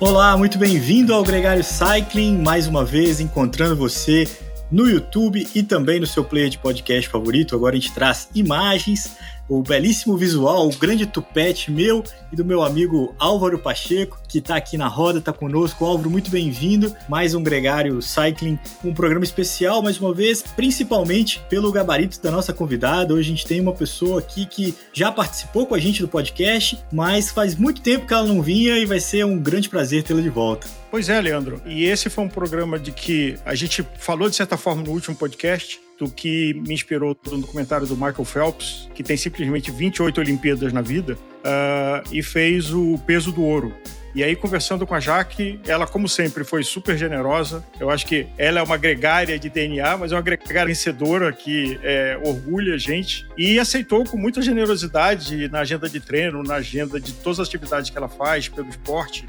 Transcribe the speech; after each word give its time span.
Olá, 0.00 0.34
muito 0.36 0.56
bem-vindo 0.56 1.12
ao 1.12 1.22
Gregário 1.22 1.62
Cycling, 1.62 2.38
mais 2.38 2.66
uma 2.66 2.86
vez 2.86 3.20
encontrando 3.20 3.76
você 3.76 4.26
no 4.70 4.88
YouTube 4.88 5.46
e 5.54 5.62
também 5.62 6.00
no 6.00 6.06
seu 6.06 6.24
player 6.24 6.48
de 6.48 6.56
podcast 6.56 7.10
favorito. 7.10 7.54
Agora 7.54 7.76
a 7.76 7.78
gente 7.78 7.92
traz 7.92 8.30
imagens 8.34 9.14
o 9.48 9.62
belíssimo 9.62 10.16
visual, 10.16 10.68
o 10.68 10.76
grande 10.76 11.06
tupete 11.06 11.70
meu 11.70 12.02
e 12.32 12.36
do 12.36 12.44
meu 12.44 12.62
amigo 12.62 13.14
Álvaro 13.18 13.58
Pacheco, 13.58 14.18
que 14.28 14.38
está 14.38 14.56
aqui 14.56 14.76
na 14.76 14.88
roda, 14.88 15.18
está 15.18 15.32
conosco. 15.32 15.84
Álvaro, 15.84 16.10
muito 16.10 16.30
bem-vindo. 16.30 16.94
Mais 17.08 17.34
um 17.34 17.42
Gregário 17.42 18.00
Cycling, 18.02 18.58
um 18.84 18.92
programa 18.92 19.24
especial, 19.24 19.82
mais 19.82 20.00
uma 20.00 20.12
vez, 20.12 20.42
principalmente 20.42 21.40
pelo 21.48 21.70
gabarito 21.70 22.20
da 22.20 22.30
nossa 22.30 22.52
convidada. 22.52 23.14
Hoje 23.14 23.28
a 23.28 23.30
gente 23.30 23.46
tem 23.46 23.60
uma 23.60 23.72
pessoa 23.72 24.20
aqui 24.20 24.46
que 24.46 24.74
já 24.92 25.12
participou 25.12 25.66
com 25.66 25.74
a 25.74 25.78
gente 25.78 26.02
do 26.02 26.08
podcast, 26.08 26.78
mas 26.92 27.30
faz 27.30 27.54
muito 27.54 27.80
tempo 27.80 28.06
que 28.06 28.12
ela 28.12 28.26
não 28.26 28.42
vinha 28.42 28.78
e 28.78 28.84
vai 28.84 29.00
ser 29.00 29.24
um 29.24 29.38
grande 29.38 29.68
prazer 29.68 30.02
tê-la 30.02 30.20
de 30.20 30.30
volta. 30.30 30.66
Pois 30.90 31.08
é, 31.08 31.20
Leandro. 31.20 31.60
E 31.66 31.84
esse 31.84 32.08
foi 32.08 32.24
um 32.24 32.28
programa 32.28 32.78
de 32.78 32.90
que 32.90 33.36
a 33.44 33.54
gente 33.54 33.86
falou 33.98 34.28
de 34.28 34.36
certa 34.36 34.56
forma 34.56 34.82
no 34.82 34.90
último 34.90 35.14
podcast, 35.14 35.80
do 35.98 36.10
que 36.10 36.54
me 36.54 36.74
inspirou 36.74 37.16
no 37.26 37.38
documentário 37.38 37.86
do 37.86 37.94
Michael 37.94 38.24
Phelps, 38.24 38.88
que 38.94 39.02
tem 39.02 39.16
simplesmente 39.16 39.70
28 39.70 40.20
Olimpíadas 40.20 40.72
na 40.72 40.82
vida, 40.82 41.14
uh, 41.14 42.08
e 42.12 42.22
fez 42.22 42.72
o 42.72 42.98
peso 43.06 43.32
do 43.32 43.42
ouro. 43.42 43.74
E 44.16 44.24
aí, 44.24 44.34
conversando 44.34 44.86
com 44.86 44.94
a 44.94 44.98
Jaque, 44.98 45.60
ela, 45.66 45.86
como 45.86 46.08
sempre, 46.08 46.42
foi 46.42 46.64
super 46.64 46.96
generosa. 46.96 47.62
Eu 47.78 47.90
acho 47.90 48.06
que 48.06 48.26
ela 48.38 48.60
é 48.60 48.62
uma 48.62 48.78
gregária 48.78 49.38
de 49.38 49.50
DNA, 49.50 49.98
mas 49.98 50.10
é 50.10 50.14
uma 50.14 50.22
gregária 50.22 50.68
vencedora 50.68 51.30
que 51.34 51.78
é, 51.82 52.18
orgulha 52.24 52.76
a 52.76 52.78
gente. 52.78 53.28
E 53.36 53.58
aceitou 53.58 54.04
com 54.04 54.16
muita 54.16 54.40
generosidade 54.40 55.48
na 55.48 55.60
agenda 55.60 55.86
de 55.86 56.00
treino, 56.00 56.42
na 56.42 56.54
agenda 56.54 56.98
de 56.98 57.12
todas 57.12 57.40
as 57.40 57.48
atividades 57.48 57.90
que 57.90 57.98
ela 57.98 58.08
faz 58.08 58.48
pelo 58.48 58.70
esporte, 58.70 59.26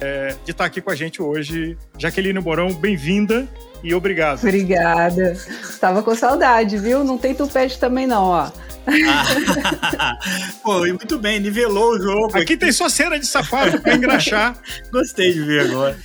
é, 0.00 0.34
de 0.44 0.50
estar 0.50 0.64
aqui 0.64 0.80
com 0.80 0.90
a 0.90 0.94
gente 0.94 1.22
hoje. 1.22 1.76
Jaqueline 1.98 2.38
Morão, 2.40 2.72
bem-vinda 2.72 3.48
e 3.82 3.94
obrigado. 3.94 4.38
Obrigada. 4.38 5.36
Tava 5.80 6.02
com 6.02 6.14
saudade, 6.14 6.78
viu? 6.78 7.04
Não 7.04 7.18
tem 7.18 7.34
tupete 7.34 7.78
também 7.78 8.06
não, 8.06 8.24
ó. 8.24 8.50
Pô, 10.62 10.78
muito 10.78 11.18
bem, 11.18 11.38
nivelou 11.38 11.92
o 11.92 12.00
jogo. 12.00 12.28
Aqui, 12.28 12.38
aqui. 12.38 12.56
tem 12.56 12.72
só 12.72 12.88
cera 12.88 13.18
de 13.18 13.26
sapato 13.26 13.80
para 13.80 13.94
engraxar. 13.94 14.56
Gostei 14.90 15.32
de 15.32 15.40
ver 15.40 15.70
agora. 15.70 15.98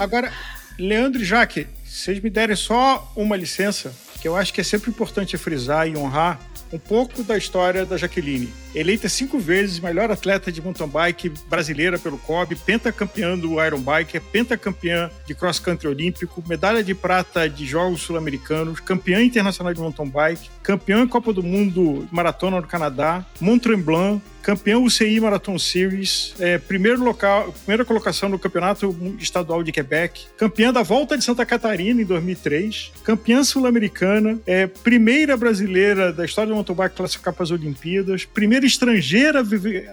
Agora, 0.00 0.32
Leandro 0.78 1.22
e 1.22 1.24
Jaque, 1.24 1.66
vocês 1.84 2.20
me 2.20 2.28
derem 2.28 2.56
só 2.56 3.12
uma 3.16 3.36
licença, 3.36 3.92
que 4.20 4.26
eu 4.26 4.36
acho 4.36 4.52
que 4.52 4.60
é 4.60 4.64
sempre 4.64 4.90
importante 4.90 5.36
frisar 5.36 5.88
e 5.88 5.96
honrar 5.96 6.40
um 6.72 6.78
pouco 6.78 7.22
da 7.22 7.36
história 7.38 7.86
da 7.86 7.96
Jaqueline. 7.96 8.52
Eleita 8.76 9.08
cinco 9.08 9.38
vezes 9.38 9.80
melhor 9.80 10.10
atleta 10.10 10.52
de 10.52 10.60
mountain 10.60 10.86
bike 10.86 11.32
brasileira 11.48 11.98
pelo 11.98 12.18
COB, 12.18 12.54
pentacampeã 12.56 13.38
do 13.38 13.58
Iron 13.64 13.80
Bike, 13.80 14.20
pentacampeã 14.20 15.10
de 15.26 15.34
cross 15.34 15.58
country 15.58 15.88
olímpico, 15.88 16.44
medalha 16.46 16.84
de 16.84 16.94
prata 16.94 17.48
de 17.48 17.64
Jogos 17.64 18.02
Sul-Americanos, 18.02 18.78
campeã 18.78 19.22
internacional 19.22 19.72
de 19.72 19.80
mountain 19.80 20.10
bike, 20.10 20.50
campeã 20.62 21.08
Copa 21.08 21.32
do 21.32 21.42
Mundo 21.42 22.06
Maratona 22.12 22.60
no 22.60 22.66
Canadá, 22.66 23.24
Mont 23.40 23.62
Tremblant, 23.62 24.20
campeão 24.46 24.84
UCI 24.84 25.18
Marathon 25.18 25.58
Series, 25.58 26.32
é, 26.38 26.56
primeiro 26.56 27.02
local, 27.02 27.52
primeira 27.64 27.84
colocação 27.84 28.28
no 28.28 28.38
Campeonato 28.38 28.94
Estadual 29.18 29.60
de 29.64 29.72
Quebec, 29.72 30.26
campeã 30.36 30.72
da 30.72 30.84
Volta 30.84 31.18
de 31.18 31.24
Santa 31.24 31.44
Catarina 31.44 32.00
em 32.00 32.04
2003, 32.04 32.92
campeã 33.02 33.42
sul-americana, 33.42 34.38
é, 34.46 34.68
primeira 34.68 35.36
brasileira 35.36 36.12
da 36.12 36.24
história 36.24 36.50
do 36.50 36.54
mountain 36.54 36.76
bike 36.76 36.94
classificar 36.94 37.34
para 37.34 37.42
as 37.42 37.50
Olimpíadas, 37.50 38.24
primeira 38.24 38.65
estrangeira 38.66 39.42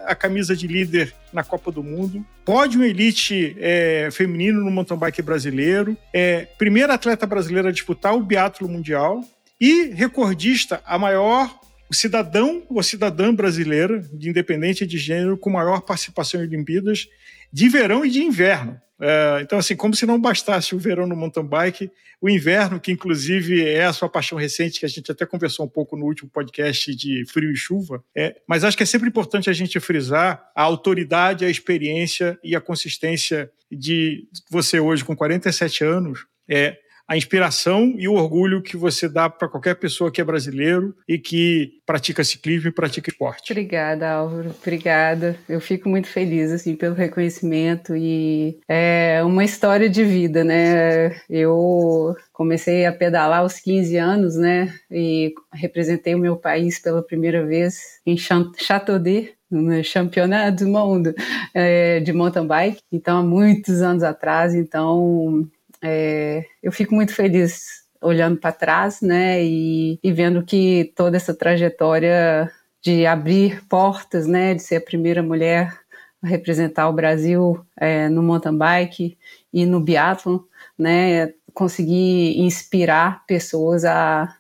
a 0.06 0.16
camisa 0.16 0.56
de 0.56 0.68
líder 0.68 1.14
na 1.32 1.44
Copa 1.44 1.72
do 1.72 1.84
Mundo, 1.84 2.26
pódio 2.44 2.84
elite 2.84 3.56
é, 3.60 4.10
feminino 4.12 4.64
no 4.64 4.72
mountain 4.72 4.98
bike 4.98 5.22
brasileiro, 5.22 5.98
é, 6.14 6.48
primeira 6.58 6.94
atleta 6.94 7.26
brasileira 7.26 7.70
a 7.70 7.72
disputar 7.72 8.14
o 8.16 8.24
biatlo 8.24 8.68
mundial. 8.68 9.24
E 9.62 9.86
recordista 9.94 10.82
a 10.86 11.00
maior 11.00 11.58
cidadão 11.92 12.64
ou 12.70 12.82
cidadã 12.84 13.34
brasileira, 13.34 14.00
de 14.12 14.30
independente 14.30 14.86
de 14.86 14.98
gênero, 14.98 15.38
com 15.38 15.50
maior 15.50 15.82
participação 15.82 16.42
em 16.42 16.48
Olimpíadas 16.48 17.08
de 17.54 17.70
verão 17.70 18.04
e 18.04 18.10
de 18.10 18.24
inverno. 18.24 18.82
É, 19.00 19.42
então, 19.42 19.60
assim, 19.60 19.76
como 19.76 19.96
se 19.96 20.06
não 20.06 20.20
bastasse 20.20 20.74
o 20.74 20.80
verão 20.80 21.06
no 21.06 21.16
mountain 21.16 21.46
bike, 21.46 21.92
o 22.22 22.30
inverno, 22.30 22.80
que 22.80 22.92
inclusive 22.92 23.62
é 23.62 23.84
a 23.84 23.94
sua 23.94 24.08
paixão 24.08 24.38
recente, 24.38 24.80
que 24.80 24.86
a 24.86 24.90
gente 24.90 25.12
até 25.12 25.26
conversou 25.26 25.66
um 25.66 25.70
pouco 25.70 25.98
no 25.98 26.06
último 26.06 26.30
podcast 26.30 26.96
de 26.96 27.26
frio 27.26 27.52
e 27.52 27.56
chuva, 27.56 28.04
é, 28.16 28.38
mas 28.48 28.64
acho 28.64 28.78
que 28.78 28.84
é 28.84 28.86
sempre 28.86 29.10
importante 29.10 29.50
a 29.50 29.54
gente 29.54 29.80
frisar 29.80 30.50
a 30.56 30.64
autoridade, 30.64 31.44
a 31.44 31.50
experiência 31.50 32.40
e 32.44 32.56
a 32.56 32.62
consistência 32.62 33.52
de 33.70 34.26
você 34.50 34.80
hoje, 34.80 35.04
com 35.04 35.16
47 35.16 35.84
anos, 35.84 36.26
é, 36.48 36.78
a 37.08 37.18
inspiração 37.18 37.94
e 37.98 38.08
o 38.08 38.14
orgulho 38.14 38.62
que 38.62 38.78
você 38.78 39.10
dá 39.10 39.30
para 39.30 39.48
qualquer 39.48 39.76
pessoa 39.76 40.12
que 40.12 40.22
é 40.22 40.24
brasileiro 40.24 40.96
e 41.08 41.18
que 41.18 41.74
pratica 41.86 42.24
ciclismo 42.24 42.70
e 42.70 42.74
pratica 42.74 43.10
esporte. 43.10 43.52
Obrigada, 43.52 44.10
Álvaro. 44.10 44.56
Obrigada. 44.62 45.38
Eu 45.48 45.60
fico 45.60 45.90
muito 45.90 46.08
feliz 46.08 46.52
assim 46.52 46.76
pelo 46.76 46.96
reconhecimento 46.96 47.96
e 47.96 48.58
é 48.68 49.22
uma 49.24 49.44
história 49.44 49.90
de 49.90 50.04
vida, 50.04 50.44
né? 50.44 51.16
Eu 51.30 52.16
comecei 52.32 52.86
a 52.86 52.92
pedalar 52.92 53.40
aos 53.40 53.60
15 53.60 53.98
anos, 53.98 54.36
né? 54.36 54.74
E 54.90 55.34
representei 55.54 56.16
o 56.16 56.20
meu 56.20 56.38
país 56.38 56.80
pela 56.80 57.04
primeira 57.04 57.46
vez 57.46 58.00
em 58.06 58.18
Châteaudet, 58.18 59.36
no 59.52 59.70
Campeonato 59.94 60.64
do 60.64 60.70
Mundo 60.72 61.14
é, 61.54 62.00
de 62.00 62.12
mountain 62.12 62.48
bike, 62.48 62.80
então 62.92 63.20
há 63.20 63.24
muitos 63.24 63.82
anos 63.82 64.02
atrás, 64.02 64.56
então 64.56 65.48
é, 65.84 66.46
eu 66.62 66.72
fico 66.72 66.96
muito 66.96 67.14
feliz 67.14 67.84
olhando 68.02 68.38
para 68.38 68.52
trás, 68.52 69.02
né, 69.02 69.44
e, 69.44 70.00
e, 70.04 70.12
vendo 70.12 70.44
que 70.44 70.94
toda 70.96 71.18
essa 71.18 71.34
trajetória 71.34 72.52
de 72.82 73.06
abrir 73.06 73.66
portas, 73.68 74.28
né, 74.28 74.54
de 74.54 74.62
ser 74.62 74.78
a 74.78 74.82
primeira 74.82 75.24
mulher 75.24 75.74
a 76.22 76.28
representar 76.28 76.88
o 76.90 76.94
Brasil 76.94 77.66
é, 77.78 78.08
no 78.10 78.24
mountain 78.24 78.58
bike 78.58 79.18
e 79.52 79.66
no 79.66 79.80
biathlon, 79.82 80.40
né, 80.78 81.34
conseguir 81.54 82.40
inspirar 82.40 83.26
pessoas 83.26 83.86
a, 83.86 84.34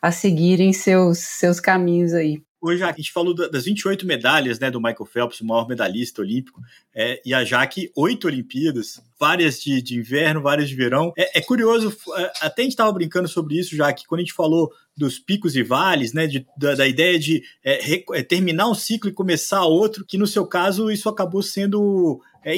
a 0.00 0.10
seguirem 0.10 0.72
seus, 0.72 1.18
seus 1.18 1.60
caminhos 1.60 2.12
aí. 2.14 2.42
Hoje 2.66 2.82
a 2.82 2.90
gente 2.90 3.12
falou 3.12 3.32
das 3.32 3.64
28 3.64 4.04
medalhas 4.04 4.58
né, 4.58 4.72
do 4.72 4.80
Michael 4.80 5.06
Phelps, 5.06 5.40
o 5.40 5.46
maior 5.46 5.68
medalhista 5.68 6.20
olímpico, 6.20 6.60
é, 6.92 7.22
e 7.24 7.32
a 7.32 7.44
Jaque, 7.44 7.92
oito 7.94 8.26
Olimpíadas, 8.26 9.00
várias 9.20 9.62
de, 9.62 9.80
de, 9.80 9.96
inverno, 9.96 10.42
várias 10.42 10.68
de 10.68 10.74
verão. 10.74 11.12
É, 11.16 11.38
é 11.38 11.40
curioso, 11.40 11.96
é, 12.16 12.32
até 12.40 12.62
a 12.62 12.64
gente 12.64 12.72
estava 12.72 12.90
brincando 12.90 13.28
sobre 13.28 13.56
isso, 13.56 13.76
já 13.76 13.92
que 13.92 14.04
quando 14.04 14.18
a 14.18 14.24
gente 14.24 14.32
falou 14.32 14.72
dos 14.96 15.16
picos 15.16 15.54
e 15.54 15.62
vales, 15.62 16.12
né, 16.12 16.26
de, 16.26 16.44
da, 16.58 16.74
da, 16.74 16.88
ideia 16.88 17.16
de 17.20 17.40
é, 17.64 18.02
é, 18.14 18.22
terminar 18.24 18.68
um 18.68 18.74
ciclo 18.74 19.08
e 19.08 19.14
começar 19.14 19.62
outro, 19.62 20.04
que 20.04 20.18
no 20.18 20.26
seu 20.26 20.44
caso 20.44 20.90
isso 20.90 21.08
acabou 21.08 21.42
sendo 21.42 22.20
é, 22.46 22.54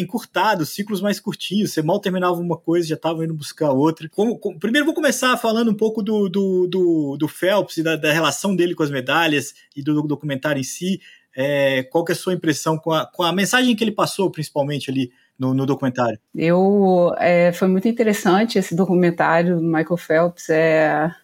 ciclos 0.66 1.00
mais 1.00 1.18
curtinhos. 1.18 1.72
Você 1.72 1.80
mal 1.80 1.98
terminava 1.98 2.34
uma 2.34 2.58
coisa, 2.58 2.86
já 2.86 2.94
estava 2.94 3.24
indo 3.24 3.32
buscar 3.32 3.72
outra. 3.72 4.06
Como, 4.10 4.38
primeiro, 4.58 4.84
vou 4.84 4.94
começar 4.94 5.34
falando 5.38 5.70
um 5.70 5.74
pouco 5.74 6.02
do, 6.02 6.28
do, 6.28 6.66
do, 6.66 7.16
do 7.16 7.26
Phelps 7.26 7.78
e 7.78 7.82
da, 7.82 7.96
da, 7.96 8.12
relação 8.12 8.54
dele 8.54 8.74
com 8.74 8.82
as 8.82 8.90
medalhas 8.90 9.54
e 9.74 9.82
do 9.82 10.02
documentário 10.02 10.60
em 10.60 10.64
si. 10.64 11.00
É, 11.34 11.84
qual 11.84 12.04
que 12.04 12.12
é 12.12 12.14
a 12.14 12.18
sua 12.18 12.34
impressão 12.34 12.76
com 12.76 12.92
a, 12.92 13.06
com 13.06 13.22
a 13.22 13.32
mensagem 13.32 13.74
que 13.74 13.82
ele 13.82 13.92
passou, 13.92 14.30
principalmente 14.30 14.90
ali 14.90 15.10
no, 15.38 15.54
no 15.54 15.64
documentário? 15.64 16.18
Eu 16.34 17.14
é, 17.16 17.50
foi 17.52 17.68
muito 17.68 17.88
interessante 17.88 18.58
esse 18.58 18.74
documentário 18.74 19.56
do 19.56 19.62
Michael 19.62 19.96
Phelps. 19.96 20.50
É, 20.50 21.14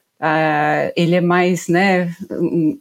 ele 0.96 1.16
é 1.16 1.20
mais 1.20 1.68
né, 1.68 2.14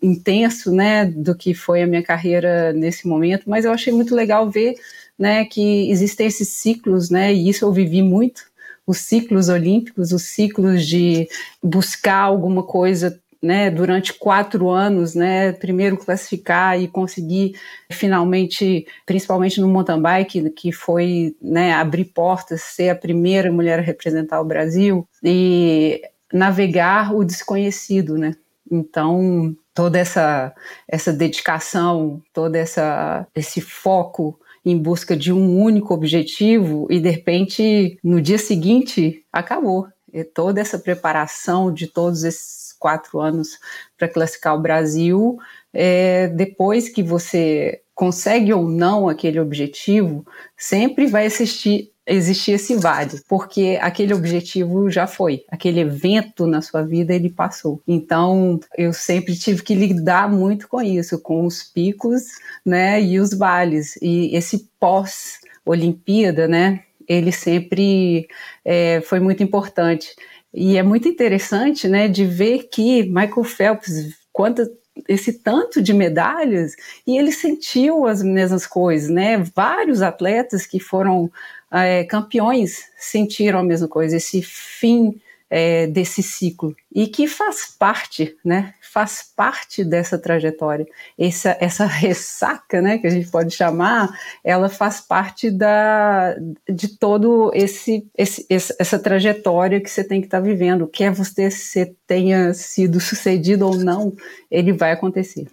intenso 0.02 0.72
né, 0.72 1.06
do 1.06 1.36
que 1.36 1.54
foi 1.54 1.82
a 1.82 1.88
minha 1.88 2.04
carreira 2.04 2.72
nesse 2.72 3.06
momento, 3.06 3.50
mas 3.50 3.66
eu 3.66 3.74
achei 3.74 3.92
muito 3.92 4.16
legal 4.16 4.50
ver 4.50 4.76
né, 5.18 5.46
que 5.46 5.90
existem 5.92 6.28
esses 6.28 6.50
ciclos, 6.50 7.10
né, 7.10 7.34
e 7.34 7.50
isso 7.50 7.66
eu 7.66 7.72
vivi 7.72 8.02
muito, 8.02 8.44
os 8.86 8.98
ciclos 8.98 9.50
olímpicos, 9.50 10.12
os 10.12 10.24
ciclos 10.24 10.86
de 10.86 11.28
buscar 11.62 12.20
alguma 12.20 12.64
coisa 12.64 13.18
né, 13.44 13.70
durante 13.70 14.14
quatro 14.14 14.70
anos, 14.70 15.14
né, 15.16 15.52
primeiro 15.52 15.98
classificar 15.98 16.80
e 16.82 16.88
conseguir 16.88 17.60
finalmente, 17.92 18.88
principalmente 19.06 19.60
no 19.60 19.68
mountain 19.68 20.02
bike, 20.02 20.50
que 20.52 20.72
foi 20.72 21.36
né, 21.42 21.74
abrir 21.74 22.06
portas, 22.06 22.62
ser 22.62 22.90
a 22.90 22.96
primeira 22.96 23.52
mulher 23.52 23.80
a 23.80 23.82
representar 23.82 24.40
o 24.40 24.46
Brasil 24.46 25.06
e 25.22 26.02
navegar 26.32 27.14
o 27.14 27.24
desconhecido, 27.26 28.18
né? 28.18 28.34
Então 28.72 29.56
toda 29.74 30.00
essa 30.00 30.54
essa 30.88 31.12
dedicação, 31.12 32.22
todo 32.34 32.56
essa 32.56 33.28
esse 33.36 33.60
foco 33.60 34.40
em 34.66 34.78
busca 34.78 35.16
de 35.16 35.32
um 35.34 35.60
único 35.60 35.94
objetivo 35.94 36.88
e 36.90 37.00
de 37.00 37.10
repente 37.10 37.98
no 38.04 38.22
dia 38.22 38.38
seguinte 38.38 39.26
acabou. 39.32 39.88
E 40.12 40.24
toda 40.24 40.62
essa 40.62 40.78
preparação 40.78 41.74
de 41.74 41.88
todos 41.88 42.24
esses 42.24 42.74
quatro 42.80 43.20
anos 43.20 43.58
para 43.98 44.08
classificar 44.08 44.56
o 44.56 44.62
Brasil, 44.62 45.38
é, 45.74 46.28
depois 46.28 46.90
que 46.90 47.02
você 47.02 47.82
consegue 47.96 48.54
ou 48.54 48.68
não 48.68 49.08
aquele 49.08 49.40
objetivo, 49.40 50.26
sempre 50.58 51.08
vai 51.08 51.26
existir, 51.26 51.93
existir 52.06 52.54
esse 52.54 52.76
vale, 52.76 53.22
porque 53.28 53.80
aquele 53.82 54.14
objetivo 54.14 54.90
já 54.90 55.08
foi, 55.08 55.44
aquele 55.50 55.80
evento 55.80 56.46
na 56.46 56.62
sua 56.62 56.82
vida 56.82 57.14
ele 57.14 57.30
passou. 57.30 57.82
Então, 57.88 58.60
eu 58.78 58.92
sempre 58.92 59.36
tive 59.36 59.64
que 59.64 59.74
lidar 59.74 60.30
muito 60.30 60.68
com 60.68 60.82
isso, 60.82 61.20
com 61.20 61.46
os 61.46 61.64
picos, 61.64 62.24
né, 62.66 63.02
e 63.02 63.20
os 63.20 63.34
vales. 63.34 63.98
E 64.02 64.36
esse 64.36 64.70
pós 64.80 65.40
Olimpíada, 65.66 66.48
né, 66.48 66.82
ele 67.08 67.32
sempre 67.32 68.28
é, 68.66 69.02
foi 69.02 69.20
muito 69.20 69.42
importante. 69.42 70.14
E 70.54 70.78
é 70.78 70.84
muito 70.84 71.08
interessante, 71.08 71.88
né, 71.88 72.08
de 72.08 72.26
ver 72.26 72.70
que 72.72 73.04
Michael 73.04 73.44
Phelps, 73.44 74.14
quanto 74.32 74.70
esse 75.08 75.34
tanto 75.34 75.82
de 75.82 75.94
medalhas, 75.94 76.76
e 77.06 77.18
ele 77.18 77.32
sentiu 77.32 78.06
as 78.06 78.22
mesmas 78.22 78.68
coisas, 78.68 79.10
né? 79.10 79.38
Vários 79.56 80.02
atletas 80.02 80.66
que 80.68 80.80
foram 80.80 81.32
é, 81.74 82.04
campeões 82.04 82.84
sentiram 82.98 83.60
a 83.60 83.64
mesma 83.64 83.88
coisa, 83.88 84.18
esse 84.18 84.42
fim 84.42 85.20
é, 85.50 85.86
desse 85.86 86.24
ciclo 86.24 86.76
e 86.94 87.06
que 87.06 87.28
faz 87.28 87.76
parte, 87.78 88.36
né? 88.44 88.74
Faz 88.82 89.24
parte 89.36 89.84
dessa 89.84 90.18
trajetória. 90.18 90.88
Essa, 91.18 91.56
essa 91.60 91.86
ressaca, 91.88 92.82
né? 92.82 92.98
Que 92.98 93.06
a 93.06 93.10
gente 93.12 93.30
pode 93.30 93.56
chamar, 93.56 94.10
ela 94.44 94.68
faz 94.68 95.00
parte 95.00 95.52
da, 95.52 96.36
de 96.68 96.88
todo 96.98 97.52
esse, 97.54 98.08
esse 98.18 98.48
essa 98.50 98.98
trajetória 98.98 99.80
que 99.80 99.92
você 99.92 100.04
tem 100.04 100.22
que 100.22 100.28
estar 100.28 100.40
tá 100.40 100.44
vivendo. 100.44 100.88
Quer 100.88 101.12
você, 101.12 101.52
você 101.52 101.94
tenha 102.08 102.52
sido 102.56 103.00
sucedido 103.00 103.68
ou 103.68 103.76
não, 103.76 104.12
ele 104.50 104.74
vai 104.74 104.92
acontecer. 104.92 105.48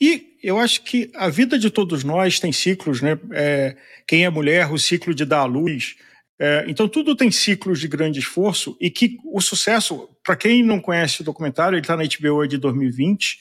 E 0.00 0.35
eu 0.46 0.58
acho 0.58 0.82
que 0.82 1.10
a 1.14 1.28
vida 1.28 1.58
de 1.58 1.70
todos 1.70 2.04
nós 2.04 2.38
tem 2.38 2.52
ciclos, 2.52 3.02
né? 3.02 3.18
É, 3.32 3.76
quem 4.06 4.24
é 4.24 4.30
mulher, 4.30 4.72
o 4.72 4.78
ciclo 4.78 5.14
de 5.14 5.24
dar 5.24 5.40
à 5.40 5.44
luz, 5.44 5.96
é, 6.38 6.66
então, 6.68 6.86
tudo 6.86 7.16
tem 7.16 7.30
ciclos 7.30 7.80
de 7.80 7.88
grande 7.88 8.18
esforço 8.18 8.76
e 8.78 8.90
que 8.90 9.16
o 9.24 9.40
sucesso, 9.40 10.08
para 10.22 10.36
quem 10.36 10.62
não 10.62 10.80
conhece 10.80 11.22
o 11.22 11.24
documentário, 11.24 11.76
ele 11.76 11.80
está 11.80 11.96
na 11.96 12.04
HBO 12.04 12.46
de 12.46 12.58
2020 12.58 13.38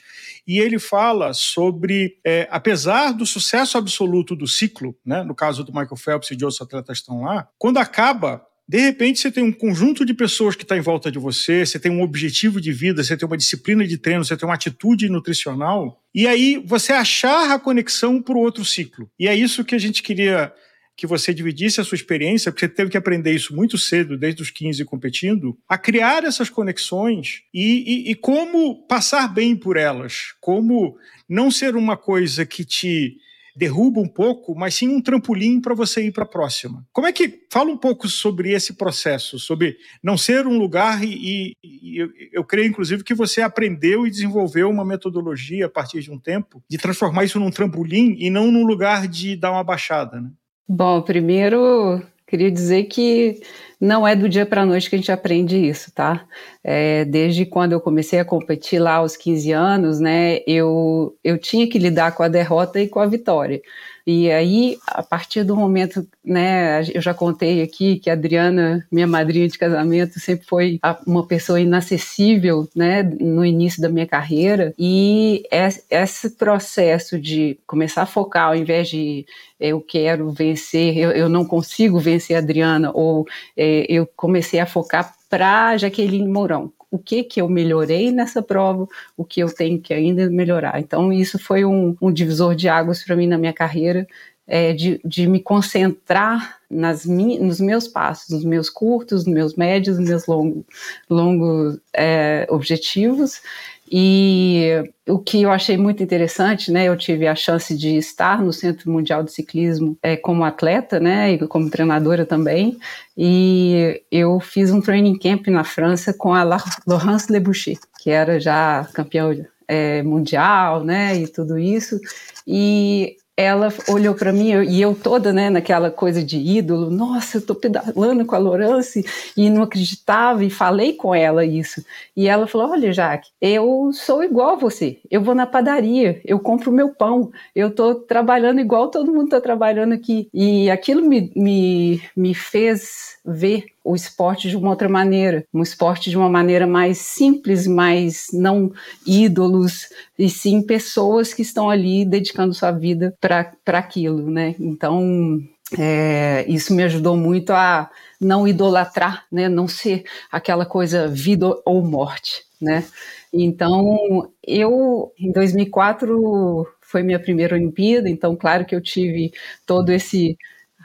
e 0.47 0.59
ele 0.59 0.79
fala 0.79 1.33
sobre, 1.33 2.17
é, 2.25 2.47
apesar 2.49 3.11
do 3.11 3.25
sucesso 3.25 3.77
absoluto 3.77 4.33
do 4.35 4.47
ciclo, 4.47 4.95
né, 5.05 5.23
no 5.23 5.35
caso 5.35 5.63
do 5.63 5.73
Michael 5.73 5.97
Phelps 5.97 6.31
e 6.31 6.35
de 6.37 6.45
outros 6.45 6.61
atletas 6.61 6.99
estão 6.99 7.21
lá, 7.21 7.49
quando 7.57 7.79
acaba, 7.79 8.45
de 8.67 8.79
repente 8.79 9.19
você 9.19 9.31
tem 9.31 9.43
um 9.43 9.51
conjunto 9.51 10.03
de 10.03 10.13
pessoas 10.13 10.55
que 10.55 10.63
está 10.63 10.75
em 10.75 10.81
volta 10.81 11.11
de 11.11 11.19
você, 11.19 11.65
você 11.65 11.79
tem 11.79 11.91
um 11.91 12.01
objetivo 12.01 12.59
de 12.59 12.71
vida, 12.71 13.03
você 13.03 13.15
tem 13.15 13.27
uma 13.27 13.37
disciplina 13.37 13.85
de 13.85 13.97
treino, 13.97 14.25
você 14.25 14.35
tem 14.35 14.47
uma 14.47 14.55
atitude 14.55 15.07
nutricional, 15.07 16.01
e 16.13 16.27
aí 16.27 16.61
você 16.65 16.91
achar 16.91 17.51
a 17.51 17.59
conexão 17.59 18.21
para 18.21 18.35
o 18.35 18.39
outro 18.39 18.65
ciclo. 18.65 19.09
E 19.19 19.27
é 19.27 19.35
isso 19.35 19.63
que 19.63 19.75
a 19.75 19.79
gente 19.79 20.01
queria 20.01 20.51
que 20.97 21.05
você 21.05 21.33
dividisse 21.33 21.81
a 21.81 21.83
sua 21.83 21.97
experiência, 21.97 22.51
porque 22.51 22.65
você 22.65 22.73
teve 22.73 22.89
que 22.89 22.97
aprender 22.97 23.33
isso 23.33 23.53
muito 23.55 23.77
cedo, 23.77 24.17
desde 24.17 24.41
os 24.41 24.49
15 24.49 24.83
competindo, 24.85 25.57
a 25.67 25.77
criar 25.77 26.23
essas 26.23 26.49
conexões 26.49 27.41
e, 27.53 28.07
e, 28.07 28.11
e 28.11 28.15
como 28.15 28.87
passar 28.87 29.27
bem 29.27 29.55
por 29.55 29.75
elas, 29.75 30.33
como 30.39 30.97
não 31.27 31.51
ser 31.51 31.75
uma 31.75 31.97
coisa 31.97 32.45
que 32.45 32.63
te 32.63 33.17
derruba 33.55 34.01
um 34.01 34.07
pouco, 34.07 34.55
mas 34.55 34.75
sim 34.75 34.89
um 34.89 35.01
trampolim 35.01 35.61
para 35.61 35.73
você 35.73 36.05
ir 36.05 36.11
para 36.11 36.23
a 36.23 36.27
próxima. 36.27 36.85
Como 36.91 37.07
é 37.07 37.13
que 37.13 37.45
fala 37.51 37.71
um 37.71 37.77
pouco 37.77 38.07
sobre 38.07 38.51
esse 38.51 38.73
processo, 38.73 39.39
sobre 39.39 39.77
não 40.03 40.17
ser 40.17 40.45
um 40.45 40.57
lugar 40.57 41.03
e, 41.03 41.53
e 41.63 41.97
eu, 41.97 42.09
eu, 42.33 42.43
creio 42.43 42.67
inclusive 42.67 43.03
que 43.03 43.13
você 43.13 43.41
aprendeu 43.41 44.05
e 44.05 44.11
desenvolveu 44.11 44.69
uma 44.69 44.83
metodologia 44.83 45.67
a 45.67 45.69
partir 45.69 46.01
de 46.01 46.11
um 46.11 46.19
tempo 46.19 46.61
de 46.69 46.77
transformar 46.77 47.23
isso 47.23 47.39
num 47.39 47.49
trampolim 47.49 48.15
e 48.19 48.29
não 48.29 48.51
num 48.51 48.65
lugar 48.65 49.07
de 49.07 49.35
dar 49.35 49.51
uma 49.51 49.63
baixada, 49.63 50.19
né? 50.19 50.29
Bom, 50.67 51.01
primeiro 51.01 52.01
queria 52.27 52.51
dizer 52.51 52.85
que 52.85 53.39
não 53.79 54.07
é 54.07 54.15
do 54.15 54.27
dia 54.27 54.45
para 54.45 54.61
a 54.61 54.65
noite 54.65 54.89
que 54.89 54.95
a 54.95 54.99
gente 54.99 55.11
aprende 55.11 55.57
isso, 55.57 55.91
tá? 55.93 56.25
É, 56.63 57.05
desde 57.05 57.45
quando 57.45 57.73
eu 57.73 57.81
comecei 57.81 58.19
a 58.19 58.25
competir 58.25 58.79
lá 58.79 58.95
aos 58.95 59.15
15 59.15 59.51
anos, 59.51 59.99
né, 59.99 60.39
eu, 60.47 61.15
eu 61.23 61.37
tinha 61.37 61.69
que 61.69 61.77
lidar 61.77 62.15
com 62.15 62.23
a 62.23 62.27
derrota 62.27 62.79
e 62.79 62.87
com 62.87 62.99
a 62.99 63.05
vitória. 63.05 63.61
E 64.07 64.29
aí, 64.31 64.77
a 64.85 65.01
partir 65.01 65.43
do 65.43 65.55
momento, 65.55 66.07
né, 66.23 66.83
eu 66.93 67.01
já 67.01 67.11
contei 67.11 67.63
aqui 67.63 67.97
que 67.97 68.07
a 68.07 68.13
Adriana, 68.13 68.85
minha 68.91 69.07
madrinha 69.07 69.47
de 69.47 69.57
casamento, 69.57 70.19
sempre 70.19 70.45
foi 70.45 70.79
uma 71.07 71.25
pessoa 71.25 71.59
inacessível, 71.59 72.69
né, 72.75 73.01
no 73.01 73.43
início 73.43 73.81
da 73.81 73.89
minha 73.89 74.05
carreira. 74.05 74.75
E 74.77 75.43
esse 75.89 76.29
processo 76.31 77.19
de 77.19 77.57
começar 77.65 78.03
a 78.03 78.05
focar, 78.05 78.49
ao 78.49 78.55
invés 78.55 78.89
de 78.89 79.25
eu 79.59 79.81
quero 79.81 80.31
vencer, 80.31 80.95
eu, 80.95 81.09
eu 81.11 81.27
não 81.27 81.43
consigo 81.43 81.97
vencer 81.99 82.35
a 82.35 82.39
Adriana, 82.39 82.91
ou 82.93 83.25
é, 83.57 83.87
eu 83.89 84.07
comecei 84.15 84.59
a 84.59 84.67
focar 84.67 85.15
para 85.29 85.77
Jaqueline 85.77 86.27
Mourão 86.27 86.71
o 86.95 86.99
que 86.99 87.23
que 87.23 87.41
eu 87.41 87.49
melhorei 87.49 88.09
nessa 88.09 88.41
prova, 88.41 88.87
o 89.17 89.25
que 89.25 89.41
eu 89.41 89.53
tenho 89.53 89.79
que 89.79 89.93
ainda 89.93 90.29
melhorar. 90.29 90.79
Então 90.79 91.11
isso 91.11 91.37
foi 91.37 91.65
um, 91.65 91.95
um 92.01 92.11
divisor 92.11 92.55
de 92.55 92.69
águas 92.69 93.03
para 93.03 93.15
mim 93.15 93.27
na 93.27 93.37
minha 93.37 93.53
carreira, 93.53 94.07
é, 94.47 94.73
de, 94.73 95.01
de 95.03 95.27
me 95.27 95.41
concentrar 95.41 96.59
nas 96.69 97.05
nos 97.05 97.59
meus 97.59 97.87
passos, 97.87 98.29
nos 98.29 98.45
meus 98.45 98.69
curtos, 98.69 99.25
nos 99.25 99.33
meus 99.33 99.55
médios, 99.55 99.97
nos 99.99 100.07
meus 100.07 100.25
longos, 100.25 100.63
longos 101.09 101.79
é, 101.93 102.47
objetivos 102.49 103.41
e 103.91 104.83
o 105.07 105.19
que 105.19 105.43
eu 105.43 105.51
achei 105.51 105.77
muito 105.77 106.01
interessante, 106.01 106.71
né, 106.71 106.85
eu 106.85 106.97
tive 106.97 107.27
a 107.27 107.35
chance 107.35 107.77
de 107.77 107.97
estar 107.97 108.41
no 108.41 108.51
Centro 108.51 108.91
Mundial 108.91 109.23
de 109.23 109.31
Ciclismo 109.31 109.97
é, 110.01 110.17
como 110.17 110.43
atleta, 110.43 110.99
né, 110.99 111.33
e 111.33 111.47
como 111.47 111.69
treinadora 111.69 112.25
também, 112.25 112.77
e 113.17 114.01
eu 114.11 114.39
fiz 114.39 114.71
um 114.71 114.81
training 114.81 115.17
camp 115.17 115.47
na 115.47 115.63
França 115.63 116.13
com 116.13 116.33
a 116.33 116.43
Laurence 116.43 117.31
Leboucher, 117.31 117.77
que 118.01 118.09
era 118.09 118.39
já 118.39 118.87
campeã 118.93 119.35
é, 119.67 120.01
mundial, 120.01 120.83
né, 120.83 121.15
e 121.17 121.27
tudo 121.27 121.57
isso, 121.59 121.99
e 122.47 123.17
ela 123.37 123.73
olhou 123.89 124.15
para 124.15 124.31
mim 124.31 124.49
e 124.63 124.81
eu 124.81 124.95
toda, 124.95 125.33
né, 125.33 125.49
naquela 125.49 125.91
coisa 125.91 126.23
de 126.23 126.37
ídolo, 126.37 126.89
nossa, 126.89 127.37
eu 127.37 127.45
tô 127.45 127.53
pedalando 127.53 128.25
com 128.25 128.35
a 128.35 128.39
Lorance 128.39 129.03
e 129.35 129.49
não 129.49 129.63
acreditava 129.63 130.43
e 130.45 130.49
falei 130.49 130.93
com 130.93 131.13
ela 131.13 131.45
isso. 131.45 131.83
E 132.15 132.27
ela 132.27 132.47
falou: 132.47 132.71
"Olha, 132.71 132.93
Jaque, 132.93 133.29
eu 133.41 133.91
sou 133.93 134.23
igual 134.23 134.51
a 134.51 134.55
você. 134.55 134.99
Eu 135.11 135.21
vou 135.21 135.35
na 135.35 135.45
padaria, 135.45 136.21
eu 136.23 136.39
compro 136.39 136.71
meu 136.71 136.89
pão, 136.89 137.31
eu 137.55 137.69
tô 137.71 137.95
trabalhando 137.95 138.61
igual 138.61 138.89
todo 138.89 139.13
mundo 139.13 139.29
tá 139.29 139.41
trabalhando 139.41 139.93
aqui". 139.93 140.29
E 140.33 140.69
aquilo 140.69 141.01
me, 141.01 141.31
me, 141.35 142.01
me 142.15 142.33
fez 142.33 143.17
ver 143.25 143.74
o 143.85 143.95
esporte 143.95 144.49
de 144.49 144.57
uma 144.57 144.71
outra 144.71 144.89
maneira, 144.89 145.45
um 145.53 145.61
esporte 145.61 146.09
de 146.09 146.17
uma 146.17 146.27
maneira 146.27 146.65
mais 146.65 146.97
simples, 146.97 147.67
mais 147.67 148.27
não 148.33 148.71
ídolos, 149.05 149.87
e 150.17 150.27
sim 150.27 150.61
pessoas 150.63 151.33
que 151.33 151.43
estão 151.43 151.69
ali 151.69 152.03
dedicando 152.03 152.53
sua 152.55 152.71
vida 152.71 153.15
para 153.21 153.53
aquilo, 153.77 154.29
né? 154.29 154.55
Então, 154.59 155.39
é, 155.77 156.43
isso 156.47 156.73
me 156.73 156.83
ajudou 156.83 157.15
muito 157.15 157.51
a 157.51 157.89
não 158.19 158.47
idolatrar, 158.47 159.25
né? 159.31 159.47
Não 159.47 159.67
ser 159.67 160.03
aquela 160.31 160.65
coisa 160.65 161.07
vida 161.07 161.47
ou 161.63 161.83
morte, 161.83 162.43
né? 162.59 162.83
Então, 163.31 164.31
eu, 164.45 165.11
em 165.19 165.31
2004, 165.31 166.65
foi 166.81 167.03
minha 167.03 167.19
primeira 167.19 167.55
Olimpíada, 167.55 168.09
então, 168.09 168.35
claro 168.35 168.65
que 168.65 168.73
eu 168.75 168.81
tive 168.81 169.31
todo 169.65 169.91
esse 169.91 170.37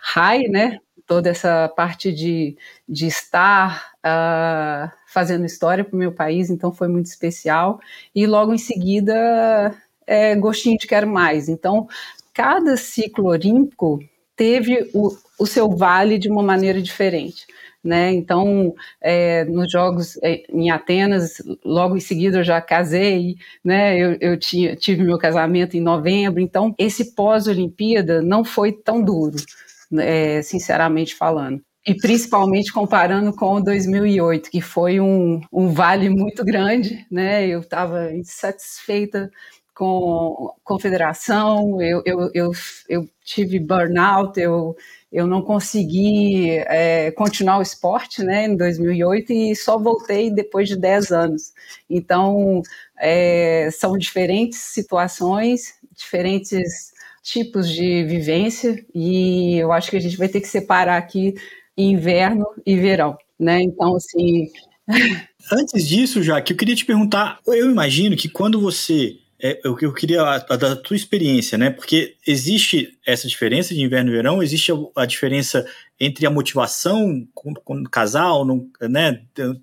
high, 0.02 0.49
né? 0.49 0.78
Toda 1.11 1.29
essa 1.29 1.69
parte 1.69 2.12
de, 2.12 2.57
de 2.88 3.09
estar 3.09 3.95
uh, 3.97 4.88
fazendo 5.09 5.45
história 5.45 5.83
para 5.83 5.97
o 5.97 5.99
meu 5.99 6.12
país, 6.12 6.50
então 6.50 6.73
foi 6.73 6.87
muito 6.87 7.07
especial. 7.07 7.81
E 8.14 8.29
logo 8.29 8.55
em 8.55 8.59
seguida, 8.59 9.75
é, 10.07 10.37
gostinho 10.37 10.79
de 10.79 10.87
quero 10.87 11.09
mais. 11.09 11.49
Então, 11.49 11.88
cada 12.33 12.76
ciclo 12.76 13.26
olímpico 13.26 13.99
teve 14.37 14.88
o, 14.95 15.11
o 15.37 15.47
seu 15.49 15.69
vale 15.69 16.17
de 16.17 16.31
uma 16.31 16.45
maneira 16.45 16.81
diferente. 16.81 17.45
Né? 17.83 18.12
Então, 18.12 18.73
é, 19.00 19.45
nos 19.47 19.69
Jogos 19.69 20.17
é, 20.23 20.45
em 20.49 20.71
Atenas, 20.71 21.43
logo 21.64 21.97
em 21.97 22.00
seguida 22.00 22.38
eu 22.38 22.45
já 22.45 22.61
casei, 22.61 23.35
né? 23.64 23.99
Eu, 23.99 24.17
eu 24.21 24.38
tinha, 24.38 24.76
tive 24.76 25.02
meu 25.02 25.19
casamento 25.19 25.76
em 25.76 25.81
novembro, 25.81 26.40
então 26.40 26.73
esse 26.79 27.17
pós-Olimpíada 27.17 28.23
não 28.23 28.45
foi 28.45 28.71
tão 28.71 29.02
duro 29.02 29.38
é, 29.99 30.42
sinceramente 30.42 31.14
falando. 31.14 31.62
E 31.87 31.94
principalmente 31.94 32.73
comparando 32.73 33.32
com 33.35 33.61
2008, 33.61 34.50
que 34.50 34.61
foi 34.61 35.00
um, 35.00 35.40
um 35.50 35.68
vale 35.68 36.11
muito 36.11 36.44
grande, 36.44 37.06
né? 37.11 37.47
Eu 37.47 37.61
estava 37.61 38.12
insatisfeita 38.12 39.30
com 39.75 40.54
confederação, 40.62 41.80
eu, 41.80 42.02
eu, 42.04 42.30
eu, 42.35 42.52
eu 42.87 43.09
tive 43.25 43.59
burnout, 43.59 44.38
eu, 44.38 44.76
eu 45.11 45.26
não 45.26 45.40
consegui 45.40 46.50
é, 46.66 47.11
continuar 47.12 47.59
o 47.59 47.62
esporte 47.62 48.23
né, 48.23 48.44
em 48.44 48.56
2008 48.59 49.32
e 49.32 49.56
só 49.56 49.78
voltei 49.78 50.30
depois 50.30 50.68
de 50.68 50.76
10 50.76 51.12
anos. 51.12 51.54
Então, 51.88 52.61
é, 52.99 53.70
são 53.73 53.97
diferentes 53.97 54.59
situações, 54.59 55.75
diferentes 55.97 56.92
tipos 57.23 57.69
de 57.69 58.05
vivência 58.05 58.85
e 58.95 59.57
eu 59.59 59.73
acho 59.73 59.91
que 59.91 59.97
a 59.97 60.00
gente 60.00 60.17
vai 60.17 60.29
ter 60.29 60.41
que 60.41 60.49
separar 60.49 60.97
aqui 60.97 61.35
inverno 61.77 62.45
e 62.65 62.77
verão, 62.77 63.17
né? 63.39 63.62
Então, 63.62 63.97
assim. 63.97 64.49
Antes 65.53 65.87
disso, 65.87 66.23
já 66.23 66.41
que 66.41 66.53
eu 66.53 66.57
queria 66.57 66.77
te 66.77 66.85
perguntar, 66.85 67.39
eu 67.47 67.71
imagino 67.71 68.17
que 68.17 68.29
quando 68.29 68.61
você 68.61 69.19
é, 69.43 69.59
eu, 69.65 69.77
eu 69.81 69.93
queria 69.93 70.21
a, 70.23 70.37
a, 70.37 70.57
da 70.57 70.77
tua 70.77 70.97
experiência, 70.97 71.57
né? 71.57 71.71
Porque 71.71 72.17
existe 72.27 72.99
essa 73.07 73.27
diferença 73.27 73.75
de 73.75 73.81
inverno 73.81 74.11
e 74.11 74.12
verão, 74.12 74.43
existe 74.43 74.71
a, 74.71 75.03
a 75.03 75.07
diferença 75.07 75.67
entre 75.99 76.27
a 76.27 76.31
motivação 76.31 77.27
com, 77.35 77.55
com 77.55 77.81
o 77.81 77.89
casal, 77.89 78.45
no, 78.45 78.71
né? 78.83 79.23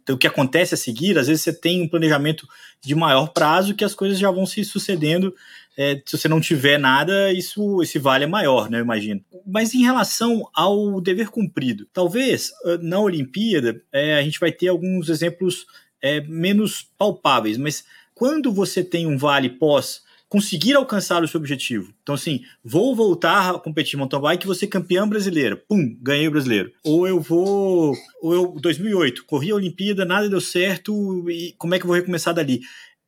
O 0.10 0.18
que 0.18 0.26
acontece 0.26 0.74
a 0.74 0.78
seguir. 0.78 1.18
Às 1.18 1.28
vezes 1.28 1.44
você 1.44 1.54
tem 1.54 1.82
um 1.82 1.88
planejamento 1.88 2.48
de 2.82 2.96
maior 2.96 3.28
prazo 3.28 3.76
que 3.76 3.86
as 3.86 3.94
coisas 3.94 4.18
já 4.18 4.32
vão 4.32 4.48
se 4.48 4.64
sucedendo. 4.66 5.34
É, 5.77 6.01
se 6.03 6.17
você 6.17 6.27
não 6.27 6.41
tiver 6.41 6.79
nada, 6.79 7.31
isso 7.31 7.84
esse 7.84 8.00
vale 8.00 8.24
é 8.24 8.27
maior, 8.27 8.69
né? 8.69 8.79
Eu 8.79 8.84
imagino. 8.84 9.24
Mas 9.46 9.75
em 9.75 9.84
relação 9.84 10.50
ao 10.53 11.00
dever 11.00 11.29
cumprido, 11.29 11.88
talvez 11.93 12.51
ah, 12.65 12.79
na 12.81 13.00
Olimpíada 13.00 13.79
é, 13.93 14.15
a 14.17 14.24
gente 14.24 14.39
vai 14.39 14.51
ter 14.51 14.69
alguns 14.69 15.07
exemplos 15.07 15.67
é, 16.01 16.22
menos 16.22 16.81
palpáveis, 16.98 17.57
mas 17.57 17.86
quando 18.15 18.51
você 18.51 18.84
tem 18.84 19.05
um 19.05 19.17
vale 19.17 19.50
pós 19.50 20.01
conseguir 20.29 20.74
alcançar 20.74 21.24
o 21.24 21.27
seu 21.27 21.39
objetivo. 21.39 21.93
Então, 22.03 22.15
assim, 22.15 22.41
vou 22.63 22.96
voltar 22.96 23.55
a 23.55 23.60
competir 23.60 23.98
mountain 23.98 24.19
bike, 24.19 24.46
vou 24.46 24.55
ser 24.55 24.67
campeão 24.67 25.07
brasileiro. 25.07 25.57
Pum, 25.67 25.98
ganhei 26.01 26.27
o 26.27 26.31
brasileiro. 26.31 26.72
Ou 26.84 27.07
eu 27.07 27.19
vou. 27.19 27.93
Ou 28.22 28.34
eu, 28.34 28.55
2008, 28.60 29.25
corri 29.25 29.51
a 29.51 29.55
Olimpíada, 29.55 30.03
nada 30.03 30.29
deu 30.29 30.41
certo, 30.41 31.29
e 31.29 31.53
como 31.57 31.75
é 31.75 31.79
que 31.79 31.86
eu 31.86 31.88
vou 31.88 31.96
recomeçar 31.96 32.34
dali? 32.34 32.62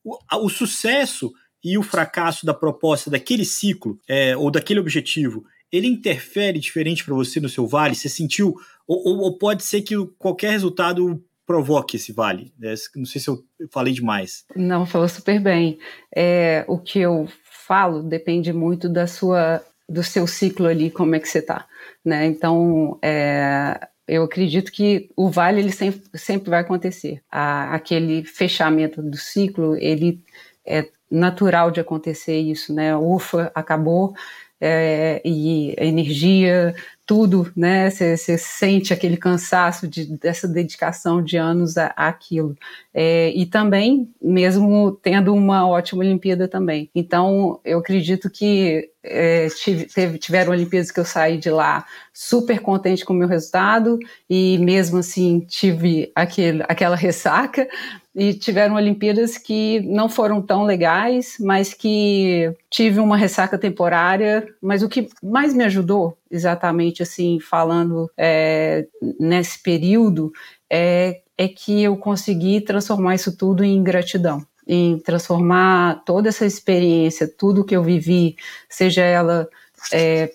O, 0.03 0.17
o 0.45 0.49
sucesso 0.49 1.33
e 1.63 1.77
o 1.77 1.83
fracasso 1.83 2.45
da 2.45 2.53
proposta 2.53 3.09
daquele 3.09 3.45
ciclo, 3.45 3.99
é, 4.07 4.35
ou 4.35 4.49
daquele 4.49 4.79
objetivo, 4.79 5.43
ele 5.71 5.87
interfere 5.87 6.59
diferente 6.59 7.03
para 7.03 7.13
você 7.13 7.39
no 7.39 7.49
seu 7.49 7.67
vale? 7.67 7.95
Você 7.95 8.09
sentiu. 8.09 8.55
Ou, 8.87 9.07
ou, 9.07 9.17
ou 9.19 9.37
pode 9.37 9.63
ser 9.63 9.81
que 9.81 9.95
qualquer 10.17 10.51
resultado 10.51 11.23
provoque 11.45 11.97
esse 11.97 12.11
vale? 12.11 12.53
É, 12.61 12.73
não 12.95 13.05
sei 13.05 13.21
se 13.21 13.27
eu 13.29 13.43
falei 13.71 13.93
demais. 13.93 14.45
Não, 14.55 14.85
falou 14.85 15.07
super 15.07 15.39
bem. 15.39 15.79
É, 16.15 16.65
o 16.67 16.77
que 16.77 16.99
eu 16.99 17.27
falo 17.43 18.01
depende 18.01 18.51
muito 18.51 18.89
da 18.89 19.05
sua, 19.05 19.63
do 19.87 20.03
seu 20.03 20.25
ciclo 20.25 20.67
ali, 20.67 20.89
como 20.89 21.15
é 21.15 21.19
que 21.19 21.27
você 21.27 21.39
está. 21.39 21.67
Né? 22.03 22.25
Então, 22.25 22.97
é, 23.03 23.79
eu 24.07 24.23
acredito 24.23 24.71
que 24.71 25.09
o 25.15 25.29
vale 25.29 25.59
ele 25.59 25.71
sempre, 25.71 26.01
sempre 26.15 26.49
vai 26.49 26.61
acontecer. 26.61 27.21
A, 27.31 27.75
aquele 27.75 28.23
fechamento 28.23 29.01
do 29.01 29.17
ciclo, 29.17 29.75
ele 29.75 30.23
é 30.65 30.87
natural 31.09 31.71
de 31.71 31.79
acontecer 31.79 32.37
isso, 32.37 32.73
né? 32.73 32.95
Ufa, 32.95 33.51
acabou, 33.55 34.13
é, 34.61 35.21
e 35.23 35.73
energia, 35.77 36.75
tudo, 37.05 37.51
né? 37.55 37.89
Você 37.89 38.37
sente 38.37 38.93
aquele 38.93 39.17
cansaço 39.17 39.87
de, 39.87 40.05
dessa 40.17 40.47
dedicação 40.47 41.23
de 41.23 41.37
anos 41.37 41.75
àquilo. 41.95 42.55
É, 42.93 43.31
e 43.31 43.45
também, 43.45 44.13
mesmo 44.21 44.91
tendo 45.01 45.33
uma 45.33 45.67
ótima 45.67 46.01
Olimpíada 46.01 46.47
também. 46.47 46.89
Então, 46.93 47.59
eu 47.63 47.79
acredito 47.79 48.29
que 48.29 48.91
é, 49.01 49.47
tive, 49.47 49.85
teve, 49.85 50.17
tiveram 50.17 50.51
Olimpíadas 50.51 50.91
que 50.91 50.99
eu 50.99 51.05
saí 51.05 51.37
de 51.37 51.49
lá 51.49 51.85
super 52.13 52.59
contente 52.59 53.05
com 53.05 53.13
o 53.13 53.15
meu 53.15 53.27
resultado 53.27 53.97
e 54.29 54.57
mesmo 54.59 54.99
assim 54.99 55.39
tive 55.39 56.11
aquele, 56.13 56.63
aquela 56.67 56.95
ressaca, 56.97 57.67
e 58.15 58.33
tiveram 58.33 58.75
Olimpíadas 58.75 59.37
que 59.37 59.79
não 59.81 60.09
foram 60.09 60.41
tão 60.41 60.63
legais, 60.63 61.37
mas 61.39 61.73
que 61.73 62.53
tive 62.69 62.99
uma 62.99 63.15
ressaca 63.15 63.57
temporária. 63.57 64.47
Mas 64.61 64.81
o 64.81 64.89
que 64.89 65.09
mais 65.21 65.53
me 65.53 65.63
ajudou, 65.63 66.17
exatamente 66.29 67.03
assim, 67.03 67.39
falando 67.39 68.09
é, 68.17 68.87
nesse 69.19 69.61
período, 69.61 70.31
é, 70.69 71.21
é 71.37 71.47
que 71.47 71.83
eu 71.83 71.95
consegui 71.97 72.61
transformar 72.61 73.15
isso 73.15 73.35
tudo 73.37 73.63
em 73.63 73.81
gratidão 73.83 74.45
em 74.71 74.99
transformar 74.99 76.03
toda 76.05 76.29
essa 76.29 76.45
experiência, 76.45 77.27
tudo 77.27 77.65
que 77.65 77.75
eu 77.75 77.81
vivi, 77.81 78.35
seja 78.69 79.01
ela 79.01 79.49
é, 79.91 80.31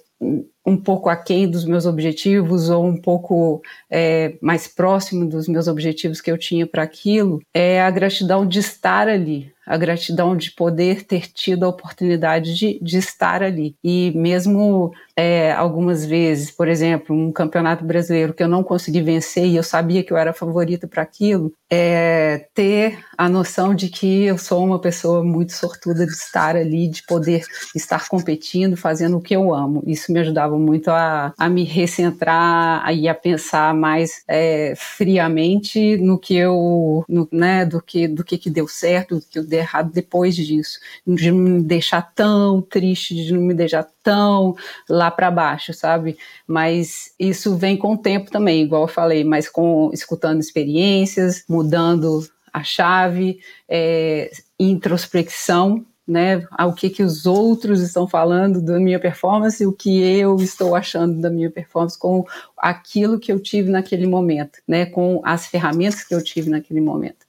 um 0.64 0.76
pouco 0.76 1.08
aquém 1.08 1.48
dos 1.48 1.64
meus 1.64 1.84
objetivos 1.84 2.70
ou 2.70 2.86
um 2.86 2.96
pouco 2.96 3.62
é, 3.90 4.34
mais 4.40 4.66
próximo 4.66 5.26
dos 5.26 5.46
meus 5.46 5.68
objetivos 5.68 6.20
que 6.20 6.30
eu 6.30 6.38
tinha 6.38 6.66
para 6.66 6.82
aquilo, 6.82 7.40
é 7.52 7.82
a 7.82 7.90
gratidão 7.90 8.46
de 8.46 8.60
estar 8.60 9.06
ali, 9.08 9.52
a 9.66 9.76
gratidão 9.76 10.36
de 10.36 10.50
poder 10.50 11.04
ter 11.04 11.26
tido 11.32 11.64
a 11.64 11.68
oportunidade 11.68 12.54
de, 12.54 12.78
de 12.80 12.98
estar 12.98 13.42
ali. 13.42 13.74
E 13.82 14.12
mesmo 14.14 14.92
é, 15.16 15.52
algumas 15.52 16.04
vezes, 16.04 16.50
por 16.50 16.68
exemplo, 16.68 17.16
um 17.16 17.32
campeonato 17.32 17.84
brasileiro 17.84 18.34
que 18.34 18.42
eu 18.42 18.48
não 18.48 18.62
consegui 18.62 19.00
vencer 19.00 19.46
e 19.46 19.56
eu 19.56 19.62
sabia 19.62 20.02
que 20.02 20.12
eu 20.12 20.16
era 20.16 20.32
favorita 20.32 20.86
para 20.86 21.02
aquilo, 21.02 21.52
é, 21.70 22.46
ter 22.52 22.98
a 23.16 23.28
noção 23.28 23.74
de 23.74 23.88
que 23.88 24.24
eu 24.24 24.36
sou 24.36 24.64
uma 24.64 24.78
pessoa 24.78 25.22
muito 25.22 25.52
sortuda 25.52 26.04
de 26.04 26.12
estar 26.12 26.56
ali, 26.56 26.88
de 26.88 27.02
poder 27.04 27.44
estar 27.74 28.08
competindo, 28.08 28.76
fazendo 28.76 29.16
o 29.16 29.20
que 29.20 29.34
eu 29.34 29.54
amo. 29.54 29.82
Isso 29.86 30.12
me 30.12 30.20
ajudava 30.20 30.53
muito 30.58 30.90
a, 30.90 31.32
a 31.38 31.48
me 31.48 31.64
recentrar 31.64 32.84
e 32.94 33.08
a 33.08 33.14
pensar 33.14 33.74
mais 33.74 34.22
é, 34.28 34.74
friamente 34.76 35.96
no 35.96 36.18
que 36.18 36.36
eu, 36.36 37.04
no, 37.08 37.28
né, 37.32 37.64
do 37.64 37.80
que 37.80 38.08
do 38.08 38.24
que, 38.24 38.38
que 38.38 38.50
deu 38.50 38.68
certo, 38.68 39.16
do 39.16 39.22
que 39.22 39.38
eu 39.38 39.44
errado 39.52 39.92
depois 39.92 40.34
disso, 40.36 40.78
de 41.06 41.30
não 41.30 41.38
me 41.38 41.62
deixar 41.62 42.02
tão 42.14 42.60
triste, 42.60 43.14
de 43.14 43.32
não 43.32 43.42
me 43.42 43.54
deixar 43.54 43.86
tão 44.02 44.54
lá 44.88 45.10
para 45.10 45.30
baixo, 45.30 45.72
sabe? 45.72 46.16
Mas 46.46 47.12
isso 47.18 47.56
vem 47.56 47.76
com 47.76 47.94
o 47.94 47.98
tempo 47.98 48.30
também, 48.30 48.62
igual 48.62 48.82
eu 48.82 48.88
falei, 48.88 49.24
mas 49.24 49.48
com 49.48 49.90
escutando 49.92 50.40
experiências, 50.40 51.44
mudando 51.48 52.20
a 52.52 52.62
chave, 52.62 53.40
é, 53.68 54.30
introspecção, 54.58 55.84
né, 56.06 56.46
ao 56.50 56.74
que 56.74 56.90
que 56.90 57.02
os 57.02 57.26
outros 57.26 57.80
estão 57.80 58.06
falando 58.06 58.60
da 58.60 58.78
minha 58.78 59.00
performance, 59.00 59.64
o 59.64 59.72
que 59.72 60.02
eu 60.02 60.36
estou 60.36 60.74
achando 60.74 61.20
da 61.20 61.30
minha 61.30 61.50
performance 61.50 61.98
com 61.98 62.24
aquilo 62.56 63.18
que 63.18 63.32
eu 63.32 63.40
tive 63.40 63.70
naquele 63.70 64.06
momento, 64.06 64.58
né, 64.68 64.86
com 64.86 65.20
as 65.24 65.46
ferramentas 65.46 66.04
que 66.04 66.14
eu 66.14 66.22
tive 66.22 66.50
naquele 66.50 66.80
momento. 66.80 67.26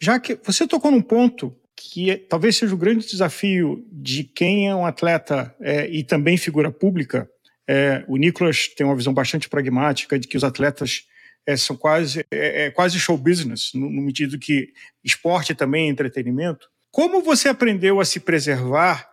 Já 0.00 0.18
que 0.18 0.38
você 0.42 0.66
tocou 0.66 0.90
num 0.90 1.02
ponto 1.02 1.54
que 1.76 2.10
é, 2.10 2.16
talvez 2.16 2.56
seja 2.56 2.74
o 2.74 2.78
grande 2.78 3.06
desafio 3.06 3.84
de 3.90 4.22
quem 4.22 4.68
é 4.68 4.74
um 4.74 4.84
atleta 4.84 5.54
é, 5.60 5.88
e 5.88 6.04
também 6.04 6.36
figura 6.36 6.70
pública. 6.70 7.28
É, 7.66 8.04
o 8.06 8.16
Nicolas 8.16 8.68
tem 8.68 8.86
uma 8.86 8.96
visão 8.96 9.14
bastante 9.14 9.48
pragmática 9.48 10.18
de 10.18 10.28
que 10.28 10.36
os 10.36 10.44
atletas 10.44 11.06
é, 11.46 11.56
são 11.56 11.76
quase, 11.76 12.24
é, 12.30 12.66
é, 12.66 12.70
quase 12.70 12.98
show 12.98 13.16
business, 13.16 13.72
no, 13.74 13.88
no 13.88 14.06
sentido 14.06 14.38
que 14.38 14.72
esporte 15.02 15.54
também 15.54 15.86
é 15.86 15.90
entretenimento. 15.90 16.68
Como 16.90 17.22
você 17.22 17.48
aprendeu 17.48 18.00
a 18.00 18.04
se 18.04 18.20
preservar 18.20 19.08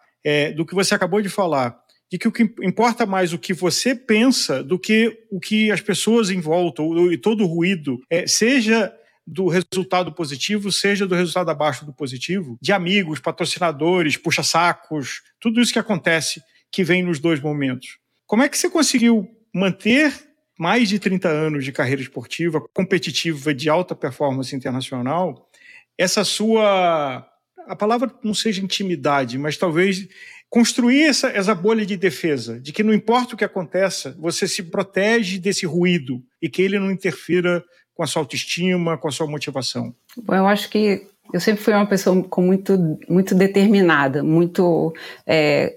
do 0.55 0.65
que 0.65 0.75
você 0.75 0.93
acabou 0.93 1.22
de 1.22 1.29
falar? 1.29 1.79
de 2.10 2.17
que 2.17 2.27
o 2.27 2.31
que 2.31 2.43
importa 2.62 3.05
mais 3.05 3.34
o 3.34 3.38
que 3.38 3.53
você 3.53 3.93
pensa 3.93 4.63
do 4.63 4.79
que 4.79 5.25
o 5.29 5.39
que 5.39 5.69
as 5.72 5.81
pessoas 5.81 6.29
em 6.29 6.39
volta, 6.39 6.81
e 7.12 7.17
todo 7.17 7.43
o 7.43 7.48
ruído, 7.48 8.00
é, 8.10 8.25
seja 8.25 8.93
do 9.25 9.50
resultado 9.50 10.13
positivo, 10.13 10.72
seja 10.72 11.05
do 11.05 11.13
resultado 11.13 11.51
abaixo 11.51 11.86
do 11.86 11.91
positivo, 11.91 12.57
de 12.62 12.72
amigos, 12.72 13.19
patrocinadores, 13.19 14.15
puxa-sacos, 14.15 15.22
tudo 15.39 15.60
isso 15.60 15.74
que 15.74 15.79
acontece 15.79 16.41
que 16.72 16.81
vem 16.81 17.03
nos 17.03 17.19
dois 17.19 17.41
momentos. 17.41 18.00
Como 18.25 18.41
é 18.41 18.48
que 18.48 18.57
você 18.57 18.69
conseguiu 18.69 19.27
manter 19.53 20.13
mais 20.57 20.88
de 20.88 20.98
30 20.98 21.27
anos 21.27 21.65
de 21.65 21.72
carreira 21.72 22.01
esportiva, 22.01 22.62
competitiva, 22.74 23.53
de 23.53 23.69
alta 23.69 23.93
performance 23.93 24.55
internacional, 24.55 25.50
essa 25.98 26.24
sua. 26.24 27.27
A 27.68 27.76
palavra 27.76 28.12
não 28.24 28.34
seja 28.34 28.64
intimidade, 28.64 29.38
mas 29.38 29.58
talvez 29.58 30.08
construir 30.50 31.04
essa, 31.04 31.28
essa 31.28 31.54
bolha 31.54 31.86
de 31.86 31.98
defesa, 31.98 32.60
de 32.60 32.72
que 32.72 32.84
não 32.84 32.94
importa 32.94 33.34
o 33.34 33.38
que 33.38 33.44
aconteça, 33.44 34.16
você 34.18 34.48
se 34.48 34.64
protege 34.64 35.40
desse 35.40 35.66
ruído 35.66 36.24
e 36.42 36.50
que 36.50 36.62
ele 36.62 36.80
não 36.80 36.92
interfira 36.92 37.64
com 37.94 38.04
a 38.04 38.08
sua 38.08 38.22
autoestima, 38.22 38.98
com 38.98 39.08
a 39.08 39.12
sua 39.12 39.28
motivação? 39.28 39.94
Bom, 40.16 40.36
eu 40.36 40.48
acho 40.48 40.70
que 40.70 41.08
eu 41.34 41.40
sempre 41.42 41.62
fui 41.62 41.74
uma 41.74 41.86
pessoa 41.86 42.24
com 42.24 42.42
muito, 42.42 42.98
muito 43.10 43.36
determinada, 43.36 44.24
muito 44.24 44.94
é, 45.26 45.76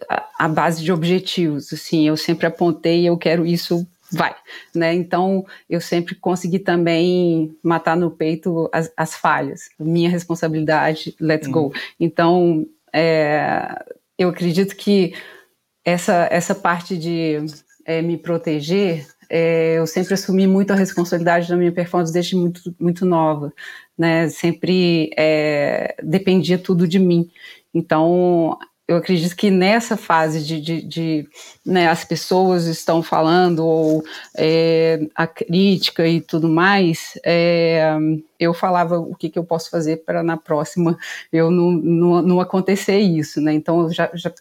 base 0.55 0.85
de 0.85 0.93
objetivos. 0.93 1.73
Assim, 1.73 2.07
eu 2.07 2.17
sempre 2.17 2.47
apontei, 2.47 3.09
eu 3.09 3.17
quero 3.17 3.45
isso, 3.45 3.87
vai, 4.13 4.35
né? 4.75 4.95
Então 4.95 5.45
eu 5.69 5.81
sempre 5.81 6.15
consegui 6.15 6.59
também 6.59 7.57
matar 7.63 7.97
no 7.97 8.11
peito 8.11 8.69
as, 8.73 8.93
as 8.97 9.15
falhas, 9.15 9.69
minha 9.79 10.11
responsabilidade, 10.11 11.15
let's 11.21 11.47
go. 11.47 11.67
Uhum. 11.67 11.73
Então 11.99 12.67
é, 12.93 13.85
eu 14.19 14.29
acredito 14.29 14.75
que 14.77 15.15
essa 15.85 16.29
essa 16.31 16.55
parte 16.55 16.97
de 16.97 17.39
é, 17.85 18.03
me 18.03 18.17
proteger 18.17 19.07
é, 19.33 19.79
eu 19.79 19.87
sempre 19.87 20.15
assumi 20.15 20.45
muito 20.49 20.73
a 20.73 20.77
responsabilidade 20.77 21.49
da 21.49 21.57
minha 21.57 21.71
performance 21.71 22.13
desde 22.13 22.35
muito, 22.35 22.75
muito 22.81 23.07
nova, 23.07 23.53
né? 23.97 24.29
Sempre 24.29 25.09
é, 25.17 25.95
dependia 26.03 26.59
tudo 26.59 26.89
de 26.89 26.99
mim. 26.99 27.31
Então, 27.73 28.59
eu 28.91 28.97
acredito 28.97 29.37
que 29.37 29.53
nessa 29.53 29.97
fase 29.97 30.43
de, 30.43 30.61
de, 30.61 30.83
de 30.83 31.29
né, 31.65 31.89
as 31.89 32.05
pessoas 32.05 32.67
estão 32.67 33.05
falando, 33.05 33.65
ou 33.65 34.03
é, 34.37 35.07
a 35.15 35.29
crítica 35.29 36.09
e 36.09 36.21
tudo 36.21 36.49
mais, 36.49 37.17
é, 37.25 37.89
eu 38.37 38.53
falava 38.53 38.99
o 38.99 39.15
que, 39.15 39.31
que 39.31 39.39
eu 39.39 39.45
posso 39.45 39.71
fazer 39.71 39.99
para 39.99 40.25
na 40.25 40.37
próxima 40.37 40.99
eu 41.33 41.53
não, 41.53 41.71
não, 41.71 42.23
não 42.23 42.41
acontecer 42.41 42.99
isso, 42.99 43.41
né? 43.41 43.53
Então 43.53 43.83
eu 43.83 43.93
já, 43.93 44.11
já 44.13 44.33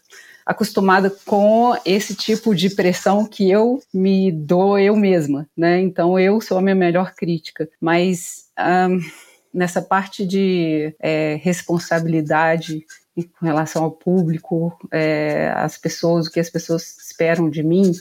acostumada 0.44 1.14
com 1.24 1.72
esse 1.84 2.16
tipo 2.16 2.52
de 2.52 2.70
pressão 2.70 3.24
que 3.26 3.48
eu 3.48 3.80
me 3.94 4.32
dou 4.32 4.76
eu 4.76 4.96
mesma, 4.96 5.48
né? 5.56 5.80
Então 5.80 6.18
eu 6.18 6.40
sou 6.40 6.58
a 6.58 6.60
minha 6.60 6.74
melhor 6.74 7.14
crítica, 7.14 7.68
mas 7.80 8.46
um, 8.58 8.98
nessa 9.54 9.80
parte 9.80 10.26
de 10.26 10.92
é, 10.98 11.38
responsabilidade 11.40 12.84
com 13.24 13.46
relação 13.46 13.84
ao 13.84 13.90
público, 13.90 14.76
é, 14.90 15.52
as 15.56 15.76
pessoas, 15.76 16.26
o 16.26 16.30
que 16.30 16.40
as 16.40 16.50
pessoas 16.50 16.96
esperam 16.98 17.48
de 17.50 17.62
mim, 17.62 17.92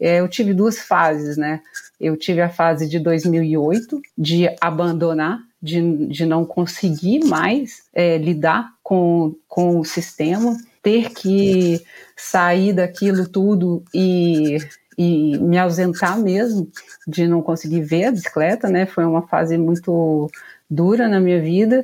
é, 0.00 0.20
eu 0.20 0.28
tive 0.28 0.54
duas 0.54 0.78
fases, 0.78 1.36
né? 1.36 1.60
Eu 2.00 2.16
tive 2.16 2.40
a 2.40 2.48
fase 2.48 2.88
de 2.88 2.98
2008, 2.98 4.00
de 4.16 4.48
abandonar, 4.60 5.40
de, 5.60 6.06
de 6.06 6.24
não 6.24 6.44
conseguir 6.44 7.24
mais 7.24 7.82
é, 7.92 8.16
lidar 8.16 8.72
com, 8.82 9.34
com 9.48 9.80
o 9.80 9.84
sistema, 9.84 10.56
ter 10.82 11.10
que 11.10 11.82
sair 12.16 12.72
daquilo 12.72 13.28
tudo 13.28 13.82
e, 13.92 14.58
e 14.96 15.36
me 15.38 15.58
ausentar 15.58 16.18
mesmo, 16.18 16.70
de 17.06 17.26
não 17.26 17.42
conseguir 17.42 17.82
ver 17.82 18.04
a 18.04 18.12
bicicleta, 18.12 18.68
né? 18.68 18.86
Foi 18.86 19.04
uma 19.04 19.26
fase 19.26 19.58
muito 19.58 20.30
dura 20.70 21.08
na 21.08 21.18
minha 21.18 21.40
vida 21.40 21.82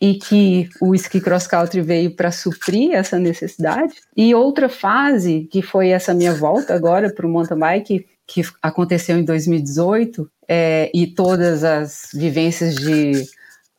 e 0.00 0.14
que 0.14 0.68
o 0.80 0.94
ski 0.94 1.20
cross 1.20 1.46
country 1.46 1.82
veio 1.82 2.14
para 2.14 2.30
suprir 2.30 2.94
essa 2.94 3.18
necessidade. 3.18 3.94
E 4.16 4.34
outra 4.34 4.68
fase, 4.68 5.48
que 5.50 5.62
foi 5.62 5.88
essa 5.88 6.14
minha 6.14 6.34
volta 6.34 6.74
agora 6.74 7.12
para 7.12 7.26
o 7.26 7.30
mountain 7.30 7.58
bike, 7.58 8.06
que 8.26 8.42
aconteceu 8.62 9.18
em 9.18 9.24
2018, 9.24 10.28
é, 10.48 10.90
e 10.94 11.06
todas 11.06 11.62
as 11.62 12.08
vivências 12.12 12.74
de 12.74 13.24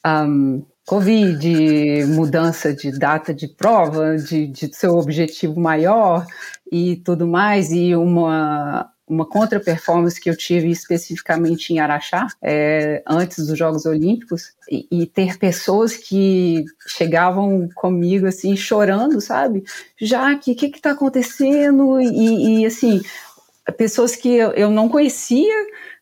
um, 0.06 0.64
Covid, 0.86 2.06
mudança 2.06 2.74
de 2.74 2.98
data 2.98 3.34
de 3.34 3.46
prova, 3.48 4.18
de, 4.18 4.48
de 4.48 4.74
seu 4.74 4.98
objetivo 4.98 5.60
maior 5.60 6.26
e 6.72 6.96
tudo 6.98 7.28
mais, 7.28 7.74
e 7.74 7.94
uma 7.94 8.90
uma 9.08 9.26
contra-performance 9.26 10.20
que 10.20 10.30
eu 10.30 10.36
tive 10.36 10.70
especificamente 10.70 11.72
em 11.74 11.80
Araxá, 11.80 12.28
é, 12.42 13.02
antes 13.08 13.48
dos 13.48 13.58
Jogos 13.58 13.86
Olímpicos, 13.86 14.54
e, 14.70 14.86
e, 14.92 15.06
ter 15.06 15.38
pessoas 15.38 15.96
que 15.96 16.66
chegavam 16.88 17.70
comigo 17.74 18.28
assim, 18.28 18.56
chorando, 18.58 19.22
sabe? 19.22 19.64
Já 19.98 20.36
que 20.36 20.52
o 20.52 20.56
que 20.56 20.66
está 20.66 20.92
acontecendo? 20.92 22.02
E, 22.02 22.62
e, 22.62 22.66
assim, 22.66 23.02
pessoas 23.78 24.14
que 24.16 24.30
eu, 24.30 24.52
eu 24.52 24.70
não 24.70 24.90
conhecia, 24.90 25.56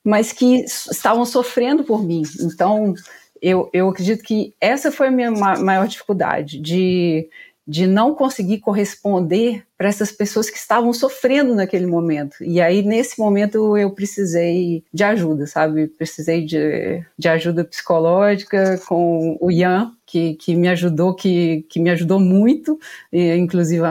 mas 0.03 0.31
que 0.31 0.65
estavam 0.65 1.25
sofrendo 1.25 1.83
por 1.83 2.03
mim. 2.03 2.23
Então, 2.41 2.95
eu, 3.39 3.69
eu 3.71 3.89
acredito 3.89 4.23
que 4.23 4.55
essa 4.59 4.91
foi 4.91 5.09
a 5.09 5.11
minha 5.11 5.29
maior 5.31 5.87
dificuldade, 5.87 6.59
de 6.59 7.29
de 7.67 7.87
não 7.87 8.13
conseguir 8.13 8.59
corresponder 8.59 9.63
para 9.77 9.89
essas 9.89 10.11
pessoas 10.11 10.49
que 10.49 10.57
estavam 10.57 10.93
sofrendo 10.93 11.55
naquele 11.55 11.85
momento. 11.85 12.35
E 12.41 12.61
aí, 12.61 12.81
nesse 12.83 13.19
momento, 13.19 13.77
eu 13.77 13.89
precisei 13.91 14.83
de 14.93 15.03
ajuda, 15.03 15.47
sabe? 15.47 15.87
Precisei 15.87 16.45
de, 16.45 17.03
de 17.17 17.27
ajuda 17.27 17.65
psicológica 17.65 18.79
com 18.87 19.37
o 19.41 19.51
Ian, 19.51 19.91
que, 20.05 20.35
que 20.35 20.55
me 20.55 20.67
ajudou, 20.69 21.13
que, 21.15 21.65
que 21.69 21.79
me 21.79 21.89
ajudou 21.89 22.19
muito, 22.19 22.79
inclusive 23.11 23.83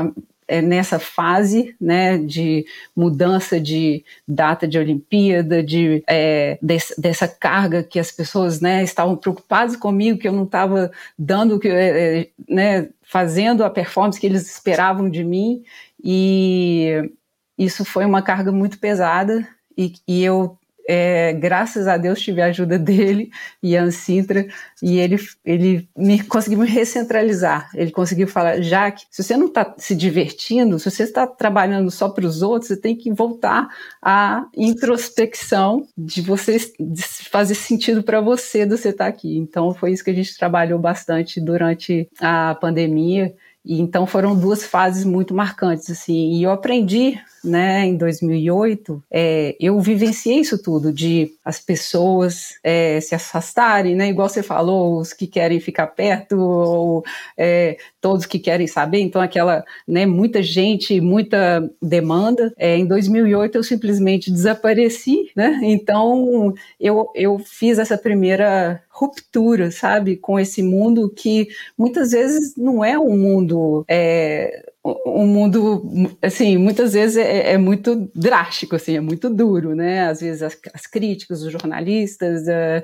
é, 0.47 0.61
nessa 0.61 0.99
fase 0.99 1.75
né, 1.81 2.19
de 2.19 2.67
mudança 2.95 3.61
de 3.61 4.05
data 4.27 4.67
de 4.67 4.79
Olimpíada, 4.79 5.63
de, 5.63 6.03
é, 6.09 6.59
desse, 6.61 7.01
dessa 7.01 7.27
carga 7.27 7.83
que 7.83 7.99
as 7.99 8.11
pessoas 8.11 8.61
né, 8.61 8.83
estavam 8.83 9.17
preocupadas 9.17 9.77
comigo, 9.77 10.19
que 10.19 10.29
eu 10.29 10.33
não 10.33 10.45
estava 10.45 10.91
dando, 11.19 11.59
que, 11.59 11.69
é, 11.69 12.21
é, 12.21 12.29
né, 12.49 12.89
fazendo 13.03 13.65
a 13.65 13.71
performance 13.71 14.21
que 14.21 14.27
eles 14.27 14.51
esperavam 14.51 15.09
de 15.09 15.25
mim, 15.25 15.63
e 16.03 17.11
isso 17.57 17.85
foi 17.85 18.05
uma 18.05 18.23
carga 18.23 18.51
muito 18.53 18.79
pesada, 18.79 19.47
e, 19.77 19.95
e 20.07 20.23
eu 20.23 20.59
é, 20.89 21.33
graças 21.33 21.89
a 21.89 21.97
Deus 21.97 22.21
tive 22.21 22.43
a 22.43 22.47
ajuda 22.47 22.79
dele, 22.79 23.31
Ian 23.63 23.91
Sintra, 23.91 24.47
e 24.83 24.99
ele, 24.99 25.19
ele 25.45 25.89
me 25.97 26.23
conseguiu 26.23 26.59
me 26.59 26.67
recentralizar. 26.67 27.71
Ele 27.75 27.91
conseguiu 27.91 28.29
falar, 28.29 28.61
Jaque, 28.61 29.05
se 29.11 29.23
você 29.23 29.37
não 29.37 29.47
está 29.47 29.75
se 29.79 29.95
divertindo, 29.95 30.79
se 30.79 30.91
você 30.91 31.05
está 31.05 31.27
trabalhando 31.27 31.91
só 31.91 32.09
para 32.09 32.27
os 32.27 32.43
outros, 32.43 32.69
você 32.69 32.77
tem 32.77 32.95
que 32.95 33.13
voltar 33.13 33.69
à 34.03 34.45
introspecção 34.57 35.87
de 35.97 36.21
você 36.21 36.59
de 36.79 37.03
fazer 37.03 37.55
sentido 37.55 38.03
para 38.03 38.21
você 38.21 38.67
de 38.67 38.77
você 38.77 38.91
estar 38.91 39.05
tá 39.05 39.11
aqui. 39.11 39.37
Então 39.37 39.75
foi 39.75 39.93
isso 39.93 40.05
que 40.05 40.11
a 40.11 40.15
gente 40.15 40.37
trabalhou 40.37 40.79
bastante 40.79 41.41
durante 41.41 42.09
a 42.21 42.55
pandemia. 42.61 43.35
E 43.65 43.81
então 43.81 44.07
foram 44.07 44.39
duas 44.39 44.65
fases 44.65 45.05
muito 45.05 45.33
marcantes 45.33 45.91
assim. 45.91 46.35
E 46.35 46.43
eu 46.43 46.51
aprendi 46.51 47.19
né, 47.45 47.85
em 47.85 47.97
2008, 47.97 49.03
é, 49.11 49.57
eu 49.61 49.79
vivenciei 49.81 50.41
isso 50.41 50.61
tudo, 50.61 50.93
de 50.93 51.33
as 51.45 51.61
pessoas 51.61 52.55
é, 52.63 53.01
se 53.01 53.15
afastarem, 53.15 53.95
né, 53.95 54.09
igual 54.09 54.29
você 54.29 54.43
falou, 54.43 54.99
os 54.99 55.13
que 55.13 55.27
querem 55.27 55.61
ficar 55.61 55.89
perto, 55.89 56.39
ou 56.39 57.05
é, 57.37 57.77
todos 58.01 58.27
que 58.27 58.39
querem 58.39 58.67
saber, 58.67 59.01
então 59.01 59.21
aquela, 59.21 59.65
né, 59.87 60.07
muita 60.07 60.43
gente, 60.43 61.01
muita 61.01 61.71
demanda. 61.81 62.53
É, 62.57 62.77
em 62.77 62.87
2008 62.87 63.57
eu 63.57 63.63
simplesmente 63.63 64.31
desapareci, 64.31 65.31
né, 65.37 65.61
então 65.63 66.55
eu, 66.81 67.11
eu 67.15 67.39
fiz 67.39 67.79
essa 67.79 67.99
primeira 67.99 68.83
ruptura, 68.89 69.71
sabe, 69.71 70.17
com 70.17 70.39
esse 70.39 70.63
mundo 70.63 71.11
que 71.11 71.49
muitas 71.77 72.13
vezes 72.13 72.55
não 72.57 72.85
é 72.85 72.99
um 72.99 73.17
mundo 73.17 73.85
é, 73.89 74.73
um 74.85 75.27
mundo, 75.27 76.17
assim, 76.21 76.59
muitas 76.59 76.93
vezes 76.93 77.17
é, 77.17 77.53
é, 77.53 77.59
muito 77.59 78.11
drástico, 78.15 78.77
assim, 78.77 78.97
é 78.97 79.01
muito 79.01 79.31
duro, 79.31 79.75
né? 79.75 80.07
Às 80.07 80.21
vezes 80.21 80.43
as, 80.43 80.59
as 80.75 80.87
críticas, 80.87 81.43
os 81.43 81.51
jornalistas, 81.51 82.43
uh, 82.43 82.83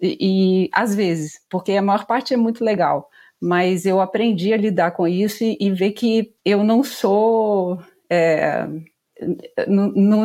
e, 0.00 0.66
e, 0.66 0.70
às 0.72 0.94
vezes, 0.94 1.40
porque 1.50 1.72
a 1.72 1.82
maior 1.82 2.06
parte 2.06 2.32
é 2.32 2.36
muito 2.36 2.64
legal, 2.64 3.10
mas 3.40 3.84
eu 3.86 4.00
aprendi 4.00 4.52
a 4.52 4.56
lidar 4.56 4.92
com 4.92 5.08
isso 5.08 5.42
e, 5.42 5.56
e 5.60 5.70
ver 5.70 5.92
que 5.92 6.32
eu 6.44 6.62
não 6.62 6.84
sou. 6.84 7.80
É, 8.08 8.68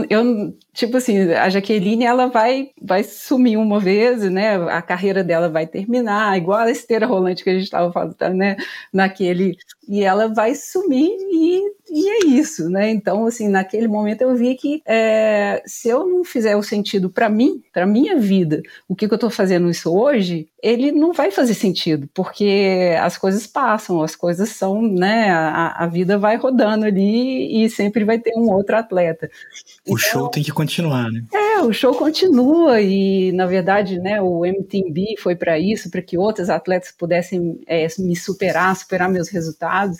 eu, 0.10 0.58
tipo 0.74 0.98
assim, 0.98 1.32
a 1.34 1.50
Jaqueline 1.50 2.06
ela 2.06 2.28
vai, 2.28 2.70
vai 2.82 3.04
sumir 3.04 3.58
uma 3.58 3.80
vez, 3.80 4.22
né? 4.24 4.56
A 4.70 4.82
carreira 4.82 5.24
dela 5.24 5.50
vai 5.50 5.68
terminar, 5.68 6.38
igual 6.38 6.60
a 6.60 6.72
esteira 6.72 7.06
rolante 7.06 7.44
que 7.44 7.50
a 7.50 7.54
gente 7.54 7.64
estava 7.64 7.92
falando, 7.92 8.18
né? 8.36 8.56
Naquele 8.94 9.58
e 9.92 10.04
ela 10.04 10.28
vai 10.34 10.56
sumir 10.56 11.10
e, 11.20 11.62
e 11.90 12.10
é 12.10 12.26
isso, 12.28 12.70
né? 12.70 12.90
Então, 12.90 13.26
assim, 13.26 13.50
naquele 13.50 13.90
momento 13.90 14.22
eu 14.22 14.34
vi 14.34 14.56
que 14.56 14.82
é, 14.86 15.62
se 15.66 15.90
eu 15.90 16.08
não 16.08 16.24
fizer 16.24 16.56
o 16.56 16.64
sentido 16.64 17.10
para 17.10 17.28
mim, 17.28 17.62
para 17.74 17.86
minha 17.86 18.18
vida, 18.18 18.62
o 18.88 18.96
que, 18.96 19.06
que 19.06 19.14
eu 19.14 19.18
estou 19.18 19.30
fazendo 19.30 19.70
isso 19.70 19.94
hoje, 19.94 20.48
ele 20.64 20.94
não 20.94 21.12
vai 21.12 21.30
fazer 21.30 21.56
sentido, 21.56 22.08
porque 22.14 22.96
as 23.02 23.18
coisas 23.18 23.46
passam, 23.46 24.02
as 24.02 24.16
coisas 24.16 24.48
são, 24.50 24.82
né? 24.82 25.30
A, 25.30 25.84
a 25.84 25.88
vida 25.88 26.18
vai 26.18 26.38
rodando 26.38 26.86
ali 26.86 27.62
e 27.62 27.70
sempre 27.70 28.06
vai 28.06 28.18
ter 28.18 28.34
um 28.38 28.50
outro 28.50 28.78
atleta. 28.78 29.30
O 29.86 29.94
então, 29.94 29.98
show 29.98 30.30
tem 30.30 30.42
que 30.42 30.54
continuar, 30.62 31.12
né? 31.12 31.24
É, 31.34 31.62
o 31.62 31.72
show 31.74 31.94
continua 31.94 32.82
e, 32.82 33.32
na 33.32 33.46
verdade, 33.46 34.00
né, 34.00 34.22
o 34.22 34.46
MTB 34.46 35.16
foi 35.20 35.36
para 35.36 35.60
isso, 35.60 35.90
para 35.90 36.02
que 36.02 36.18
outros 36.18 36.50
atletas 36.50 36.92
pudessem 36.92 37.60
é, 37.68 37.88
me 38.00 38.16
superar, 38.16 38.76
superar 38.76 39.10
meus 39.10 39.30
resultados 39.30 40.00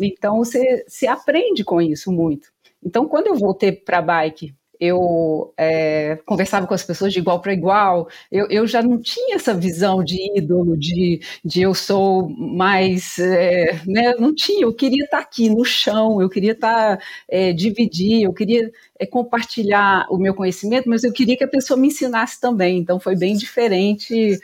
então 0.00 0.38
você 0.38 0.84
se 0.88 1.06
aprende 1.06 1.64
com 1.64 1.80
isso 1.80 2.12
muito. 2.12 2.48
Então, 2.82 3.08
quando 3.08 3.28
eu 3.28 3.36
voltei 3.36 3.72
para 3.72 3.98
a 3.98 4.02
bike 4.02 4.54
eu 4.80 5.52
é, 5.56 6.18
conversava 6.26 6.66
com 6.66 6.74
as 6.74 6.82
pessoas 6.82 7.12
de 7.12 7.18
igual 7.18 7.40
para 7.40 7.52
igual, 7.52 8.08
eu, 8.30 8.46
eu, 8.48 8.66
já 8.66 8.82
não 8.82 9.00
tinha 9.00 9.36
essa 9.36 9.54
visão 9.54 10.02
de 10.02 10.16
ídolo, 10.36 10.76
de, 10.76 11.20
de 11.44 11.62
eu 11.62 11.74
sou 11.74 12.28
mais. 12.28 13.18
É, 13.18 13.80
né, 13.86 14.14
não 14.18 14.34
tinha, 14.34 14.62
eu 14.62 14.74
queria 14.74 15.04
estar 15.04 15.18
aqui 15.18 15.48
no 15.48 15.64
chão, 15.64 16.20
eu 16.20 16.28
queria 16.28 16.52
estar, 16.52 16.98
é, 17.28 17.52
dividir, 17.52 18.22
eu 18.22 18.32
queria 18.32 18.70
é, 18.98 19.06
compartilhar 19.06 20.06
o 20.10 20.18
meu 20.18 20.34
conhecimento, 20.34 20.88
mas 20.88 21.04
eu 21.04 21.12
queria 21.12 21.36
que 21.36 21.44
a 21.44 21.48
pessoa 21.48 21.78
me 21.78 21.88
ensinasse 21.88 22.40
também, 22.40 22.78
então 22.78 22.98
foi 23.00 23.16
bem 23.16 23.36
diferente 23.36 24.38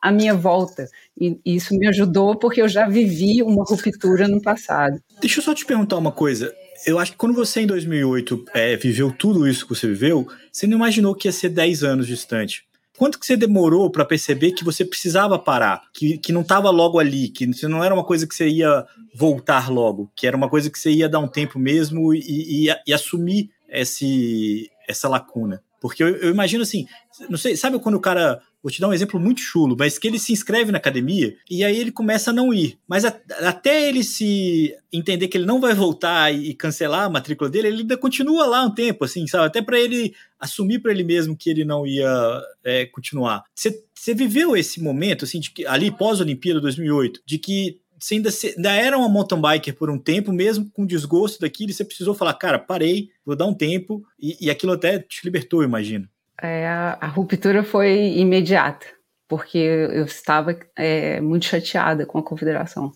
a 0.00 0.10
minha 0.10 0.34
volta. 0.34 0.88
E 1.20 1.38
isso 1.44 1.76
me 1.76 1.86
ajudou 1.88 2.36
porque 2.36 2.62
eu 2.62 2.68
já 2.68 2.88
vivi 2.88 3.42
uma 3.42 3.64
ruptura 3.64 4.26
no 4.26 4.40
passado. 4.40 5.00
Deixa 5.20 5.40
eu 5.40 5.44
só 5.44 5.54
te 5.54 5.66
perguntar 5.66 5.98
uma 5.98 6.12
coisa. 6.12 6.54
Eu 6.86 6.98
acho 6.98 7.12
que 7.12 7.18
quando 7.18 7.34
você, 7.34 7.60
em 7.60 7.66
2008, 7.66 8.44
é, 8.54 8.76
viveu 8.76 9.12
tudo 9.12 9.46
isso 9.46 9.66
que 9.66 9.74
você 9.74 9.86
viveu, 9.86 10.26
você 10.50 10.66
não 10.66 10.76
imaginou 10.76 11.14
que 11.14 11.28
ia 11.28 11.32
ser 11.32 11.50
10 11.50 11.84
anos 11.84 12.06
distante. 12.06 12.64
quanto 12.96 13.18
que 13.18 13.24
você 13.24 13.36
demorou 13.36 13.90
para 13.90 14.04
perceber 14.04 14.52
que 14.52 14.64
você 14.64 14.84
precisava 14.84 15.38
parar, 15.38 15.82
que, 15.92 16.18
que 16.18 16.32
não 16.32 16.42
estava 16.42 16.68
logo 16.70 16.98
ali, 16.98 17.28
que 17.28 17.46
não 17.66 17.82
era 17.82 17.94
uma 17.94 18.04
coisa 18.04 18.26
que 18.26 18.34
você 18.34 18.46
ia 18.46 18.84
voltar 19.14 19.70
logo, 19.70 20.10
que 20.14 20.26
era 20.26 20.36
uma 20.36 20.50
coisa 20.50 20.70
que 20.70 20.78
você 20.78 20.90
ia 20.90 21.08
dar 21.08 21.18
um 21.18 21.28
tempo 21.28 21.58
mesmo 21.58 22.12
e, 22.12 22.66
e, 22.68 22.74
e 22.86 22.92
assumir 22.92 23.50
esse, 23.68 24.70
essa 24.86 25.08
lacuna? 25.08 25.62
Porque 25.80 26.02
eu, 26.02 26.08
eu, 26.16 26.30
imagino 26.30 26.62
assim, 26.62 26.86
não 27.28 27.38
sei, 27.38 27.56
sabe 27.56 27.78
quando 27.78 27.94
o 27.94 28.00
cara. 28.00 28.40
Vou 28.62 28.70
te 28.70 28.78
dar 28.78 28.88
um 28.88 28.92
exemplo 28.92 29.18
muito 29.18 29.40
chulo, 29.40 29.74
mas 29.78 29.98
que 29.98 30.06
ele 30.06 30.18
se 30.18 30.34
inscreve 30.34 30.70
na 30.70 30.76
academia 30.76 31.34
e 31.50 31.64
aí 31.64 31.80
ele 31.80 31.90
começa 31.90 32.30
a 32.30 32.34
não 32.34 32.52
ir. 32.52 32.78
Mas 32.86 33.06
a, 33.06 33.18
até 33.40 33.88
ele 33.88 34.04
se 34.04 34.76
entender 34.92 35.28
que 35.28 35.38
ele 35.38 35.46
não 35.46 35.58
vai 35.58 35.72
voltar 35.72 36.30
e, 36.30 36.52
cancelar 36.52 37.04
a 37.04 37.08
matrícula 37.08 37.48
dele, 37.48 37.68
ele 37.68 37.80
ainda 37.80 37.96
continua 37.96 38.44
lá 38.44 38.62
um 38.62 38.74
tempo, 38.74 39.06
assim, 39.06 39.26
sabe? 39.26 39.46
Até 39.46 39.62
para 39.62 39.80
ele 39.80 40.14
assumir 40.38 40.78
para 40.80 40.92
ele 40.92 41.02
mesmo 41.02 41.34
que 41.34 41.48
ele 41.48 41.64
não 41.64 41.86
ia 41.86 42.42
é, 42.62 42.84
continuar. 42.84 43.44
Você 43.54 44.14
viveu 44.14 44.54
esse 44.54 44.78
momento, 44.78 45.24
assim, 45.24 45.40
de 45.40 45.50
que, 45.50 45.64
ali 45.64 45.90
pós-Olimpíada 45.90 46.60
2008, 46.60 47.22
de 47.24 47.38
que 47.38 47.80
você 48.00 48.14
ainda, 48.14 48.30
ainda 48.56 48.72
era 48.72 48.98
uma 48.98 49.08
mountain 49.08 49.40
biker 49.40 49.74
por 49.74 49.90
um 49.90 49.98
tempo, 49.98 50.32
mesmo 50.32 50.70
com 50.72 50.86
desgosto 50.86 51.40
daquilo, 51.40 51.72
você 51.72 51.84
precisou 51.84 52.14
falar, 52.14 52.34
cara, 52.34 52.58
parei, 52.58 53.10
vou 53.24 53.36
dar 53.36 53.46
um 53.46 53.54
tempo, 53.54 54.02
e, 54.18 54.36
e 54.40 54.50
aquilo 54.50 54.72
até 54.72 54.98
te 54.98 55.24
libertou, 55.24 55.62
imagino. 55.62 56.08
É, 56.42 56.66
a, 56.66 56.98
a, 57.00 57.06
ruptura 57.06 57.62
foi 57.62 58.14
imediata, 58.16 58.86
porque 59.28 59.58
eu 59.58 60.04
estava 60.04 60.58
é, 60.74 61.20
muito 61.20 61.44
chateada 61.44 62.06
com 62.06 62.18
a 62.18 62.22
confederação, 62.22 62.92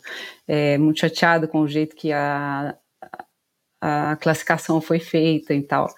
é, 0.49 0.79
muito 0.79 1.01
chateada 1.01 1.47
com 1.47 1.61
o 1.61 1.69
jeito 1.69 1.95
que 1.95 2.11
a, 2.11 2.75
a 3.81 4.17
classificação 4.17 4.81
foi 4.81 4.99
feita 4.99 5.53
e 5.53 5.63
tal. 5.63 5.95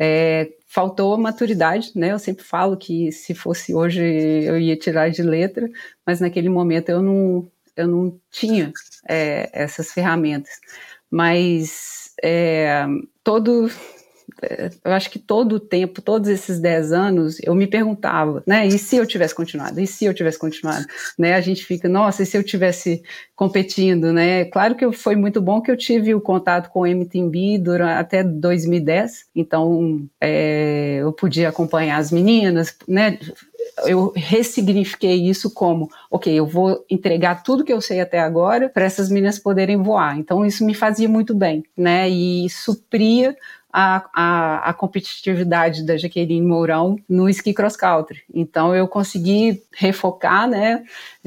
É, 0.00 0.50
faltou 0.66 1.16
maturidade, 1.16 1.92
né? 1.94 2.12
Eu 2.12 2.18
sempre 2.18 2.44
falo 2.44 2.76
que 2.76 3.12
se 3.12 3.34
fosse 3.34 3.72
hoje 3.72 4.02
eu 4.02 4.58
ia 4.58 4.76
tirar 4.76 5.08
de 5.08 5.22
letra, 5.22 5.68
mas 6.04 6.20
naquele 6.20 6.48
momento 6.48 6.88
eu 6.88 7.00
não, 7.00 7.50
eu 7.78 7.86
não 7.86 8.20
tinha 8.30 8.72
é, 9.08 9.48
essas 9.52 9.92
ferramentas. 9.92 10.52
Mas 11.10 12.12
é, 12.22 12.84
todo, 13.24 13.70
eu 14.84 14.92
acho 14.92 15.10
que 15.10 15.18
todo 15.18 15.54
o 15.54 15.60
tempo, 15.60 16.00
todos 16.00 16.28
esses 16.28 16.60
10 16.60 16.92
anos, 16.92 17.38
eu 17.42 17.54
me 17.54 17.66
perguntava, 17.66 18.42
né? 18.46 18.66
E 18.66 18.78
se 18.78 18.96
eu 18.96 19.06
tivesse 19.06 19.34
continuado? 19.34 19.80
E 19.80 19.86
se 19.86 20.04
eu 20.04 20.14
tivesse 20.14 20.38
continuado? 20.38 20.84
Né? 21.18 21.34
A 21.34 21.40
gente 21.40 21.64
fica, 21.64 21.88
nossa, 21.88 22.22
e 22.22 22.26
se 22.26 22.36
eu 22.36 22.42
tivesse 22.42 23.02
competindo, 23.34 24.12
né? 24.12 24.44
Claro 24.46 24.74
que 24.74 24.90
foi 24.92 25.16
muito 25.16 25.40
bom 25.40 25.60
que 25.60 25.70
eu 25.70 25.76
tive 25.76 26.14
o 26.14 26.20
contato 26.20 26.70
com 26.70 26.80
o 26.80 26.86
MTB 26.86 27.58
durante, 27.58 27.98
até 27.98 28.22
2010, 28.22 29.26
então 29.34 30.06
é, 30.20 30.98
eu 31.00 31.12
podia 31.12 31.48
acompanhar 31.48 31.98
as 31.98 32.12
meninas, 32.12 32.76
né? 32.86 33.18
eu 33.86 34.12
ressignifiquei 34.14 35.28
isso 35.28 35.52
como, 35.52 35.90
ok, 36.10 36.32
eu 36.32 36.46
vou 36.46 36.84
entregar 36.90 37.42
tudo 37.42 37.64
que 37.64 37.72
eu 37.72 37.80
sei 37.80 38.00
até 38.00 38.18
agora 38.18 38.68
para 38.68 38.84
essas 38.84 39.08
meninas 39.08 39.38
poderem 39.38 39.76
voar. 39.76 40.18
Então 40.18 40.44
isso 40.44 40.64
me 40.64 40.74
fazia 40.74 41.08
muito 41.08 41.34
bem, 41.34 41.62
né? 41.76 42.08
E 42.08 42.48
supria 42.50 43.36
a, 43.72 44.04
a, 44.14 44.70
a, 44.70 44.72
competitividade 44.72 45.84
da 45.84 45.96
Jaqueline 45.96 46.46
Mourão 46.46 46.98
no 47.08 47.28
ski 47.28 47.52
cross 47.52 47.76
country. 47.76 48.22
Então 48.32 48.74
eu 48.74 48.88
consegui 48.88 49.62
refocar, 49.76 50.48
né? 50.48 50.82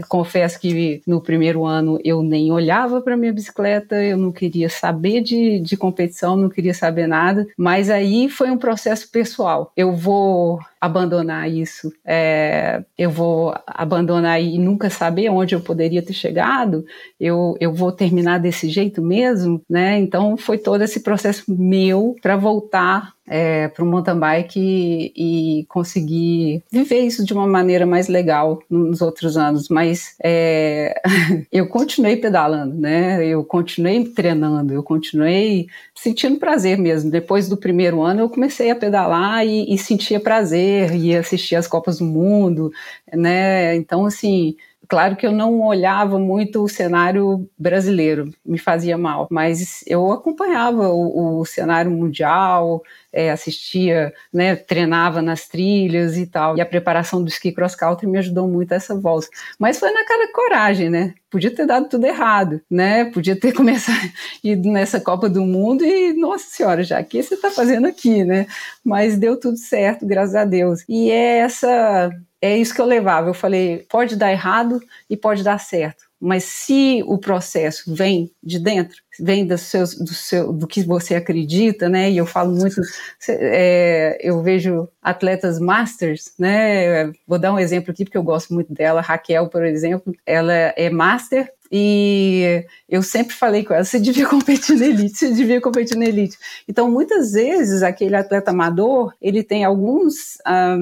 Confesso 0.10 0.60
que 0.60 1.02
no 1.06 1.22
primeiro 1.22 1.66
ano 1.66 2.00
eu 2.04 2.24
nem 2.24 2.52
olhava 2.52 3.02
para 3.02 3.16
minha 3.16 3.32
bicicleta, 3.32 3.96
eu 4.04 4.18
não 4.18 4.32
queria 4.32 4.70
saber 4.70 5.22
de, 5.22 5.60
de 5.60 5.78
competição, 5.78 6.36
não 6.36 6.50
queria 6.50 6.74
saber 6.74 7.08
nada, 7.08 7.48
mas 7.56 7.90
aí 7.90 8.28
foi 8.28 8.50
um 8.50 8.58
processo 8.58 9.10
pessoal. 9.12 9.72
Eu 9.78 9.94
vou 9.96 10.60
abandonar 10.80 11.48
isso, 11.48 11.94
é, 12.04 12.84
eu 12.98 13.12
vou 13.12 13.54
abandonar 13.68 14.42
e 14.42 14.58
nunca 14.58 14.90
saber 14.90 15.30
onde 15.30 15.54
eu 15.54 15.62
poderia 15.62 16.02
ter 16.02 16.14
chegado, 16.14 16.84
eu, 17.20 17.56
eu 17.60 17.72
vou 17.72 17.92
terminar 17.92 18.40
desse 18.40 18.68
jeito 18.68 19.00
mesmo, 19.00 19.62
né? 19.70 20.00
Então 20.00 20.36
foi 20.36 20.58
todo 20.58 20.82
esse 20.82 21.02
processo 21.02 21.44
meu 21.48 22.16
para 22.20 22.31
voltar 22.36 23.13
é, 23.28 23.70
para 23.70 23.84
o 23.84 23.88
mountain 23.88 24.20
bike 24.20 24.60
e, 24.60 25.60
e, 25.62 25.65
conseguir 25.67 26.63
viver 26.70 27.00
isso 27.00 27.24
de 27.24 27.34
uma 27.34 27.48
maneira 27.48 27.86
mais 27.86 28.10
legal 28.10 28.62
nos 28.70 29.02
outros 29.02 29.38
anos. 29.38 29.70
Mas 29.70 30.15
é, 30.22 31.02
eu 31.52 31.67
continuei 31.67 32.17
pedalando, 32.17 32.76
né? 32.76 33.26
Eu 33.26 33.44
continuei 33.46 34.04
treinando, 34.04 34.74
eu 34.74 34.84
continuei 34.84 35.67
sentindo 35.96 36.39
prazer 36.39 36.78
mesmo. 36.78 37.10
Depois 37.10 37.48
do 37.48 37.56
primeiro 37.56 38.02
ano, 38.02 38.22
eu 38.22 38.30
comecei 38.30 38.70
a 38.70 38.76
pedalar 38.76 39.46
e, 39.46 39.74
e 39.74 39.78
sentia 39.78 40.20
prazer, 40.20 40.94
e 40.94 41.15
assistir 41.15 41.56
as 41.56 41.67
Copas 41.67 42.00
do 42.00 42.06
Mundo, 42.06 42.72
né? 43.13 43.76
Então, 43.76 44.06
assim, 44.06 44.56
Claro 44.92 45.16
que 45.16 45.26
eu 45.26 45.32
não 45.32 45.62
olhava 45.62 46.20
muito 46.20 46.62
o 46.62 46.68
cenário 46.68 47.50
brasileiro, 47.58 48.30
me 48.46 48.60
fazia 48.60 48.98
mal, 48.98 49.26
mas 49.32 49.86
eu 49.88 50.12
acompanhava 50.12 50.90
o, 50.90 51.40
o 51.40 51.46
cenário 51.46 51.90
mundial, 51.90 52.84
é, 53.13 53.32
assistia, 53.32 54.13
né, 54.34 54.56
treinava 54.56 55.21
nas 55.21 55.47
trilhas 55.47 56.17
e 56.17 56.26
tal. 56.26 56.58
E 56.58 56.62
a 56.62 56.65
preparação 56.65 57.24
do 57.24 57.30
ski 57.30 57.52
cross 57.52 57.76
country 57.76 58.08
me 58.08 58.17
ajudou 58.17 58.47
muito 58.47 58.71
a 58.71 58.76
essa 58.76 58.95
volta. 58.95 59.28
Mas 59.60 59.80
foi 59.80 59.91
na 59.91 60.06
cara 60.06 60.28
de 60.28 60.34
coragem, 60.34 60.89
né? 60.89 61.13
Podia 61.30 61.54
ter 61.54 61.65
dado 61.65 61.88
tudo 61.89 62.06
errado, 62.06 62.62
né? 62.69 63.06
Podia 63.06 63.39
ter 63.39 63.52
começado 63.56 64.12
ido 64.43 64.69
nessa 64.69 65.00
Copa 65.00 65.30
do 65.30 65.41
Mundo 65.41 65.86
e, 65.86 66.13
nossa 66.13 66.45
senhora, 66.50 66.84
já 66.84 67.04
que 67.04 67.21
você 67.21 67.36
está 67.36 67.52
fazendo 67.52 67.88
aqui, 67.88 68.24
né? 68.24 68.47
Mas 68.84 69.17
deu 69.17 69.39
tudo 69.39 69.58
certo, 69.58 70.06
graças 70.06 70.36
a 70.36 70.45
Deus. 70.45 70.84
E 70.88 71.10
é 71.12 71.39
essa 71.39 72.12
é 72.41 72.58
isso 72.58 72.74
que 72.74 72.82
eu 72.82 72.86
levava. 72.86 73.30
Eu 73.30 73.34
falei, 73.34 73.86
pode 73.89 74.15
dar 74.15 74.32
errado 74.32 74.82
e 75.10 75.15
pode 75.15 75.43
dar 75.43 75.60
certo. 75.60 76.06
Mas 76.19 76.43
se 76.43 77.04
o 77.06 77.17
processo 77.17 77.93
vem 77.93 78.32
de 78.43 78.60
dentro, 78.60 79.02
vem 79.19 79.45
do, 79.45 79.58
seus, 79.58 79.95
do, 79.95 80.13
seu, 80.13 80.54
do 80.54 80.67
que 80.67 80.84
você 80.84 81.15
acredita, 81.15 81.89
né? 81.89 82.10
E 82.12 82.17
eu 82.17 82.26
falo 82.26 82.56
muito, 82.56 82.82
é, 83.28 84.17
eu 84.21 84.41
vejo 84.41 84.88
atletas 85.02 85.60
masters, 85.60 86.34
né? 86.38 87.12
Vou 87.28 87.39
dar 87.39 87.54
um 87.54 87.60
exemplo 87.60 87.91
aqui 87.91 88.06
porque 88.06 88.17
eu 88.17 88.24
gosto 88.24 88.54
muito 88.54 88.74
dela. 88.74 89.02
Raquel, 89.02 89.47
por 89.50 89.65
exemplo, 89.65 90.13
ela 90.26 90.54
é 90.54 90.89
master 90.89 91.52
e 91.74 92.65
eu 92.89 93.02
sempre 93.02 93.34
falei 93.34 93.63
com 93.63 93.74
ela: 93.74 93.86
você 93.86 93.97
devia 93.97 94.28
competir 94.28 94.78
na 94.78 94.86
elite, 94.86 95.17
você 95.17 95.32
devia 95.32 95.62
competir 95.62 95.95
na 95.97 96.06
elite. 96.06 96.38
Então, 96.67 96.91
muitas 96.91 97.32
vezes, 97.32 97.82
aquele 97.82 98.15
atleta 98.15 98.52
amador, 98.52 99.13
ele 99.21 99.41
tem 99.41 99.63
alguns, 99.63 100.38
ah, 100.45 100.78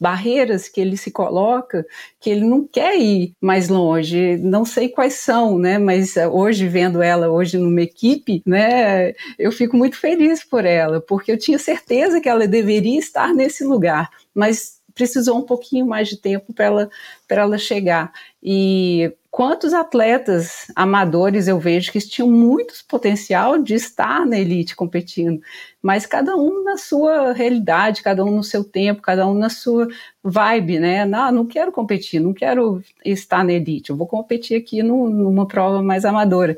barreiras 0.00 0.68
que 0.68 0.80
ele 0.80 0.96
se 0.96 1.10
coloca 1.10 1.84
que 2.20 2.30
ele 2.30 2.44
não 2.44 2.64
quer 2.64 2.96
ir 2.96 3.34
mais 3.40 3.68
longe. 3.68 4.36
Não 4.36 4.64
sei 4.64 4.88
quais 4.88 5.14
são, 5.14 5.58
né? 5.58 5.76
Mas 5.76 6.14
hoje, 6.30 6.68
vendo 6.68 7.02
ela 7.02 7.28
hoje 7.28 7.51
numa 7.58 7.82
equipe, 7.82 8.42
né, 8.46 9.12
eu 9.38 9.52
fico 9.52 9.76
muito 9.76 9.96
feliz 9.96 10.44
por 10.44 10.64
ela, 10.64 11.00
porque 11.00 11.32
eu 11.32 11.38
tinha 11.38 11.58
certeza 11.58 12.20
que 12.20 12.28
ela 12.28 12.46
deveria 12.46 12.98
estar 12.98 13.34
nesse 13.34 13.64
lugar. 13.64 14.10
Mas 14.34 14.80
precisou 14.94 15.38
um 15.38 15.42
pouquinho 15.42 15.86
mais 15.86 16.08
de 16.08 16.16
tempo 16.16 16.52
para 16.52 16.66
ela, 16.66 16.90
ela 17.28 17.58
chegar. 17.58 18.12
E 18.42 19.12
quantos 19.30 19.72
atletas 19.72 20.66
amadores 20.76 21.48
eu 21.48 21.58
vejo 21.58 21.90
que 21.90 21.98
tinham 22.00 22.30
muito 22.30 22.74
potencial 22.86 23.58
de 23.58 23.74
estar 23.74 24.26
na 24.26 24.38
elite 24.38 24.76
competindo, 24.76 25.40
mas 25.80 26.04
cada 26.04 26.36
um 26.36 26.62
na 26.62 26.76
sua 26.76 27.32
realidade, 27.32 28.02
cada 28.02 28.24
um 28.24 28.30
no 28.30 28.44
seu 28.44 28.62
tempo, 28.62 29.00
cada 29.00 29.26
um 29.26 29.34
na 29.34 29.48
sua 29.48 29.88
vibe, 30.22 30.78
né? 30.78 31.04
Não, 31.06 31.32
não 31.32 31.46
quero 31.46 31.72
competir, 31.72 32.20
não 32.20 32.34
quero 32.34 32.82
estar 33.04 33.42
na 33.44 33.52
elite, 33.52 33.90
eu 33.90 33.96
vou 33.96 34.06
competir 34.06 34.58
aqui 34.58 34.82
no, 34.82 35.08
numa 35.08 35.46
prova 35.46 35.82
mais 35.82 36.04
amadora. 36.04 36.56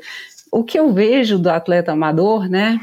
O 0.55 0.63
que 0.63 0.79
eu 0.79 0.93
vejo 0.93 1.37
do 1.37 1.49
atleta 1.49 1.91
amador, 1.91 2.47
né? 2.47 2.79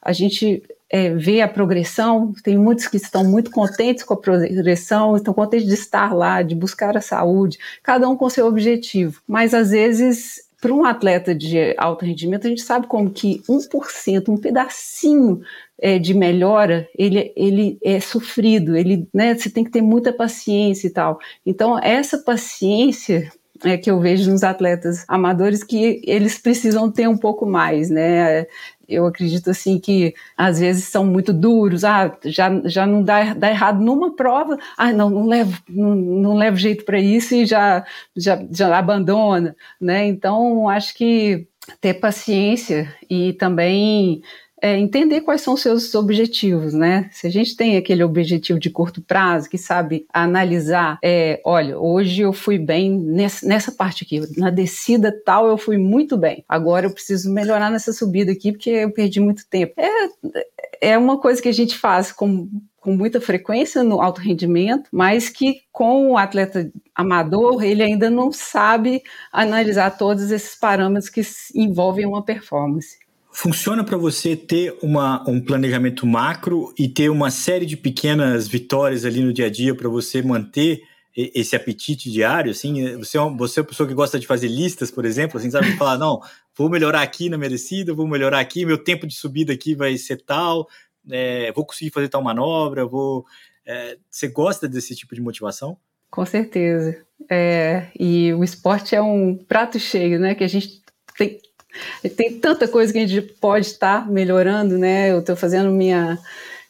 A 0.00 0.12
gente 0.12 0.62
é, 0.88 1.10
ver 1.10 1.40
a 1.40 1.48
progressão, 1.48 2.32
tem 2.44 2.56
muitos 2.56 2.86
que 2.86 2.96
estão 2.96 3.24
muito 3.24 3.50
contentes 3.50 4.04
com 4.04 4.14
a 4.14 4.16
progressão, 4.16 5.16
estão 5.16 5.34
contentes 5.34 5.66
de 5.66 5.74
estar 5.74 6.14
lá, 6.14 6.42
de 6.42 6.54
buscar 6.54 6.96
a 6.96 7.00
saúde, 7.00 7.58
cada 7.82 8.08
um 8.08 8.16
com 8.16 8.30
seu 8.30 8.46
objetivo. 8.46 9.20
Mas 9.26 9.52
às 9.52 9.70
vezes, 9.70 10.42
para 10.60 10.72
um 10.72 10.84
atleta 10.84 11.34
de 11.34 11.74
alto 11.76 12.04
rendimento, 12.04 12.46
a 12.46 12.50
gente 12.50 12.62
sabe 12.62 12.86
como 12.86 13.10
que 13.10 13.42
1%, 13.48 14.28
um 14.28 14.36
pedacinho 14.36 15.40
é, 15.76 15.98
de 15.98 16.14
melhora, 16.14 16.88
ele, 16.96 17.32
ele 17.34 17.78
é 17.82 17.98
sofrido, 17.98 18.76
ele, 18.76 19.08
né, 19.12 19.34
você 19.34 19.50
tem 19.50 19.64
que 19.64 19.72
ter 19.72 19.82
muita 19.82 20.12
paciência 20.12 20.86
e 20.86 20.90
tal. 20.90 21.18
Então, 21.44 21.76
essa 21.80 22.18
paciência 22.18 23.28
é, 23.64 23.76
que 23.76 23.90
eu 23.90 24.00
vejo 24.00 24.30
nos 24.30 24.42
atletas 24.42 25.04
amadores 25.08 25.64
que 25.64 26.00
eles 26.04 26.38
precisam 26.38 26.90
ter 26.90 27.08
um 27.08 27.16
pouco 27.16 27.46
mais, 27.46 27.90
né? 27.90 28.46
eu 28.88 29.06
acredito 29.06 29.50
assim 29.50 29.78
que 29.78 30.14
às 30.36 30.58
vezes 30.58 30.84
são 30.84 31.04
muito 31.04 31.32
duros, 31.32 31.84
ah, 31.84 32.16
já, 32.24 32.50
já 32.64 32.86
não 32.86 33.02
dá, 33.02 33.34
dá 33.34 33.50
errado 33.50 33.80
numa 33.84 34.16
prova, 34.16 34.58
ah, 34.78 34.92
não, 34.92 35.10
não 35.10 35.26
levo, 35.26 35.62
não, 35.68 35.94
não 35.94 36.34
levo 36.36 36.56
jeito 36.56 36.84
para 36.84 36.98
isso 36.98 37.34
e 37.34 37.44
já, 37.44 37.84
já, 38.16 38.42
já 38.50 38.76
abandona, 38.76 39.54
né? 39.78 40.06
Então, 40.06 40.68
acho 40.68 40.94
que 40.94 41.46
ter 41.82 41.94
paciência 41.94 42.92
e 43.10 43.34
também 43.34 44.22
é, 44.60 44.76
entender 44.76 45.20
quais 45.22 45.40
são 45.40 45.54
os 45.54 45.62
seus 45.62 45.94
objetivos, 45.94 46.72
né? 46.72 47.08
Se 47.12 47.26
a 47.26 47.30
gente 47.30 47.56
tem 47.56 47.76
aquele 47.76 48.02
objetivo 48.02 48.58
de 48.58 48.70
curto 48.70 49.00
prazo, 49.00 49.48
que 49.48 49.58
sabe 49.58 50.06
analisar, 50.12 50.98
é, 51.02 51.40
olha, 51.44 51.78
hoje 51.78 52.22
eu 52.22 52.32
fui 52.32 52.58
bem 52.58 52.90
nessa, 52.90 53.46
nessa 53.46 53.72
parte 53.72 54.04
aqui, 54.04 54.20
na 54.38 54.50
descida 54.50 55.12
tal 55.24 55.48
eu 55.48 55.58
fui 55.58 55.78
muito 55.78 56.16
bem. 56.16 56.44
Agora 56.48 56.86
eu 56.86 56.92
preciso 56.92 57.32
melhorar 57.32 57.70
nessa 57.70 57.92
subida 57.92 58.32
aqui 58.32 58.52
porque 58.52 58.70
eu 58.70 58.92
perdi 58.92 59.20
muito 59.20 59.46
tempo. 59.48 59.74
É, 59.76 60.92
é 60.92 60.98
uma 60.98 61.18
coisa 61.18 61.40
que 61.40 61.48
a 61.48 61.52
gente 61.52 61.76
faz 61.76 62.12
com 62.12 62.48
com 62.80 62.96
muita 62.96 63.20
frequência 63.20 63.82
no 63.82 64.00
alto 64.00 64.20
rendimento, 64.20 64.88
mas 64.90 65.28
que 65.28 65.62
com 65.70 66.12
o 66.12 66.16
atleta 66.16 66.70
amador 66.94 67.62
ele 67.62 67.82
ainda 67.82 68.08
não 68.08 68.32
sabe 68.32 69.02
analisar 69.30 69.98
todos 69.98 70.30
esses 70.30 70.54
parâmetros 70.54 71.10
que 71.10 71.20
envolvem 71.54 72.06
uma 72.06 72.24
performance. 72.24 72.96
Funciona 73.30 73.84
para 73.84 73.96
você 73.96 74.34
ter 74.34 74.76
uma, 74.82 75.22
um 75.28 75.40
planejamento 75.40 76.06
macro 76.06 76.72
e 76.78 76.88
ter 76.88 77.08
uma 77.08 77.30
série 77.30 77.66
de 77.66 77.76
pequenas 77.76 78.48
vitórias 78.48 79.04
ali 79.04 79.20
no 79.20 79.32
dia 79.32 79.46
a 79.46 79.50
dia 79.50 79.74
para 79.74 79.88
você 79.88 80.22
manter 80.22 80.82
esse 81.16 81.56
apetite 81.56 82.10
diário, 82.12 82.52
assim, 82.52 82.96
você 82.96 83.18
é, 83.18 83.20
uma, 83.20 83.36
você 83.36 83.58
é 83.58 83.62
uma 83.62 83.68
pessoa 83.68 83.88
que 83.88 83.94
gosta 83.94 84.20
de 84.20 84.26
fazer 84.26 84.46
listas, 84.46 84.88
por 84.88 85.04
exemplo, 85.04 85.36
assim, 85.36 85.50
sabe, 85.50 85.76
falar, 85.76 85.98
não, 85.98 86.20
vou 86.56 86.70
melhorar 86.70 87.02
aqui 87.02 87.28
na 87.28 87.36
merecida, 87.36 87.92
vou 87.92 88.06
melhorar 88.06 88.38
aqui, 88.38 88.64
meu 88.64 88.78
tempo 88.78 89.04
de 89.04 89.14
subida 89.14 89.52
aqui 89.52 89.74
vai 89.74 89.96
ser 89.96 90.22
tal, 90.24 90.68
é, 91.10 91.50
vou 91.52 91.66
conseguir 91.66 91.90
fazer 91.90 92.08
tal 92.08 92.22
manobra, 92.22 92.86
vou... 92.86 93.24
É, 93.66 93.98
você 94.08 94.28
gosta 94.28 94.68
desse 94.68 94.94
tipo 94.94 95.14
de 95.14 95.20
motivação? 95.20 95.76
Com 96.08 96.24
certeza. 96.24 97.04
É, 97.28 97.88
e 97.98 98.32
o 98.32 98.44
esporte 98.44 98.94
é 98.94 99.02
um 99.02 99.36
prato 99.36 99.78
cheio, 99.78 100.20
né, 100.20 100.36
que 100.36 100.44
a 100.44 100.48
gente 100.48 100.82
tem 101.16 101.40
tem 102.16 102.38
tanta 102.38 102.66
coisa 102.68 102.92
que 102.92 102.98
a 102.98 103.06
gente 103.06 103.22
pode 103.34 103.66
estar 103.66 104.10
melhorando, 104.10 104.78
né? 104.78 105.10
Eu 105.10 105.20
estou 105.20 105.36
fazendo 105.36 105.70
minha, 105.70 106.18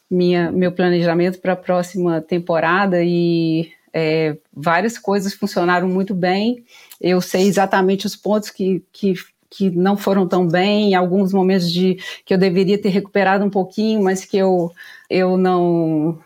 minha, 0.09 0.51
meu 0.51 0.71
planejamento 0.71 1.39
para 1.39 1.53
a 1.53 1.57
próxima 1.57 2.21
temporada 2.21 3.03
e 3.03 3.71
é, 3.93 4.37
várias 4.53 4.97
coisas 4.97 5.33
funcionaram 5.33 5.87
muito 5.87 6.13
bem. 6.13 6.63
Eu 6.99 7.21
sei 7.21 7.47
exatamente 7.47 8.05
os 8.05 8.15
pontos 8.15 8.49
que, 8.49 8.83
que, 8.91 9.13
que 9.49 9.69
não 9.69 9.97
foram 9.97 10.27
tão 10.27 10.47
bem, 10.47 10.95
alguns 10.95 11.33
momentos 11.33 11.71
de 11.71 11.97
que 12.25 12.33
eu 12.33 12.37
deveria 12.37 12.77
ter 12.77 12.89
recuperado 12.89 13.43
um 13.43 13.49
pouquinho, 13.49 14.03
mas 14.03 14.25
que 14.25 14.37
eu, 14.37 14.71
eu 15.09 15.37
não 15.37 16.19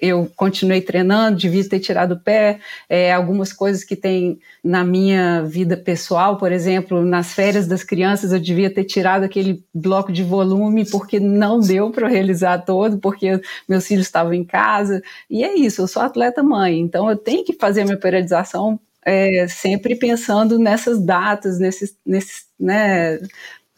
eu 0.00 0.30
continuei 0.36 0.80
treinando, 0.80 1.38
devia 1.38 1.68
ter 1.68 1.80
tirado 1.80 2.12
o 2.12 2.20
pé. 2.20 2.58
É, 2.88 3.12
algumas 3.12 3.52
coisas 3.52 3.84
que 3.84 3.96
tem 3.96 4.38
na 4.62 4.84
minha 4.84 5.42
vida 5.42 5.76
pessoal, 5.76 6.36
por 6.36 6.52
exemplo, 6.52 7.04
nas 7.04 7.32
férias 7.32 7.66
das 7.66 7.84
crianças, 7.84 8.32
eu 8.32 8.40
devia 8.40 8.72
ter 8.72 8.84
tirado 8.84 9.24
aquele 9.24 9.62
bloco 9.72 10.12
de 10.12 10.22
volume 10.22 10.84
porque 10.84 11.20
não 11.20 11.60
deu 11.60 11.90
para 11.90 12.08
realizar 12.08 12.58
todo, 12.58 12.98
porque 12.98 13.40
meus 13.68 13.86
filhos 13.86 14.06
estavam 14.06 14.34
em 14.34 14.44
casa. 14.44 15.02
E 15.30 15.44
é 15.44 15.54
isso, 15.54 15.82
eu 15.82 15.88
sou 15.88 16.02
atleta 16.02 16.42
mãe, 16.42 16.78
então 16.78 17.08
eu 17.10 17.16
tenho 17.16 17.44
que 17.44 17.52
fazer 17.54 17.84
minha 17.84 17.98
periodização 17.98 18.80
é, 19.06 19.46
sempre 19.46 19.94
pensando 19.94 20.58
nessas 20.58 21.00
datas, 21.00 21.60
nesses, 21.60 21.96
nesses, 22.04 22.46
né, 22.58 23.20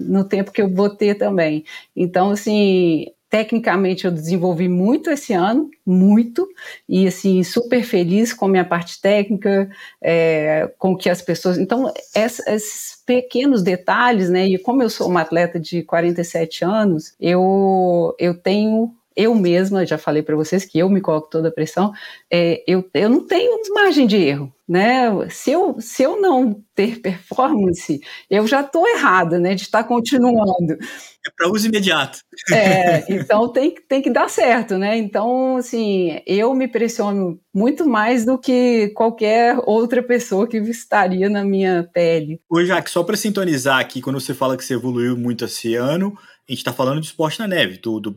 no 0.00 0.24
tempo 0.24 0.50
que 0.50 0.62
eu 0.62 0.74
vou 0.74 0.88
ter 0.88 1.16
também. 1.16 1.64
Então, 1.94 2.30
assim, 2.30 3.06
Tecnicamente 3.30 4.04
eu 4.06 4.10
desenvolvi 4.10 4.68
muito 4.68 5.10
esse 5.10 5.34
ano, 5.34 5.70
muito, 5.84 6.48
e 6.88 7.06
assim, 7.06 7.42
super 7.42 7.82
feliz 7.82 8.32
com 8.32 8.46
a 8.46 8.48
minha 8.48 8.64
parte 8.64 9.00
técnica, 9.00 9.70
é, 10.00 10.72
com 10.78 10.96
que 10.96 11.10
as 11.10 11.20
pessoas. 11.20 11.58
Então, 11.58 11.92
essa, 12.14 12.50
esses 12.50 13.02
pequenos 13.04 13.62
detalhes, 13.62 14.30
né? 14.30 14.46
E 14.46 14.58
como 14.58 14.82
eu 14.82 14.88
sou 14.88 15.08
uma 15.08 15.20
atleta 15.20 15.60
de 15.60 15.82
47 15.82 16.64
anos, 16.64 17.14
eu, 17.20 18.14
eu 18.18 18.34
tenho 18.34 18.94
eu 19.18 19.34
mesma, 19.34 19.84
já 19.84 19.98
falei 19.98 20.22
para 20.22 20.36
vocês 20.36 20.64
que 20.64 20.78
eu 20.78 20.88
me 20.88 21.00
coloco 21.00 21.28
toda 21.28 21.48
a 21.48 21.52
pressão, 21.52 21.92
é, 22.30 22.62
eu, 22.68 22.88
eu 22.94 23.08
não 23.08 23.26
tenho 23.26 23.58
margem 23.74 24.06
de 24.06 24.16
erro, 24.16 24.54
né? 24.68 25.08
Se 25.30 25.50
eu, 25.50 25.76
se 25.80 26.02
eu 26.02 26.20
não 26.20 26.62
ter 26.74 27.00
performance, 27.00 28.00
eu 28.28 28.46
já 28.46 28.60
estou 28.60 28.86
errada, 28.86 29.38
né? 29.38 29.54
De 29.54 29.62
estar 29.62 29.84
continuando. 29.84 30.74
É 30.74 31.30
para 31.34 31.50
uso 31.50 31.66
imediato. 31.66 32.18
É, 32.52 33.04
então 33.12 33.48
tem, 33.48 33.74
tem 33.88 34.02
que 34.02 34.10
dar 34.10 34.28
certo, 34.28 34.76
né? 34.76 34.98
Então, 34.98 35.56
assim, 35.56 36.20
eu 36.26 36.54
me 36.54 36.68
pressiono 36.68 37.40
muito 37.54 37.88
mais 37.88 38.26
do 38.26 38.38
que 38.38 38.88
qualquer 38.94 39.58
outra 39.64 40.02
pessoa 40.02 40.46
que 40.46 40.58
estaria 40.58 41.30
na 41.30 41.42
minha 41.44 41.88
pele. 41.92 42.38
Ô, 42.48 42.62
Jaque, 42.62 42.90
só 42.90 43.02
para 43.02 43.16
sintonizar 43.16 43.78
aqui, 43.78 44.02
quando 44.02 44.20
você 44.20 44.34
fala 44.34 44.56
que 44.56 44.64
você 44.64 44.74
evoluiu 44.74 45.16
muito 45.16 45.46
esse 45.46 45.74
ano, 45.74 46.14
a 46.46 46.52
gente 46.52 46.58
está 46.58 46.72
falando 46.74 47.00
de 47.00 47.06
esporte 47.06 47.38
na 47.38 47.48
neve, 47.48 47.78
do, 47.78 47.98
do 47.98 48.14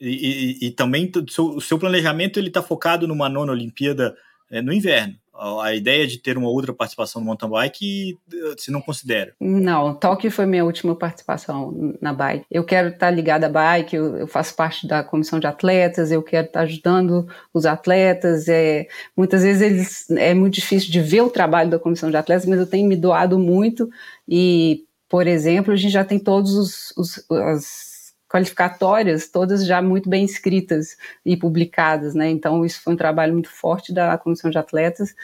e, 0.00 0.58
e, 0.62 0.66
e, 0.66 0.70
também 0.70 1.12
o 1.38 1.60
seu 1.60 1.78
planejamento 1.78 2.38
ele 2.38 2.48
está 2.48 2.62
focado 2.62 3.06
numa 3.06 3.28
nona 3.28 3.52
Olimpíada 3.52 4.16
é, 4.50 4.62
no 4.62 4.72
inverno. 4.72 5.14
A 5.62 5.74
ideia 5.74 6.06
de 6.06 6.18
ter 6.18 6.36
uma 6.36 6.50
outra 6.50 6.74
participação 6.74 7.20
no 7.20 7.26
mountain 7.26 7.48
bike, 7.48 8.18
você 8.56 8.70
não 8.70 8.82
considera? 8.82 9.32
Não, 9.40 9.94
Tóquio 9.94 10.30
foi 10.30 10.44
minha 10.44 10.64
última 10.64 10.94
participação 10.94 11.96
na 12.00 12.12
bike. 12.12 12.44
Eu 12.50 12.62
quero 12.62 12.88
estar 12.88 13.10
ligada 13.10 13.46
à 13.46 13.48
bike, 13.48 13.96
eu, 13.96 14.18
eu, 14.18 14.26
faço 14.26 14.54
parte 14.54 14.86
da 14.86 15.02
comissão 15.02 15.40
de 15.40 15.46
atletas, 15.46 16.12
eu 16.12 16.22
quero 16.22 16.46
estar 16.46 16.60
ajudando 16.60 17.26
os 17.54 17.64
atletas. 17.64 18.48
É, 18.48 18.86
muitas 19.16 19.42
vezes 19.42 19.62
eles, 19.62 20.10
é 20.10 20.34
muito 20.34 20.54
difícil 20.54 20.90
de 20.90 21.00
ver 21.00 21.22
o 21.22 21.30
trabalho 21.30 21.70
da 21.70 21.78
comissão 21.78 22.10
de 22.10 22.16
atletas, 22.18 22.44
mas 22.44 22.58
eu 22.58 22.66
tenho 22.66 22.86
me 22.86 22.96
doado 22.96 23.38
muito 23.38 23.88
e, 24.28 24.84
por 25.08 25.26
exemplo, 25.26 25.72
a 25.72 25.76
gente 25.76 25.92
já 25.92 26.04
tem 26.04 26.18
todos 26.18 26.54
os, 26.54 26.92
os 26.96 27.24
as 27.30 27.89
qualificatórias, 28.30 29.28
todas 29.28 29.66
já 29.66 29.82
muito 29.82 30.08
bem 30.08 30.24
escritas 30.24 30.96
e 31.26 31.36
publicadas, 31.36 32.14
né? 32.14 32.30
Então, 32.30 32.64
isso 32.64 32.80
foi 32.80 32.92
um 32.92 32.96
trabalho 32.96 33.32
muito 33.32 33.50
forte 33.50 33.92
da 33.92 34.16
comissão 34.16 34.50
de 34.50 34.56
atletas, 34.56 35.16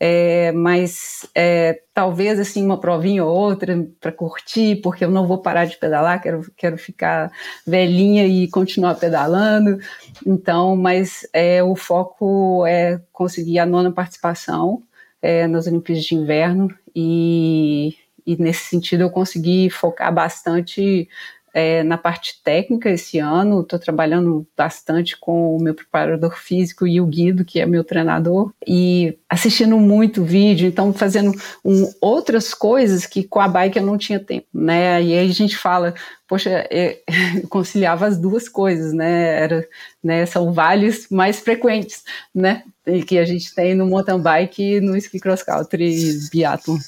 é, 0.00 0.50
mas 0.52 1.28
é, 1.34 1.82
talvez 1.92 2.40
assim 2.40 2.64
uma 2.64 2.80
provinha 2.80 3.22
ou 3.24 3.36
outra 3.36 3.86
para 4.00 4.10
curtir, 4.10 4.76
porque 4.76 5.04
eu 5.04 5.10
não 5.10 5.26
vou 5.26 5.38
parar 5.38 5.66
de 5.66 5.76
pedalar, 5.76 6.22
quero, 6.22 6.50
quero 6.56 6.78
ficar 6.78 7.30
velhinha 7.66 8.26
e 8.26 8.48
continuar 8.48 8.94
pedalando. 8.94 9.78
Então, 10.26 10.74
mas 10.74 11.28
é, 11.34 11.62
o 11.62 11.76
foco 11.76 12.64
é 12.66 12.98
conseguir 13.12 13.58
a 13.58 13.66
nona 13.66 13.92
participação 13.92 14.82
é, 15.20 15.46
nas 15.46 15.66
Olimpíadas 15.66 16.04
de 16.04 16.14
Inverno 16.14 16.74
e, 16.96 17.96
e 18.26 18.36
nesse 18.36 18.70
sentido 18.70 19.02
eu 19.02 19.10
consegui 19.10 19.68
focar 19.70 20.12
bastante 20.12 21.08
é, 21.54 21.84
na 21.84 21.96
parte 21.96 22.42
técnica 22.42 22.90
esse 22.90 23.20
ano. 23.20 23.60
Estou 23.60 23.78
trabalhando 23.78 24.44
bastante 24.56 25.16
com 25.16 25.56
o 25.56 25.62
meu 25.62 25.72
preparador 25.72 26.36
físico 26.36 26.84
e 26.84 27.00
o 27.00 27.06
Guido, 27.06 27.44
que 27.44 27.60
é 27.60 27.66
meu 27.66 27.84
treinador, 27.84 28.52
e 28.66 29.16
assistindo 29.28 29.78
muito 29.78 30.24
vídeo, 30.24 30.66
então 30.66 30.92
fazendo 30.92 31.32
um, 31.64 31.88
outras 32.00 32.52
coisas 32.52 33.06
que 33.06 33.22
com 33.22 33.40
a 33.40 33.46
bike 33.46 33.78
eu 33.78 33.86
não 33.86 33.96
tinha 33.96 34.18
tempo, 34.18 34.48
né? 34.52 35.00
E 35.00 35.16
aí 35.16 35.30
a 35.30 35.32
gente 35.32 35.56
fala, 35.56 35.94
poxa, 36.26 36.50
é, 36.68 36.98
conciliava 37.48 38.06
as 38.06 38.18
duas 38.18 38.48
coisas, 38.48 38.92
né? 38.92 39.40
Era, 39.40 39.68
né? 40.02 40.26
São 40.26 40.52
vales 40.52 41.08
mais 41.08 41.38
frequentes, 41.38 42.02
né? 42.34 42.64
Que 43.06 43.16
a 43.16 43.24
gente 43.24 43.54
tem 43.54 43.74
no 43.76 43.86
mountain 43.86 44.20
bike 44.20 44.62
e 44.62 44.80
no 44.80 44.96
ski 44.96 45.20
cross 45.20 45.44
country 45.44 46.18
biathlon. 46.32 46.78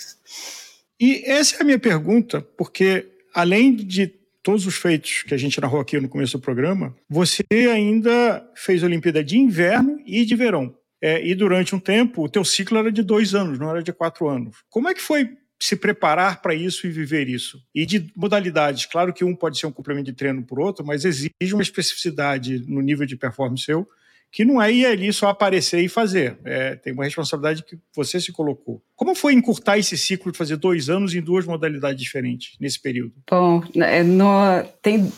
E 0.99 1.23
essa 1.25 1.57
é 1.57 1.63
a 1.63 1.65
minha 1.65 1.79
pergunta, 1.79 2.41
porque 2.57 3.07
além 3.33 3.77
de 3.77 4.13
todos 4.47 4.65
os 4.65 4.77
feitos 4.77 5.25
que 5.25 5.35
a 5.35 5.37
gente 5.37 5.61
narrou 5.61 5.81
aqui 5.81 5.99
no 5.99 6.09
começo 6.09 6.39
do 6.39 6.41
programa, 6.41 6.95
você 7.11 7.43
ainda 7.51 8.49
fez 8.55 8.85
Olimpíada 8.85 9.25
de 9.25 9.37
inverno 9.37 9.99
e 10.07 10.25
de 10.25 10.37
verão. 10.37 10.73
É, 11.03 11.21
e 11.27 11.35
durante 11.35 11.75
um 11.75 11.81
tempo, 11.81 12.23
o 12.23 12.29
teu 12.29 12.45
ciclo 12.45 12.79
era 12.79 12.93
de 12.93 13.03
dois 13.03 13.35
anos, 13.35 13.59
não 13.59 13.69
era 13.69 13.83
de 13.83 13.93
quatro 13.93 14.29
anos. 14.29 14.59
Como 14.71 14.89
é 14.89 14.95
que 14.95 15.03
foi 15.03 15.31
se 15.61 15.75
preparar 15.75 16.41
para 16.43 16.55
isso 16.55 16.87
e 16.87 16.91
viver 16.91 17.29
isso? 17.29 17.59
E 17.75 17.85
de 17.85 18.09
modalidades, 18.15 18.87
claro 18.87 19.13
que 19.13 19.25
um 19.25 19.35
pode 19.35 19.59
ser 19.59 19.67
um 19.67 19.73
complemento 19.73 20.13
de 20.13 20.17
treino 20.17 20.45
por 20.45 20.61
outro, 20.61 20.87
mas 20.87 21.05
exige 21.05 21.33
uma 21.53 21.63
especificidade 21.63 22.65
no 22.69 22.81
nível 22.81 23.05
de 23.05 23.17
performance 23.17 23.65
seu 23.65 23.85
que 24.31 24.45
não 24.45 24.61
é 24.61 24.73
ir 24.73 24.87
ali 24.87 25.13
só 25.13 25.29
aparecer 25.29 25.81
e 25.81 25.89
fazer. 25.89 26.39
É, 26.45 26.77
tem 26.77 26.93
uma 26.93 27.05
responsabilidade 27.05 27.63
que 27.63 27.79
você 27.95 28.21
se 28.21 28.33
colocou. 28.33 28.83
Como 28.95 29.15
foi 29.15 29.33
encurtar 29.33 29.79
esse 29.79 29.97
ciclo 29.97 30.31
de 30.31 30.39
fazer 30.39 30.57
dois 30.57 30.89
anos 30.89 31.15
em 31.15 31.23
duas 31.23 31.47
modalidades 31.47 32.01
diferentes 32.01 32.57
nesse 32.61 32.81
período? 32.81 33.15
Bom, 33.31 33.63
é, 33.77 34.03
no, 34.03 34.63
tem 34.83 35.11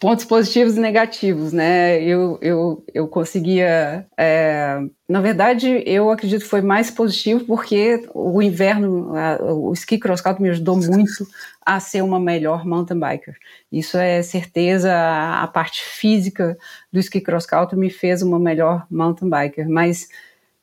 pontos 0.00 0.24
positivos 0.24 0.78
e 0.78 0.80
negativos, 0.80 1.52
né? 1.52 2.02
Eu, 2.02 2.38
eu, 2.40 2.82
eu 2.92 3.06
conseguia. 3.06 4.06
É, 4.16 4.80
na 5.06 5.20
verdade, 5.20 5.82
eu 5.84 6.10
acredito 6.10 6.40
que 6.40 6.48
foi 6.48 6.62
mais 6.62 6.90
positivo 6.90 7.44
porque 7.44 8.08
o 8.14 8.40
inverno, 8.40 9.14
a, 9.14 9.52
o 9.52 9.72
ski 9.74 9.98
cross 9.98 10.22
country 10.22 10.42
me 10.42 10.48
ajudou 10.48 10.76
muito 10.76 11.28
a 11.64 11.78
ser 11.78 12.02
uma 12.02 12.18
melhor 12.18 12.64
mountain 12.64 12.98
biker. 12.98 13.36
Isso 13.70 13.98
é 13.98 14.22
certeza. 14.22 14.90
A, 14.90 15.42
a 15.42 15.46
parte 15.46 15.82
física 15.82 16.56
do 16.90 16.98
ski 16.98 17.20
cross 17.20 17.44
country 17.44 17.78
me 17.78 17.90
fez 17.90 18.22
uma 18.22 18.38
melhor 18.38 18.86
mountain 18.90 19.28
biker, 19.28 19.68
mas 19.68 20.08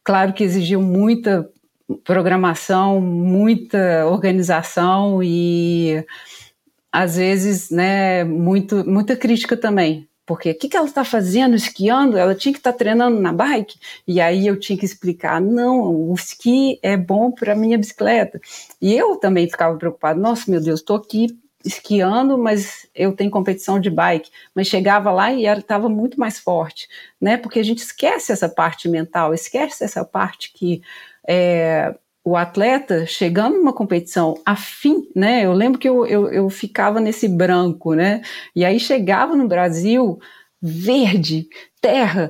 claro 0.04 0.34
que 0.34 0.43
exigiu 0.43 0.82
muita 0.82 1.47
programação, 2.04 3.00
muita 3.00 4.08
organização 4.08 5.21
e 5.23 6.04
às 6.91 7.17
vezes, 7.17 7.69
né, 7.69 8.23
muito, 8.23 8.88
muita 8.89 9.15
crítica 9.15 9.56
também. 9.58 10.08
Porque 10.28 10.52
o 10.52 10.58
que, 10.58 10.67
que 10.67 10.76
ela 10.76 10.86
está 10.86 11.06
fazendo 11.06 11.56
esquiando? 11.56 12.17
Ela 12.17 12.36
tinha 12.36 12.52
que 12.52 12.60
estar 12.60 12.73
tá 12.73 12.78
treinando 12.78 13.19
na 13.21 13.32
bike. 13.32 13.80
E 14.06 14.19
aí 14.19 14.45
eu 14.45 14.60
tinha 14.60 14.78
que 14.78 14.86
explicar: 14.86 15.39
não, 15.39 15.80
o 15.89 16.13
esqui 16.13 16.78
é 16.84 16.97
bom 16.97 17.32
para 17.32 17.56
minha 17.56 17.78
bicicleta. 17.78 18.39
E 18.82 18.93
eu 18.93 19.15
também 19.15 19.50
ficava 19.50 19.78
preocupada: 19.78 20.19
nossa, 20.19 20.52
meu 20.52 20.62
Deus, 20.62 20.82
estou 20.82 20.97
aqui 20.97 21.28
esquiando, 21.63 22.38
mas 22.38 22.88
eu 22.93 23.13
tenho 23.13 23.32
competição 23.32 23.80
de 23.80 23.89
bike. 23.89 24.30
Mas 24.54 24.67
chegava 24.67 25.12
lá 25.12 25.32
e 25.32 25.45
estava 25.45 25.88
muito 25.88 26.19
mais 26.19 26.38
forte, 26.38 26.89
né? 27.21 27.38
Porque 27.38 27.60
a 27.60 27.63
gente 27.63 27.80
esquece 27.80 28.34
essa 28.34 28.50
parte 28.50 28.89
mental, 28.89 29.34
esquece 29.34 29.84
essa 29.84 30.04
parte 30.04 30.52
que 30.54 30.82
é, 31.26 31.95
o 32.28 32.36
atleta 32.36 33.06
chegando 33.06 33.56
numa 33.58 33.72
competição 33.72 34.38
afim, 34.46 35.08
né? 35.16 35.46
Eu 35.46 35.54
lembro 35.54 35.80
que 35.80 35.88
eu, 35.88 36.06
eu, 36.06 36.28
eu 36.30 36.50
ficava 36.50 37.00
nesse 37.00 37.26
branco, 37.26 37.94
né? 37.94 38.22
E 38.54 38.66
aí 38.66 38.82
chegava 38.82 39.34
no 39.34 39.48
Brasil 39.48 40.20
verde, 40.62 41.48
terra, 41.80 42.30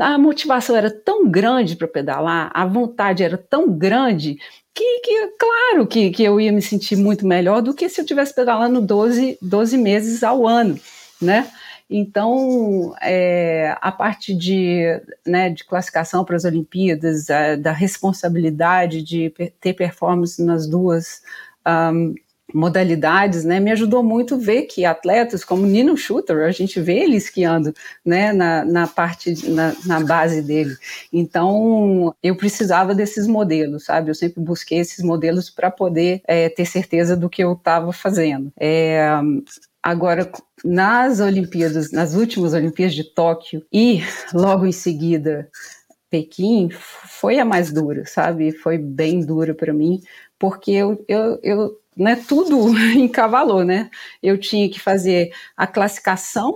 a 0.00 0.16
motivação 0.16 0.76
era 0.76 0.88
tão 0.88 1.28
grande 1.28 1.74
para 1.74 1.88
pedalar, 1.88 2.52
a 2.54 2.64
vontade 2.64 3.24
era 3.24 3.36
tão 3.36 3.68
grande 3.68 4.36
que, 4.72 5.00
que 5.00 5.26
claro 5.36 5.88
que, 5.88 6.10
que 6.12 6.22
eu 6.22 6.40
ia 6.40 6.52
me 6.52 6.62
sentir 6.62 6.94
muito 6.94 7.26
melhor 7.26 7.60
do 7.62 7.74
que 7.74 7.88
se 7.88 8.00
eu 8.00 8.06
tivesse 8.06 8.32
pedalando 8.32 8.80
12, 8.80 9.38
12 9.42 9.76
meses 9.76 10.22
ao 10.22 10.46
ano, 10.46 10.78
né? 11.20 11.50
Então, 11.88 12.94
é, 13.02 13.76
a 13.80 13.92
parte 13.92 14.34
de, 14.34 15.00
né, 15.26 15.50
de 15.50 15.64
classificação 15.64 16.24
para 16.24 16.36
as 16.36 16.44
Olimpíadas, 16.44 17.26
da 17.60 17.72
responsabilidade 17.72 19.02
de 19.02 19.32
ter 19.60 19.74
performance 19.74 20.42
nas 20.42 20.66
duas 20.66 21.22
um, 21.66 22.14
modalidades, 22.54 23.44
né, 23.44 23.58
me 23.58 23.70
ajudou 23.70 24.02
muito 24.02 24.38
ver 24.38 24.62
que 24.62 24.84
atletas 24.84 25.44
como 25.44 25.66
Nino 25.66 25.96
Shooter, 25.96 26.44
a 26.44 26.50
gente 26.50 26.80
vê 26.80 26.98
ele 26.98 27.16
esquiando, 27.16 27.74
né, 28.04 28.32
na, 28.32 28.64
na 28.64 28.86
parte, 28.86 29.48
na, 29.48 29.74
na 29.86 30.00
base 30.00 30.42
dele. 30.42 30.76
Então, 31.12 32.14
eu 32.22 32.36
precisava 32.36 32.94
desses 32.94 33.26
modelos, 33.26 33.84
sabe? 33.84 34.10
Eu 34.10 34.14
sempre 34.14 34.42
busquei 34.42 34.78
esses 34.78 35.02
modelos 35.02 35.50
para 35.50 35.70
poder 35.70 36.20
é, 36.26 36.48
ter 36.48 36.66
certeza 36.66 37.16
do 37.16 37.28
que 37.28 37.42
eu 37.42 37.52
estava 37.54 37.92
fazendo. 37.92 38.52
É, 38.58 39.18
Agora, 39.82 40.30
nas 40.64 41.20
Olimpíadas, 41.20 41.90
nas 41.90 42.14
últimas 42.14 42.52
Olimpíadas 42.54 42.94
de 42.94 43.04
Tóquio 43.04 43.64
e 43.72 44.00
logo 44.32 44.66
em 44.66 44.72
seguida 44.72 45.50
Pequim, 46.10 46.68
foi 46.70 47.38
a 47.38 47.44
mais 47.44 47.72
dura, 47.72 48.04
sabe? 48.04 48.52
Foi 48.52 48.76
bem 48.76 49.24
dura 49.24 49.54
para 49.54 49.72
mim, 49.72 50.02
porque 50.38 50.70
eu, 50.70 51.02
eu, 51.08 51.38
eu 51.42 51.80
né, 51.96 52.16
tudo 52.28 52.68
encavalou, 52.94 53.64
né? 53.64 53.90
Eu 54.22 54.38
tinha 54.38 54.68
que 54.68 54.78
fazer 54.78 55.32
a 55.56 55.66
classificação 55.66 56.54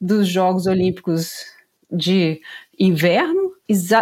dos 0.00 0.26
Jogos 0.26 0.66
Olímpicos 0.66 1.46
de 1.90 2.40
inverno, 2.78 3.53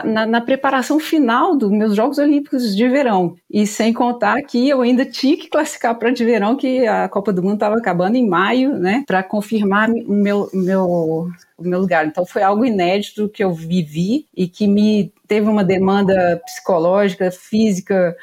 na, 0.05 0.27
na, 0.27 0.41
preparação 0.41 0.99
final 0.99 1.57
dos 1.57 1.71
meus 1.71 1.95
Jogos 1.95 2.19
Olímpicos 2.19 2.75
de 2.75 2.89
verão. 2.89 3.37
E 3.49 3.67
sem 3.67 3.93
contar 3.93 4.43
que 4.43 4.69
eu 4.69 4.81
ainda 4.81 5.05
tinha 5.05 5.37
que 5.37 5.49
classificar 5.49 5.97
para 5.97 6.11
de 6.11 6.25
verão, 6.25 6.57
que 6.57 6.87
a 6.87 7.09
Copa 7.09 7.33
do 7.33 7.43
Mundo 7.43 7.55
estava 7.55 7.77
acabando 7.77 8.17
em 8.17 8.29
maio, 8.29 8.77
né, 8.77 9.05
para 9.07 9.23
confirmar 9.23 9.89
o 9.89 10.13
meu, 10.13 10.51
meu, 10.53 11.31
o 11.57 11.63
meu 11.63 11.81
lugar. 11.81 12.07
Então 12.07 12.27
foi 12.27 12.43
algo 12.43 12.65
inédito 12.65 13.29
que 13.29 13.45
eu 13.45 13.53
vivi 13.53 14.27
e 14.37 14.49
que 14.49 14.67
me 14.67 15.13
teve 15.29 15.49
uma 15.49 15.63
demanda 15.63 16.41
psicológica, 16.45 17.31
física, 17.31 18.17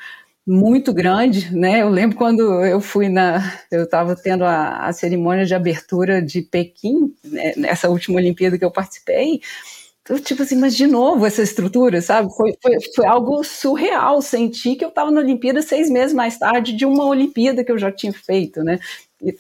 muito 0.45 0.91
grande, 0.91 1.55
né? 1.55 1.81
Eu 1.81 1.89
lembro 1.89 2.17
quando 2.17 2.41
eu 2.65 2.81
fui 2.81 3.07
na, 3.07 3.39
eu 3.71 3.83
estava 3.83 4.15
tendo 4.15 4.43
a, 4.43 4.87
a, 4.87 4.91
cerimônia 4.91 5.45
de 5.45 5.53
abertura 5.53 6.21
de 6.21 6.41
Pequim, 6.41 7.13
né, 7.23 7.53
nessa 7.55 7.87
última 7.87 8.17
Olimpíada 8.17 8.57
que 8.57 8.65
eu 8.65 8.71
participei, 8.71 9.41
tipo 10.17 10.41
assim, 10.41 10.55
mas 10.55 10.75
de 10.75 10.87
novo 10.87 11.25
essa 11.25 11.43
estrutura, 11.43 12.01
sabe? 12.01 12.33
Foi, 12.35 12.53
foi, 12.61 12.77
foi 12.95 13.05
algo 13.05 13.43
surreal. 13.43 14.21
Senti 14.21 14.75
que 14.75 14.83
eu 14.83 14.89
estava 14.89 15.11
na 15.11 15.21
Olimpíada 15.21 15.61
seis 15.61 15.89
meses 15.89 16.13
mais 16.13 16.37
tarde 16.37 16.73
de 16.73 16.85
uma 16.85 17.05
Olimpíada 17.05 17.63
que 17.63 17.71
eu 17.71 17.77
já 17.77 17.91
tinha 17.91 18.13
feito, 18.13 18.63
né? 18.63 18.79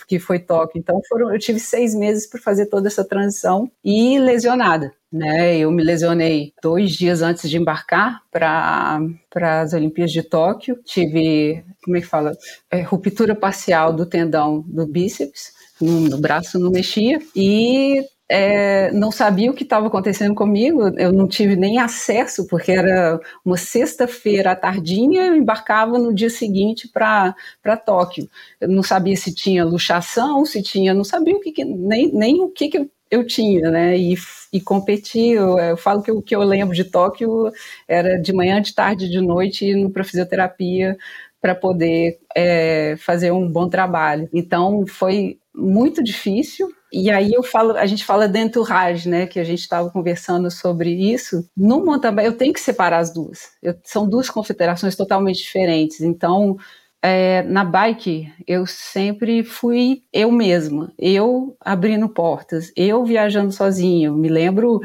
Que 0.07 0.19
foi 0.19 0.37
Tóquio. 0.37 0.77
Então 0.77 1.01
foram, 1.09 1.33
eu 1.33 1.39
tive 1.39 1.59
seis 1.59 1.95
meses 1.95 2.27
para 2.27 2.39
fazer 2.39 2.67
toda 2.67 2.87
essa 2.87 3.03
transição 3.03 3.71
e 3.83 4.19
lesionada. 4.19 4.93
Né, 5.11 5.57
eu 5.57 5.71
me 5.71 5.83
lesionei 5.83 6.53
dois 6.61 6.91
dias 6.91 7.23
antes 7.23 7.49
de 7.49 7.57
embarcar 7.57 8.21
para 8.29 8.99
as 9.41 9.73
Olimpíadas 9.73 10.11
de 10.11 10.21
Tóquio. 10.21 10.79
Tive, 10.85 11.65
como 11.83 11.97
é 11.97 12.01
que 12.01 12.05
fala? 12.05 12.37
É, 12.69 12.83
ruptura 12.83 13.33
parcial 13.33 13.91
do 13.91 14.05
tendão 14.05 14.63
do 14.67 14.85
bíceps, 14.85 15.51
no 15.81 16.15
braço 16.19 16.59
não 16.59 16.69
mexia, 16.69 17.17
e 17.35 18.03
é, 18.31 18.91
não 18.91 19.11
sabia 19.11 19.49
o 19.49 19.53
que 19.55 19.63
estava 19.63 19.87
acontecendo 19.87 20.35
comigo, 20.35 20.87
eu 20.99 21.11
não 21.11 21.27
tive 21.27 21.55
nem 21.55 21.79
acesso, 21.79 22.45
porque 22.47 22.71
era 22.71 23.19
uma 23.43 23.57
sexta-feira 23.57 24.51
à 24.51 24.55
tardinha, 24.55 25.25
eu 25.25 25.35
embarcava 25.35 25.97
no 25.97 26.13
dia 26.13 26.29
seguinte 26.29 26.87
para 26.87 27.35
Tóquio. 27.83 28.29
Eu 28.61 28.69
não 28.69 28.83
sabia 28.83 29.15
se 29.15 29.33
tinha 29.33 29.65
luxação, 29.65 30.45
se 30.45 30.61
tinha, 30.61 30.93
não 30.93 31.03
sabia 31.03 31.35
o 31.35 31.39
que, 31.39 31.51
que 31.51 31.65
nem, 31.65 32.11
nem 32.13 32.41
o 32.43 32.49
que, 32.49 32.69
que 32.69 32.89
eu, 33.09 33.25
tinha, 33.25 33.71
né? 33.71 33.97
E, 33.97 34.15
e 34.53 34.61
competi, 34.61 35.29
eu, 35.29 35.57
eu, 35.57 35.75
falo 35.77 36.03
que 36.03 36.11
o 36.11 36.21
que 36.21 36.35
eu 36.35 36.43
lembro 36.43 36.75
de 36.75 36.83
Tóquio 36.83 37.51
era 37.87 38.17
de 38.21 38.31
manhã, 38.31 38.61
de 38.61 38.75
tarde, 38.75 39.09
de 39.09 39.19
noite, 39.19 39.65
indo 39.65 39.89
para 39.89 40.03
fisioterapia 40.03 40.95
para 41.41 41.55
poder 41.55 42.19
é, 42.35 42.95
fazer 42.97 43.31
um 43.31 43.49
bom 43.49 43.69
trabalho. 43.69 44.29
Então 44.33 44.85
foi 44.87 45.39
muito 45.59 46.03
difícil, 46.03 46.69
e 46.91 47.11
aí 47.11 47.31
eu 47.31 47.43
falo, 47.43 47.77
a 47.77 47.85
gente 47.85 48.03
fala 48.03 48.27
dentro 48.27 48.61
do 48.61 48.67
RAJ, 48.67 49.05
né, 49.05 49.27
que 49.27 49.39
a 49.39 49.43
gente 49.43 49.59
estava 49.59 49.89
conversando 49.91 50.49
sobre 50.49 50.89
isso. 50.89 51.47
No 51.55 51.85
mountain 51.85 52.13
bike 52.13 52.27
eu 52.27 52.37
tenho 52.37 52.53
que 52.53 52.59
separar 52.59 52.97
as 52.97 53.13
duas. 53.13 53.51
Eu, 53.61 53.75
são 53.83 54.09
duas 54.09 54.29
confederações 54.29 54.95
totalmente 54.95 55.39
diferentes. 55.39 56.01
Então, 56.01 56.57
é, 57.01 57.43
na 57.43 57.63
bike 57.63 58.31
eu 58.47 58.65
sempre 58.65 59.43
fui 59.43 60.01
eu 60.11 60.31
mesma, 60.31 60.91
eu 60.97 61.55
abrindo 61.59 62.09
portas, 62.09 62.71
eu 62.75 63.05
viajando 63.05 63.51
sozinha. 63.51 64.11
me 64.11 64.27
lembro 64.27 64.81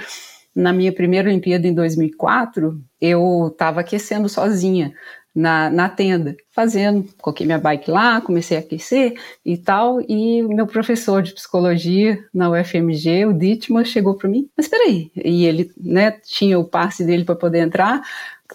na 0.54 0.72
minha 0.72 0.92
primeira 0.92 1.28
Olimpíada 1.28 1.66
em 1.66 1.74
2004, 1.74 2.80
eu 3.00 3.48
estava 3.50 3.80
aquecendo 3.80 4.28
sozinha 4.28 4.94
na, 5.35 5.68
na 5.68 5.88
tenda, 5.88 6.37
fazendo, 6.51 7.07
coloquei 7.20 7.44
minha 7.44 7.59
bike 7.59 7.90
lá, 7.90 8.20
comecei 8.20 8.57
a 8.57 8.61
aquecer 8.61 9.18
e 9.44 9.57
tal, 9.57 10.01
e 10.01 10.42
meu 10.42 10.66
professor 10.66 11.23
de 11.23 11.35
psicologia 11.35 12.25
na 12.33 12.51
UFMG, 12.51 13.27
o 13.27 13.33
Dittman, 13.33 13.85
chegou 13.85 14.14
para 14.14 14.29
mim, 14.29 14.49
mas 14.57 14.68
peraí, 14.68 15.11
e 15.16 15.44
ele, 15.44 15.73
né, 15.77 16.12
tinha 16.25 16.59
o 16.59 16.64
passe 16.64 17.05
dele 17.05 17.25
para 17.25 17.35
poder 17.35 17.59
entrar, 17.59 18.03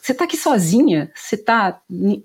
você 0.01 0.13
tá 0.13 0.23
aqui 0.23 0.37
sozinha? 0.37 1.11
Você 1.15 1.35
tá. 1.35 1.81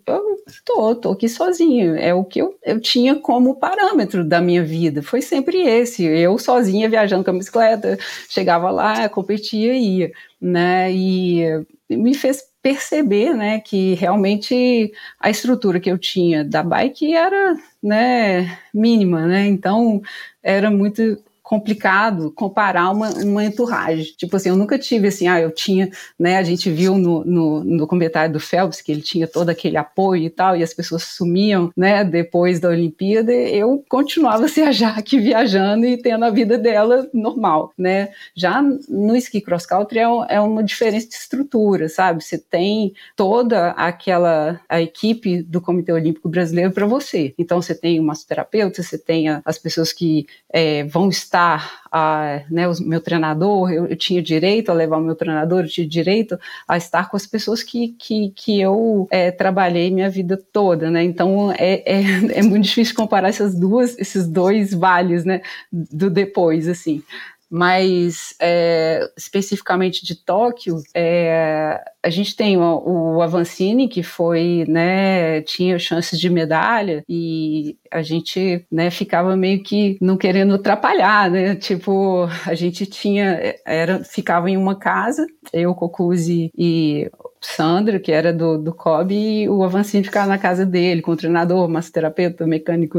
Eu 0.06 0.36
tô, 0.64 0.94
tô 0.94 1.12
aqui 1.12 1.28
sozinha. 1.28 1.96
É 1.96 2.12
o 2.14 2.24
que 2.24 2.40
eu, 2.40 2.56
eu 2.62 2.80
tinha 2.80 3.14
como 3.16 3.56
parâmetro 3.56 4.24
da 4.24 4.40
minha 4.40 4.62
vida. 4.62 5.02
Foi 5.02 5.22
sempre 5.22 5.62
esse. 5.62 6.04
Eu 6.04 6.38
sozinha 6.38 6.88
viajando 6.88 7.24
com 7.24 7.30
a 7.30 7.34
bicicleta, 7.34 7.98
chegava 8.28 8.70
lá, 8.70 9.08
competia 9.08 9.74
e 9.74 9.98
ia. 9.98 10.12
Né? 10.40 10.92
E 10.92 11.66
me 11.88 12.14
fez 12.14 12.42
perceber, 12.64 13.34
né, 13.34 13.60
que 13.60 13.92
realmente 13.92 14.90
a 15.20 15.28
estrutura 15.28 15.78
que 15.78 15.90
eu 15.90 15.98
tinha 15.98 16.42
da 16.42 16.62
bike 16.62 17.12
era, 17.14 17.54
né, 17.82 18.58
mínima, 18.72 19.26
né, 19.26 19.46
então 19.46 20.00
era 20.42 20.70
muito 20.70 21.22
complicado 21.44 22.32
comparar 22.32 22.90
uma, 22.90 23.10
uma 23.10 23.44
entourage. 23.44 24.16
Tipo 24.16 24.34
assim, 24.34 24.48
eu 24.48 24.56
nunca 24.56 24.78
tive 24.78 25.08
assim, 25.08 25.28
ah, 25.28 25.38
eu 25.38 25.50
tinha, 25.50 25.90
né, 26.18 26.38
a 26.38 26.42
gente 26.42 26.70
viu 26.70 26.96
no, 26.96 27.22
no, 27.22 27.62
no 27.62 27.86
comentário 27.86 28.32
do 28.32 28.40
Phelps 28.40 28.80
que 28.80 28.90
ele 28.90 29.02
tinha 29.02 29.28
todo 29.28 29.50
aquele 29.50 29.76
apoio 29.76 30.24
e 30.24 30.30
tal, 30.30 30.56
e 30.56 30.62
as 30.62 30.72
pessoas 30.72 31.02
sumiam, 31.02 31.70
né, 31.76 32.02
depois 32.02 32.58
da 32.58 32.70
Olimpíada, 32.70 33.30
eu 33.30 33.84
continuava 33.90 34.44
a 34.46 34.48
viajar 34.48 34.98
aqui 34.98 35.20
viajando 35.20 35.84
e 35.84 35.98
tendo 35.98 36.24
a 36.24 36.30
vida 36.30 36.56
dela 36.56 37.06
normal, 37.12 37.74
né. 37.76 38.08
Já 38.34 38.62
no 38.62 39.14
ski 39.16 39.42
cross 39.42 39.66
country 39.66 39.98
é, 39.98 40.06
é 40.30 40.40
uma 40.40 40.64
diferença 40.64 41.06
de 41.08 41.14
estrutura, 41.14 41.90
sabe? 41.90 42.24
Você 42.24 42.38
tem 42.38 42.94
toda 43.14 43.72
aquela 43.72 44.58
a 44.66 44.80
equipe 44.80 45.42
do 45.42 45.60
Comitê 45.60 45.92
Olímpico 45.92 46.28
Brasileiro 46.28 46.72
para 46.72 46.86
você. 46.86 47.34
Então 47.36 47.60
você 47.60 47.74
tem 47.74 48.00
o 48.00 48.02
massoterapeuta, 48.02 48.82
você 48.82 48.96
tem 48.96 49.28
a, 49.28 49.42
as 49.44 49.58
pessoas 49.58 49.92
que 49.92 50.26
é, 50.50 50.84
vão 50.84 51.10
estar 51.10 51.33
estar, 51.34 51.82
a, 51.90 52.42
né, 52.48 52.68
o 52.68 52.72
meu 52.82 53.00
treinador, 53.00 53.72
eu, 53.72 53.86
eu, 53.88 53.96
tinha 53.96 54.22
direito 54.22 54.70
a 54.70 54.74
levar 54.74 54.98
o 54.98 55.00
meu 55.00 55.16
treinador, 55.16 55.64
eu 55.64 55.68
tinha 55.68 55.86
direito 55.86 56.38
a 56.66 56.76
estar 56.76 57.10
com 57.10 57.16
as 57.16 57.26
pessoas 57.26 57.60
que, 57.60 57.88
que, 57.98 58.30
que 58.30 58.60
eu 58.60 59.08
é, 59.10 59.32
trabalhei 59.32 59.90
minha 59.90 60.08
vida 60.08 60.40
toda, 60.52 60.90
né? 60.90 61.02
Então 61.02 61.52
é, 61.52 61.82
é, 61.84 62.02
é, 62.38 62.42
muito 62.42 62.64
difícil 62.64 62.94
comparar 62.94 63.28
essas 63.28 63.54
duas, 63.58 63.98
esses 63.98 64.28
dois 64.28 64.72
vales, 64.72 65.24
né, 65.24 65.42
do 65.72 66.08
depois, 66.08 66.68
assim. 66.68 67.02
Mas 67.50 68.34
é, 68.40 69.00
especificamente 69.16 70.04
de 70.04 70.14
Tóquio, 70.14 70.76
é, 70.94 71.80
a 72.02 72.10
gente 72.10 72.36
tem 72.36 72.56
o, 72.56 73.16
o 73.16 73.22
Avancini, 73.22 73.88
que 73.88 74.02
foi, 74.02 74.64
né, 74.68 75.40
tinha 75.42 75.78
chances 75.78 76.18
de 76.18 76.28
medalha, 76.28 77.02
e 77.08 77.76
a 77.90 78.02
gente, 78.02 78.66
né, 78.70 78.90
ficava 78.90 79.36
meio 79.36 79.62
que 79.62 79.96
não 80.00 80.16
querendo 80.16 80.54
atrapalhar, 80.54 81.30
né, 81.30 81.54
tipo, 81.54 82.28
a 82.46 82.54
gente 82.54 82.86
tinha, 82.86 83.54
era, 83.66 84.02
ficava 84.04 84.50
em 84.50 84.56
uma 84.56 84.76
casa, 84.76 85.26
eu, 85.52 85.74
Cocuzzi 85.74 86.50
e 86.56 87.10
Sandra, 87.44 88.00
que 88.00 88.10
era 88.10 88.32
do, 88.32 88.56
do 88.58 88.72
COB, 88.72 89.14
e 89.14 89.48
o 89.48 89.62
Avancini 89.62 90.02
ficava 90.02 90.26
na 90.26 90.38
casa 90.38 90.64
dele, 90.64 91.02
com 91.02 91.12
o 91.12 91.16
treinador, 91.16 91.68
massoterapeuta, 91.68 92.46
mecânico, 92.46 92.98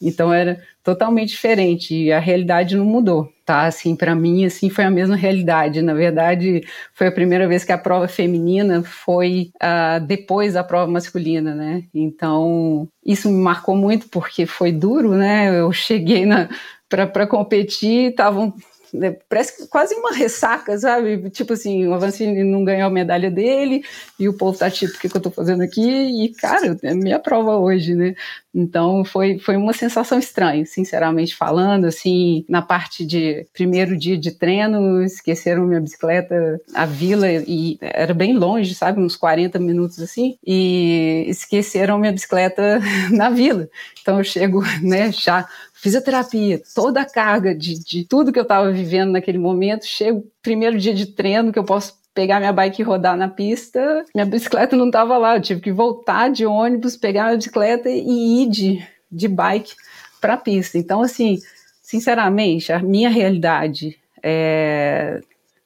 então 0.00 0.32
era 0.32 0.60
totalmente 0.84 1.30
diferente 1.30 1.94
e 1.94 2.12
a 2.12 2.20
realidade 2.20 2.76
não 2.76 2.84
mudou, 2.84 3.32
tá? 3.44 3.66
Assim, 3.66 3.96
para 3.96 4.14
mim, 4.14 4.44
assim, 4.44 4.68
foi 4.68 4.84
a 4.84 4.90
mesma 4.90 5.16
realidade. 5.16 5.82
Na 5.82 5.94
verdade, 5.94 6.62
foi 6.92 7.08
a 7.08 7.12
primeira 7.12 7.48
vez 7.48 7.64
que 7.64 7.72
a 7.72 7.78
prova 7.78 8.06
feminina 8.06 8.82
foi 8.82 9.50
uh, 9.56 10.04
depois 10.06 10.52
da 10.52 10.62
prova 10.62 10.90
masculina, 10.90 11.54
né? 11.54 11.84
Então, 11.92 12.86
isso 13.04 13.30
me 13.30 13.42
marcou 13.42 13.76
muito 13.76 14.08
porque 14.08 14.46
foi 14.46 14.70
duro, 14.70 15.12
né? 15.14 15.58
Eu 15.58 15.72
cheguei 15.72 16.24
na 16.26 16.48
para 16.88 17.26
competir, 17.26 18.10
estavam 18.10 18.54
né, 18.94 19.16
parece 19.28 19.66
quase 19.68 19.94
uma 19.96 20.12
ressaca, 20.12 20.78
sabe? 20.78 21.28
Tipo 21.30 21.54
assim, 21.54 21.86
o 21.88 21.94
Avancini 21.94 22.44
não 22.44 22.64
ganhou 22.64 22.86
a 22.86 22.90
medalha 22.90 23.28
dele 23.28 23.82
e 24.18 24.28
o 24.28 24.34
povo 24.34 24.56
tá 24.56 24.70
tipo, 24.70 24.94
o 24.94 24.98
que, 24.98 25.08
que 25.08 25.16
eu 25.16 25.20
tô 25.20 25.30
fazendo 25.30 25.62
aqui? 25.62 25.82
E, 25.82 26.32
cara, 26.34 26.76
é 26.82 26.94
minha 26.94 27.18
prova 27.18 27.56
hoje, 27.56 27.94
né? 27.94 28.14
Então 28.54 29.04
foi, 29.04 29.38
foi 29.40 29.56
uma 29.56 29.72
sensação 29.72 30.16
estranha, 30.16 30.64
sinceramente 30.64 31.34
falando, 31.34 31.86
assim, 31.86 32.44
na 32.48 32.62
parte 32.62 33.04
de 33.04 33.44
primeiro 33.52 33.96
dia 33.98 34.16
de 34.16 34.30
treino, 34.30 35.02
esqueceram 35.02 35.66
minha 35.66 35.80
bicicleta, 35.80 36.60
a 36.72 36.86
vila, 36.86 37.26
e 37.28 37.76
era 37.80 38.14
bem 38.14 38.32
longe, 38.32 38.72
sabe, 38.76 39.00
uns 39.00 39.16
40 39.16 39.58
minutos 39.58 40.00
assim, 40.00 40.38
e 40.46 41.24
esqueceram 41.26 41.98
minha 41.98 42.12
bicicleta 42.12 42.80
na 43.10 43.28
vila. 43.28 43.68
Então 44.00 44.18
eu 44.18 44.24
chego, 44.24 44.62
né, 44.80 45.10
já 45.10 45.48
fisioterapia, 45.84 46.62
toda 46.74 47.02
a 47.02 47.04
carga 47.04 47.54
de, 47.54 47.78
de 47.78 48.04
tudo 48.04 48.32
que 48.32 48.38
eu 48.38 48.44
estava 48.44 48.72
vivendo 48.72 49.12
naquele 49.12 49.36
momento, 49.36 49.84
chego 49.84 50.26
primeiro 50.40 50.78
dia 50.78 50.94
de 50.94 51.04
treino 51.04 51.52
que 51.52 51.58
eu 51.58 51.64
posso 51.64 52.00
pegar 52.14 52.40
minha 52.40 52.54
bike 52.54 52.80
e 52.80 52.84
rodar 52.84 53.18
na 53.18 53.28
pista, 53.28 54.02
minha 54.14 54.24
bicicleta 54.24 54.74
não 54.76 54.86
estava 54.86 55.18
lá, 55.18 55.36
eu 55.36 55.42
tive 55.42 55.60
que 55.60 55.70
voltar 55.70 56.30
de 56.30 56.46
ônibus, 56.46 56.96
pegar 56.96 57.24
minha 57.24 57.36
bicicleta 57.36 57.90
e 57.90 58.44
ir 58.44 58.48
de, 58.48 58.86
de 59.12 59.28
bike 59.28 59.74
para 60.22 60.34
a 60.34 60.38
pista. 60.38 60.78
Então, 60.78 61.02
assim, 61.02 61.38
sinceramente, 61.82 62.72
a 62.72 62.78
minha 62.78 63.10
realidade 63.10 63.98
é, 64.22 65.20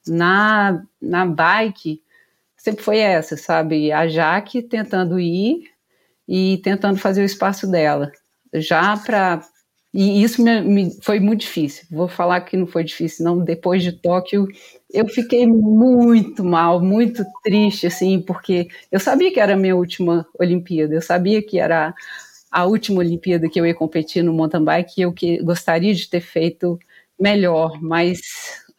na, 0.05 0.83
na 1.01 1.27
bike 1.27 2.03
sempre 2.57 2.83
foi 2.83 2.99
essa, 2.99 3.37
sabe? 3.37 3.93
A 3.93 4.09
Jaque 4.09 4.63
tentando 4.63 5.21
ir 5.21 5.71
e 6.27 6.59
tentando 6.65 6.99
fazer 6.99 7.23
o 7.23 7.25
espaço 7.25 7.71
dela. 7.71 8.11
Já 8.53 8.97
para 8.97 9.45
e 10.01 10.23
isso 10.23 10.41
me, 10.41 10.61
me, 10.61 10.97
foi 11.03 11.19
muito 11.19 11.41
difícil. 11.41 11.85
Vou 11.91 12.07
falar 12.07 12.43
que 12.43 12.57
não 12.57 12.69
foi 12.69 12.85
difícil, 12.85 13.25
não. 13.25 13.43
Depois 13.43 13.83
de 13.83 13.91
Tóquio, 13.91 14.47
eu 14.93 15.09
fiquei 15.09 15.45
muito 15.45 16.45
mal, 16.45 16.81
muito 16.81 17.25
triste, 17.43 17.89
assim, 17.89 18.21
porque 18.23 18.69
eu 18.93 19.01
sabia 19.01 19.33
que 19.33 19.41
era 19.41 19.55
a 19.55 19.57
minha 19.57 19.75
última 19.75 20.25
Olimpíada, 20.39 20.95
eu 20.95 21.03
sabia 21.03 21.43
que 21.43 21.59
era 21.59 21.93
a 22.49 22.65
última 22.65 23.01
Olimpíada 23.01 23.49
que 23.49 23.61
eu 23.61 23.67
ia 23.67 23.75
competir 23.75 24.23
no 24.23 24.33
mountain 24.33 24.63
bike 24.63 24.93
e 24.99 25.03
eu 25.03 25.13
que 25.13 25.39
gostaria 25.43 25.93
de 25.93 26.09
ter 26.09 26.21
feito 26.21 26.79
melhor, 27.19 27.83
mas 27.83 28.21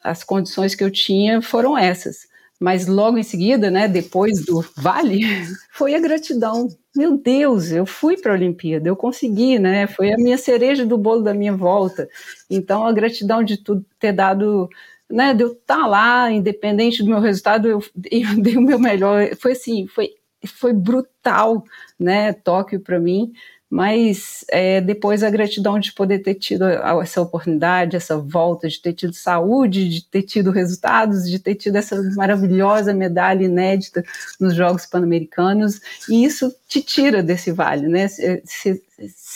as 0.02 0.24
condições 0.24 0.74
que 0.74 0.86
eu 0.86 0.90
tinha 0.90 1.42
foram 1.42 1.78
essas. 1.78 2.30
Mas 2.58 2.88
logo 2.88 3.18
em 3.18 3.24
seguida, 3.24 3.70
né, 3.70 3.90
depois 3.90 4.46
do 4.46 4.62
vale, 4.78 5.20
foi 5.72 5.96
a 5.96 6.00
gratidão. 6.00 6.70
Meu 6.96 7.18
Deus, 7.18 7.72
eu 7.72 7.86
fui 7.86 8.18
para 8.18 8.32
a 8.32 8.36
Olimpíada, 8.36 8.88
eu 8.90 8.96
consegui, 8.96 9.60
né? 9.60 9.86
Foi 9.88 10.12
a 10.12 10.18
minha 10.18 10.38
cereja 10.38 10.86
do 10.86 10.98
bolo 10.98 11.22
da 11.22 11.34
minha 11.34 11.56
volta. 11.56 12.10
Então, 12.50 12.86
a 12.86 12.92
gratidão 12.92 13.44
de 13.44 13.58
tudo 13.58 13.86
ter 14.00 14.12
dado, 14.12 14.68
né, 15.10 15.34
de 15.34 15.44
eu 15.44 15.52
estar 15.54 15.78
tá 15.78 15.88
lá, 15.88 16.32
independente 16.32 17.04
do 17.04 17.10
meu 17.10 17.20
resultado, 17.20 17.68
eu, 17.68 17.80
eu 18.12 18.42
dei 18.42 18.58
o 18.58 18.62
meu 18.62 18.80
melhor. 18.80 19.36
Foi 19.36 19.52
assim, 19.52 19.88
foi, 19.88 20.16
foi 20.48 20.74
brutal, 20.74 21.64
né, 22.00 22.34
Tóquio 22.34 22.80
para 22.80 23.00
mim 23.00 23.32
mas 23.70 24.44
é, 24.50 24.82
depois 24.82 25.24
a 25.24 25.30
gratidão 25.30 25.80
de 25.80 25.94
poder 25.94 26.20
ter 26.20 26.34
tido 26.34 26.66
essa 26.66 27.22
oportunidade, 27.22 27.96
essa 27.96 28.18
volta, 28.18 28.68
de 28.68 28.82
ter 28.82 28.94
tido 28.94 29.14
saúde, 29.14 29.88
de 29.88 30.04
ter 30.06 30.24
tido 30.24 30.50
resultados, 30.50 31.30
de 31.30 31.38
ter 31.38 31.54
tido 31.54 31.76
essa 31.76 32.02
maravilhosa 32.16 32.94
medalha 32.94 33.44
inédita 33.44 34.04
nos 34.40 34.56
Jogos 34.56 34.88
Pan-Americanos, 34.88 35.80
e 36.10 36.24
isso 36.26 36.54
te 36.68 36.82
tira 36.82 37.22
desse 37.22 37.52
vale, 37.52 37.88
né? 37.88 38.08
Se, 38.08 38.42
se, 38.44 38.82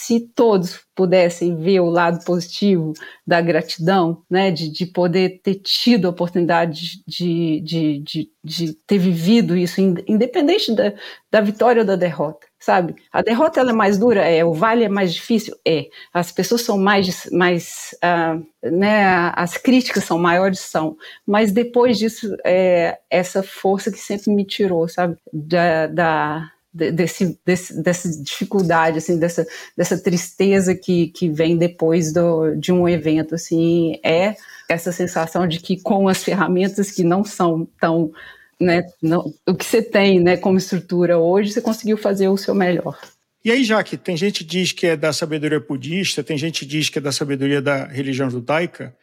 se, 0.06 0.20
todos 0.20 0.82
pudessem 0.96 1.56
ver 1.56 1.80
o 1.80 1.90
lado 1.90 2.24
positivo 2.26 2.94
da 3.26 3.42
gratidão, 3.42 4.22
né, 4.30 4.52
de, 4.52 4.70
de 4.70 4.86
poder 4.86 5.42
ter 5.42 5.56
tido 5.56 6.06
a 6.06 6.10
oportunidade 6.12 7.04
de, 7.08 7.62
de, 7.62 8.00
de, 8.00 8.32
de 8.44 8.74
ter 8.86 8.98
vivido 8.98 9.56
isso, 9.56 9.82
independente 9.82 10.74
da, 10.76 10.94
da 11.32 11.42
vitória 11.42 11.82
ou 11.82 11.88
da 11.88 11.96
derrota 11.96 12.46
sabe? 12.64 12.96
A 13.12 13.22
derrota 13.22 13.60
ela 13.60 13.72
é 13.72 13.74
mais 13.74 13.98
dura, 13.98 14.22
é. 14.22 14.44
O 14.46 14.54
vale 14.54 14.86
é 14.86 14.90
mais 14.90 15.14
difícil, 15.14 15.54
é. 15.68 15.88
As 16.14 16.32
pessoas 16.32 16.62
são 16.62 16.78
mais, 16.78 17.30
mais, 17.30 17.94
uh, 18.02 18.42
né? 18.64 19.06
As 19.36 19.58
críticas 19.58 20.06
são 20.06 20.18
maiores, 20.18 20.62
são. 20.62 20.96
Mas 21.28 21.52
depois 21.52 21.98
disso, 21.98 22.34
é 22.46 23.00
essa 23.10 23.44
força 23.44 23.92
que 23.92 23.98
sempre 23.98 24.32
me 24.32 24.46
tirou, 24.46 24.88
sabe? 24.88 25.18
Da, 25.34 25.88
da 25.88 26.52
desse, 26.74 27.40
desse, 27.46 27.82
dessa 27.82 28.10
dificuldade, 28.24 28.98
assim, 28.98 29.20
dessa, 29.20 29.46
dessa 29.78 29.98
tristeza 29.98 30.74
que, 30.74 31.08
que 31.08 31.30
vem 31.30 31.58
depois 31.58 32.12
do, 32.12 32.56
de 32.56 32.72
um 32.72 32.90
evento, 32.90 33.36
assim, 33.36 34.00
é 34.04 34.36
essa 34.68 34.92
sensação 34.92 35.48
de 35.48 35.60
que 35.60 35.80
com 35.80 36.08
as 36.08 36.24
ferramentas 36.24 36.90
que 36.90 37.04
não 37.04 37.24
são 37.24 37.68
tão 37.80 38.12
né, 38.60 38.84
não, 39.02 39.34
o 39.48 39.54
que 39.54 39.66
você 39.66 39.82
tem 39.82 40.20
né, 40.20 40.38
como 40.38 40.58
estrutura 40.58 41.18
hoje, 41.18 41.52
você 41.52 41.62
conseguiu 41.62 41.98
fazer 41.98 42.30
o 42.30 42.38
seu 42.38 42.56
melhor. 42.56 42.98
E 43.44 43.52
aí, 43.52 43.64
Jaque, 43.64 43.98
tem 43.98 44.16
gente 44.16 44.44
que 44.44 44.50
diz 44.50 44.72
que 44.72 44.88
é 44.88 44.96
da 44.96 45.12
sabedoria 45.12 45.60
budista, 45.60 46.24
tem 46.24 46.38
gente 46.38 46.62
que 46.62 46.66
diz 46.66 46.90
que 46.90 46.98
é 46.98 47.02
da 47.02 47.12
sabedoria 47.12 47.62
da 47.62 47.86
religião 47.86 48.30
judaica, 48.30 48.96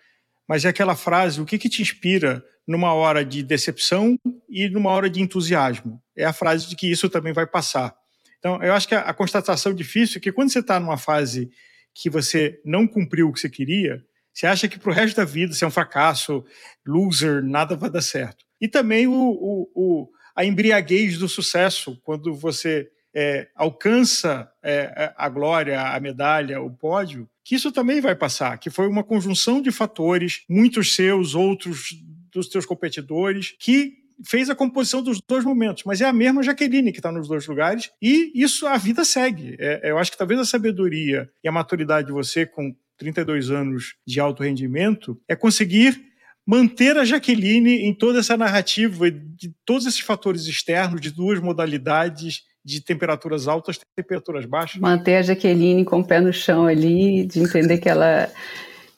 mas 0.51 0.65
é 0.65 0.69
aquela 0.69 0.97
frase, 0.97 1.41
o 1.41 1.47
que, 1.47 1.57
que 1.57 1.69
te 1.69 1.81
inspira 1.81 2.45
numa 2.67 2.93
hora 2.93 3.25
de 3.25 3.41
decepção 3.41 4.19
e 4.49 4.69
numa 4.69 4.91
hora 4.91 5.09
de 5.09 5.23
entusiasmo? 5.23 6.03
É 6.17 6.25
a 6.25 6.33
frase 6.33 6.69
de 6.69 6.75
que 6.75 6.91
isso 6.91 7.09
também 7.09 7.33
vai 7.33 7.47
passar. 7.47 7.95
Então, 8.41 8.61
eu 8.61 8.75
acho 8.75 8.89
que 8.89 8.97
a, 8.97 9.03
a 9.03 9.15
constatação 9.15 9.73
difícil 9.73 10.19
é 10.19 10.21
que 10.21 10.33
quando 10.33 10.51
você 10.51 10.59
está 10.59 10.81
numa 10.81 10.97
fase 10.97 11.49
que 11.95 12.11
você 12.11 12.61
não 12.65 12.85
cumpriu 12.85 13.29
o 13.29 13.33
que 13.33 13.39
você 13.39 13.49
queria, 13.49 14.03
você 14.35 14.49
acha 14.49 14.67
que 14.67 14.77
para 14.77 14.91
o 14.91 14.93
resto 14.93 15.19
da 15.19 15.25
vida 15.25 15.53
você 15.53 15.65
é 15.65 15.69
um 15.69 15.71
fracasso, 15.71 16.45
loser, 16.85 17.45
nada 17.45 17.77
vai 17.77 17.89
dar 17.89 18.03
certo 18.03 18.45
e 18.61 18.67
também 18.67 19.07
o, 19.07 19.13
o, 19.15 19.71
o 19.73 20.09
a 20.37 20.45
embriaguez 20.45 21.19
do 21.19 21.29
sucesso, 21.29 21.99
quando 22.03 22.35
você 22.35 22.89
é, 23.15 23.49
alcança 23.55 24.51
é, 24.63 25.13
a 25.17 25.29
glória, 25.29 25.81
a 25.81 25.99
medalha, 26.01 26.61
o 26.61 26.71
pódio, 26.71 27.29
que 27.45 27.55
isso 27.55 27.73
também 27.73 28.01
vai 28.01 28.15
passar, 28.15 28.59
que 28.59 28.71
foi 28.71 28.87
uma 28.87 29.03
conjunção 29.03 29.61
de 29.61 29.71
fatores, 29.71 30.45
muitos 30.49 30.95
seus, 30.95 31.35
outros 31.35 31.95
dos 32.33 32.49
teus 32.49 32.65
competidores, 32.65 33.57
que 33.59 33.95
fez 34.25 34.51
a 34.51 34.55
composição 34.55 35.03
dos 35.03 35.21
dois 35.21 35.45
momentos, 35.45 35.85
mas 35.85 36.01
é 36.01 36.05
a 36.05 36.13
mesma 36.13 36.43
Jaqueline 36.43 36.93
que 36.93 36.99
está 36.99 37.11
nos 37.11 37.27
dois 37.27 37.47
lugares, 37.47 37.91
e 38.01 38.31
isso 38.35 38.67
a 38.67 38.77
vida 38.77 39.05
segue. 39.05 39.57
É, 39.59 39.91
eu 39.91 39.99
acho 39.99 40.11
que 40.11 40.19
talvez 40.19 40.39
a 40.39 40.45
sabedoria 40.45 41.31
e 41.43 41.49
a 41.49 41.53
maturidade 41.53 42.09
de 42.09 42.13
você, 42.13 42.45
com 42.45 42.75
32 42.99 43.51
anos 43.51 43.95
de 44.07 44.21
alto 44.21 44.43
rendimento, 44.43 45.19
é 45.27 45.35
conseguir 45.35 46.11
manter 46.47 46.99
a 46.99 47.05
Jaqueline 47.05 47.83
em 47.85 47.95
toda 47.95 48.19
essa 48.19 48.37
narrativa 48.37 49.11
de 49.11 49.55
todos 49.65 49.87
esses 49.87 50.01
fatores 50.01 50.47
externos, 50.47 51.01
de 51.01 51.11
duas 51.11 51.41
modalidades, 51.41 52.43
de 52.65 52.83
temperaturas 52.83 53.49
altas, 53.49 53.79
temperaturas 53.97 54.45
baixas. 54.45 54.81
Manter 54.81 55.17
a 55.17 55.23
Jaqueline 55.23 55.85
com 55.85 56.01
o 56.01 56.05
pé 56.05 56.21
no 56.21 56.33
chão 56.33 56.67
ali, 56.67 57.25
de 57.25 57.41
entender 57.41 57.79
que 57.79 57.89
ela, 57.89 58.31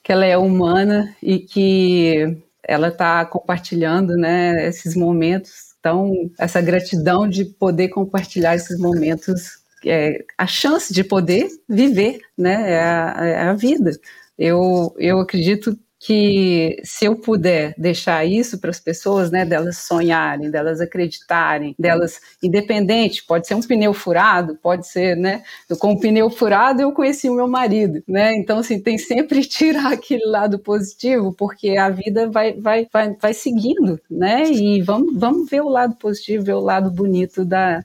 que 0.03 0.11
ela 0.11 0.25
é 0.25 0.37
humana 0.37 1.15
e 1.21 1.39
que 1.39 2.37
ela 2.63 2.89
está 2.89 3.25
compartilhando 3.25 4.15
né, 4.15 4.67
esses 4.67 4.95
momentos. 4.95 5.73
Então, 5.79 6.13
essa 6.39 6.61
gratidão 6.61 7.27
de 7.27 7.45
poder 7.45 7.89
compartilhar 7.89 8.55
esses 8.55 8.79
momentos, 8.79 9.57
é, 9.85 10.23
a 10.37 10.47
chance 10.47 10.93
de 10.93 11.03
poder 11.03 11.49
viver, 11.67 12.19
né, 12.37 12.71
é 12.71 12.79
a, 12.81 13.15
é 13.25 13.41
a 13.49 13.53
vida. 13.53 13.91
Eu, 14.37 14.95
eu 14.97 15.19
acredito 15.19 15.77
que 16.05 16.81
se 16.83 17.05
eu 17.05 17.15
puder 17.15 17.73
deixar 17.77 18.25
isso 18.25 18.59
para 18.59 18.69
as 18.69 18.79
pessoas, 18.79 19.31
né, 19.31 19.45
delas 19.45 19.77
sonharem, 19.77 20.51
delas 20.51 20.81
acreditarem, 20.81 21.73
delas 21.79 22.19
independente, 22.43 23.25
pode 23.25 23.47
ser 23.47 23.55
um 23.55 23.61
pneu 23.61 23.93
furado, 23.93 24.57
pode 24.61 24.85
ser, 24.85 25.15
né, 25.15 25.43
com 25.79 25.93
o 25.93 25.99
pneu 25.99 26.29
furado 26.29 26.81
eu 26.81 26.91
conheci 26.91 27.29
o 27.29 27.35
meu 27.35 27.47
marido, 27.47 28.03
né? 28.05 28.35
Então 28.35 28.59
assim, 28.59 28.81
tem 28.81 28.97
sempre 28.97 29.43
tirar 29.47 29.93
aquele 29.93 30.25
lado 30.25 30.59
positivo, 30.59 31.33
porque 31.33 31.77
a 31.77 31.89
vida 31.89 32.29
vai 32.29 32.53
vai 32.59 32.85
vai, 32.91 33.15
vai 33.15 33.33
seguindo, 33.33 33.99
né? 34.11 34.43
E 34.51 34.81
vamos 34.81 35.17
vamos 35.17 35.49
ver 35.49 35.61
o 35.61 35.69
lado 35.69 35.95
positivo, 35.95 36.43
ver 36.43 36.53
o 36.55 36.59
lado 36.59 36.91
bonito 36.91 37.45
da, 37.45 37.81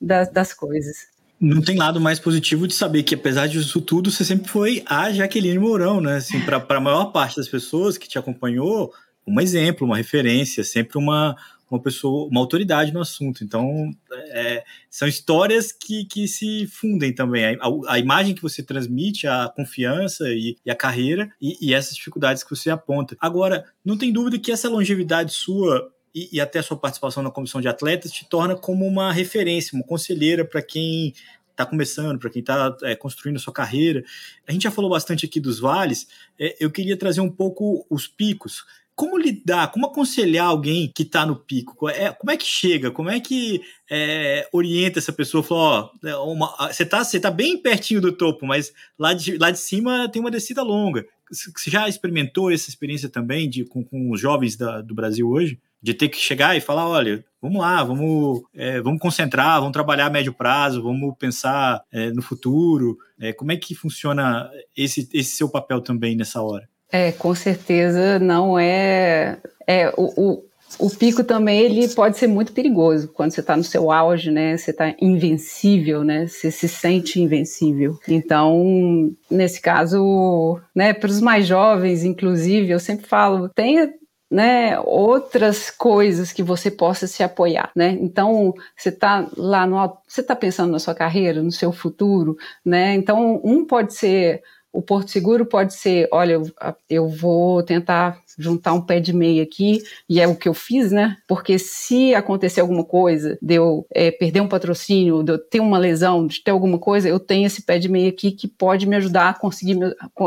da 0.00 0.24
das 0.24 0.52
coisas 0.54 1.15
não 1.40 1.60
tem 1.60 1.76
lado 1.76 2.00
mais 2.00 2.18
positivo 2.18 2.66
de 2.66 2.74
saber 2.74 3.02
que, 3.02 3.14
apesar 3.14 3.46
disso 3.46 3.80
tudo, 3.80 4.10
você 4.10 4.24
sempre 4.24 4.48
foi 4.48 4.82
a 4.86 5.12
Jaqueline 5.12 5.58
Mourão, 5.58 6.00
né? 6.00 6.16
Assim, 6.16 6.40
para 6.40 6.64
a 6.68 6.80
maior 6.80 7.06
parte 7.06 7.36
das 7.36 7.48
pessoas 7.48 7.98
que 7.98 8.08
te 8.08 8.18
acompanhou, 8.18 8.92
um 9.26 9.40
exemplo, 9.40 9.86
uma 9.86 9.96
referência, 9.96 10.64
sempre 10.64 10.96
uma, 10.96 11.36
uma 11.70 11.80
pessoa, 11.80 12.28
uma 12.28 12.40
autoridade 12.40 12.92
no 12.92 13.00
assunto. 13.00 13.44
Então, 13.44 13.90
é, 14.30 14.64
são 14.88 15.06
histórias 15.06 15.72
que, 15.72 16.04
que 16.06 16.26
se 16.26 16.66
fundem 16.68 17.12
também. 17.12 17.44
A, 17.44 17.58
a, 17.88 17.98
imagem 17.98 18.34
que 18.34 18.42
você 18.42 18.62
transmite, 18.62 19.26
a 19.26 19.52
confiança 19.54 20.28
e, 20.30 20.56
e 20.64 20.70
a 20.70 20.76
carreira 20.76 21.30
e, 21.40 21.68
e 21.68 21.74
essas 21.74 21.96
dificuldades 21.96 22.42
que 22.42 22.50
você 22.50 22.70
aponta. 22.70 23.16
Agora, 23.20 23.64
não 23.84 23.98
tem 23.98 24.12
dúvida 24.12 24.38
que 24.38 24.52
essa 24.52 24.70
longevidade 24.70 25.32
sua 25.32 25.92
e, 26.16 26.30
e, 26.32 26.40
até 26.40 26.60
a 26.60 26.62
sua 26.62 26.78
participação 26.78 27.22
na 27.22 27.30
comissão 27.30 27.60
de 27.60 27.68
atletas 27.68 28.10
te 28.10 28.26
torna 28.26 28.56
como 28.56 28.86
uma 28.86 29.12
referência, 29.12 29.76
uma 29.76 29.84
conselheira 29.84 30.46
para 30.46 30.62
quem 30.62 31.12
está 31.50 31.66
começando, 31.66 32.18
para 32.18 32.30
quem 32.30 32.40
está 32.40 32.74
é, 32.84 32.96
construindo 32.96 33.36
a 33.36 33.38
sua 33.38 33.52
carreira. 33.52 34.02
A 34.48 34.52
gente 34.52 34.62
já 34.62 34.70
falou 34.70 34.90
bastante 34.90 35.26
aqui 35.26 35.38
dos 35.38 35.60
vales, 35.60 36.08
é, 36.40 36.56
eu 36.58 36.70
queria 36.70 36.96
trazer 36.96 37.20
um 37.20 37.30
pouco 37.30 37.84
os 37.90 38.08
picos. 38.08 38.64
Como 38.94 39.18
lidar, 39.18 39.70
como 39.70 39.84
aconselhar 39.84 40.46
alguém 40.46 40.90
que 40.90 41.02
está 41.02 41.26
no 41.26 41.36
pico? 41.36 41.86
É, 41.86 42.10
como 42.12 42.30
é 42.30 42.36
que 42.38 42.46
chega? 42.46 42.90
Como 42.90 43.10
é 43.10 43.20
que 43.20 43.60
é, 43.90 44.48
orienta 44.50 44.98
essa 44.98 45.12
pessoa? 45.12 45.42
Fala, 45.42 45.90
ó, 46.14 46.66
é 46.66 46.72
você 46.72 46.82
está 46.82 47.04
você 47.04 47.20
tá 47.20 47.30
bem 47.30 47.58
pertinho 47.58 48.00
do 48.00 48.10
topo, 48.10 48.46
mas 48.46 48.72
lá 48.98 49.12
de, 49.12 49.36
lá 49.36 49.50
de 49.50 49.58
cima 49.58 50.08
tem 50.10 50.20
uma 50.20 50.30
descida 50.30 50.62
longa. 50.62 51.06
Você 51.30 51.70
já 51.70 51.86
experimentou 51.86 52.50
essa 52.50 52.70
experiência 52.70 53.10
também 53.10 53.50
de, 53.50 53.66
com, 53.66 53.84
com 53.84 54.10
os 54.10 54.18
jovens 54.18 54.56
da, 54.56 54.80
do 54.80 54.94
Brasil 54.94 55.28
hoje? 55.28 55.60
De 55.82 55.94
ter 55.94 56.08
que 56.08 56.18
chegar 56.18 56.56
e 56.56 56.60
falar, 56.60 56.88
olha, 56.88 57.24
vamos 57.40 57.60
lá, 57.60 57.84
vamos, 57.84 58.42
é, 58.54 58.80
vamos 58.80 59.00
concentrar, 59.00 59.58
vamos 59.60 59.72
trabalhar 59.72 60.06
a 60.06 60.10
médio 60.10 60.32
prazo, 60.32 60.82
vamos 60.82 61.14
pensar 61.18 61.82
é, 61.92 62.10
no 62.10 62.22
futuro. 62.22 62.96
É, 63.20 63.32
como 63.32 63.52
é 63.52 63.56
que 63.56 63.74
funciona 63.74 64.50
esse, 64.76 65.08
esse 65.12 65.36
seu 65.36 65.48
papel 65.48 65.80
também 65.80 66.16
nessa 66.16 66.42
hora? 66.42 66.68
É, 66.90 67.12
com 67.12 67.34
certeza 67.34 68.18
não 68.18 68.58
é. 68.58 69.38
é 69.66 69.92
o, 69.96 70.12
o, 70.16 70.44
o 70.78 70.90
pico 70.90 71.24
também 71.24 71.60
ele 71.60 71.88
pode 71.88 72.16
ser 72.18 72.26
muito 72.26 72.52
perigoso 72.52 73.08
quando 73.08 73.32
você 73.32 73.40
está 73.40 73.56
no 73.56 73.64
seu 73.64 73.90
auge, 73.90 74.30
né? 74.30 74.56
Você 74.56 74.70
está 74.70 74.94
invencível, 75.00 76.04
né? 76.04 76.26
Você 76.26 76.50
se 76.50 76.68
sente 76.68 77.20
invencível. 77.20 77.98
Então, 78.08 79.12
nesse 79.30 79.60
caso, 79.60 80.60
né? 80.74 80.92
Para 80.92 81.10
os 81.10 81.20
mais 81.20 81.46
jovens, 81.46 82.04
inclusive, 82.04 82.70
eu 82.70 82.80
sempre 82.80 83.06
falo, 83.06 83.48
tenha 83.48 83.92
né, 84.30 84.78
outras 84.80 85.70
coisas 85.70 86.32
que 86.32 86.42
você 86.42 86.70
possa 86.70 87.06
se 87.06 87.22
apoiar, 87.22 87.70
né? 87.76 87.96
Então, 88.00 88.52
você 88.76 88.88
está 88.88 89.28
lá 89.36 89.66
no 89.66 89.76
você 90.06 90.20
está 90.20 90.34
pensando 90.34 90.72
na 90.72 90.78
sua 90.78 90.94
carreira, 90.94 91.42
no 91.42 91.52
seu 91.52 91.72
futuro, 91.72 92.36
né? 92.64 92.94
Então, 92.94 93.40
um 93.44 93.64
pode 93.64 93.94
ser 93.94 94.42
o 94.76 94.82
Porto 94.82 95.10
Seguro 95.10 95.46
pode 95.46 95.72
ser, 95.74 96.06
olha, 96.12 96.34
eu, 96.34 96.44
eu 96.88 97.08
vou 97.08 97.62
tentar 97.62 98.20
juntar 98.38 98.74
um 98.74 98.82
pé 98.82 99.00
de 99.00 99.10
meia 99.10 99.42
aqui, 99.42 99.82
e 100.06 100.20
é 100.20 100.28
o 100.28 100.36
que 100.36 100.46
eu 100.46 100.52
fiz, 100.52 100.92
né? 100.92 101.16
Porque 101.26 101.58
se 101.58 102.14
acontecer 102.14 102.60
alguma 102.60 102.84
coisa, 102.84 103.38
de 103.40 103.54
eu 103.54 103.86
é, 103.90 104.10
perder 104.10 104.42
um 104.42 104.48
patrocínio, 104.48 105.22
de 105.22 105.32
eu 105.32 105.38
ter 105.38 105.60
uma 105.60 105.78
lesão, 105.78 106.26
de 106.26 106.42
ter 106.42 106.50
alguma 106.50 106.78
coisa, 106.78 107.08
eu 107.08 107.18
tenho 107.18 107.46
esse 107.46 107.62
pé 107.62 107.78
de 107.78 107.88
meia 107.88 108.10
aqui 108.10 108.30
que 108.30 108.46
pode 108.46 108.86
me 108.86 108.96
ajudar 108.96 109.30
a 109.30 109.34
conseguir, 109.34 109.78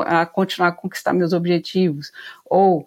a 0.07 0.25
continuar 0.25 0.69
a 0.69 0.71
conquistar 0.71 1.13
meus 1.13 1.31
objetivos 1.31 2.11
ou 2.49 2.85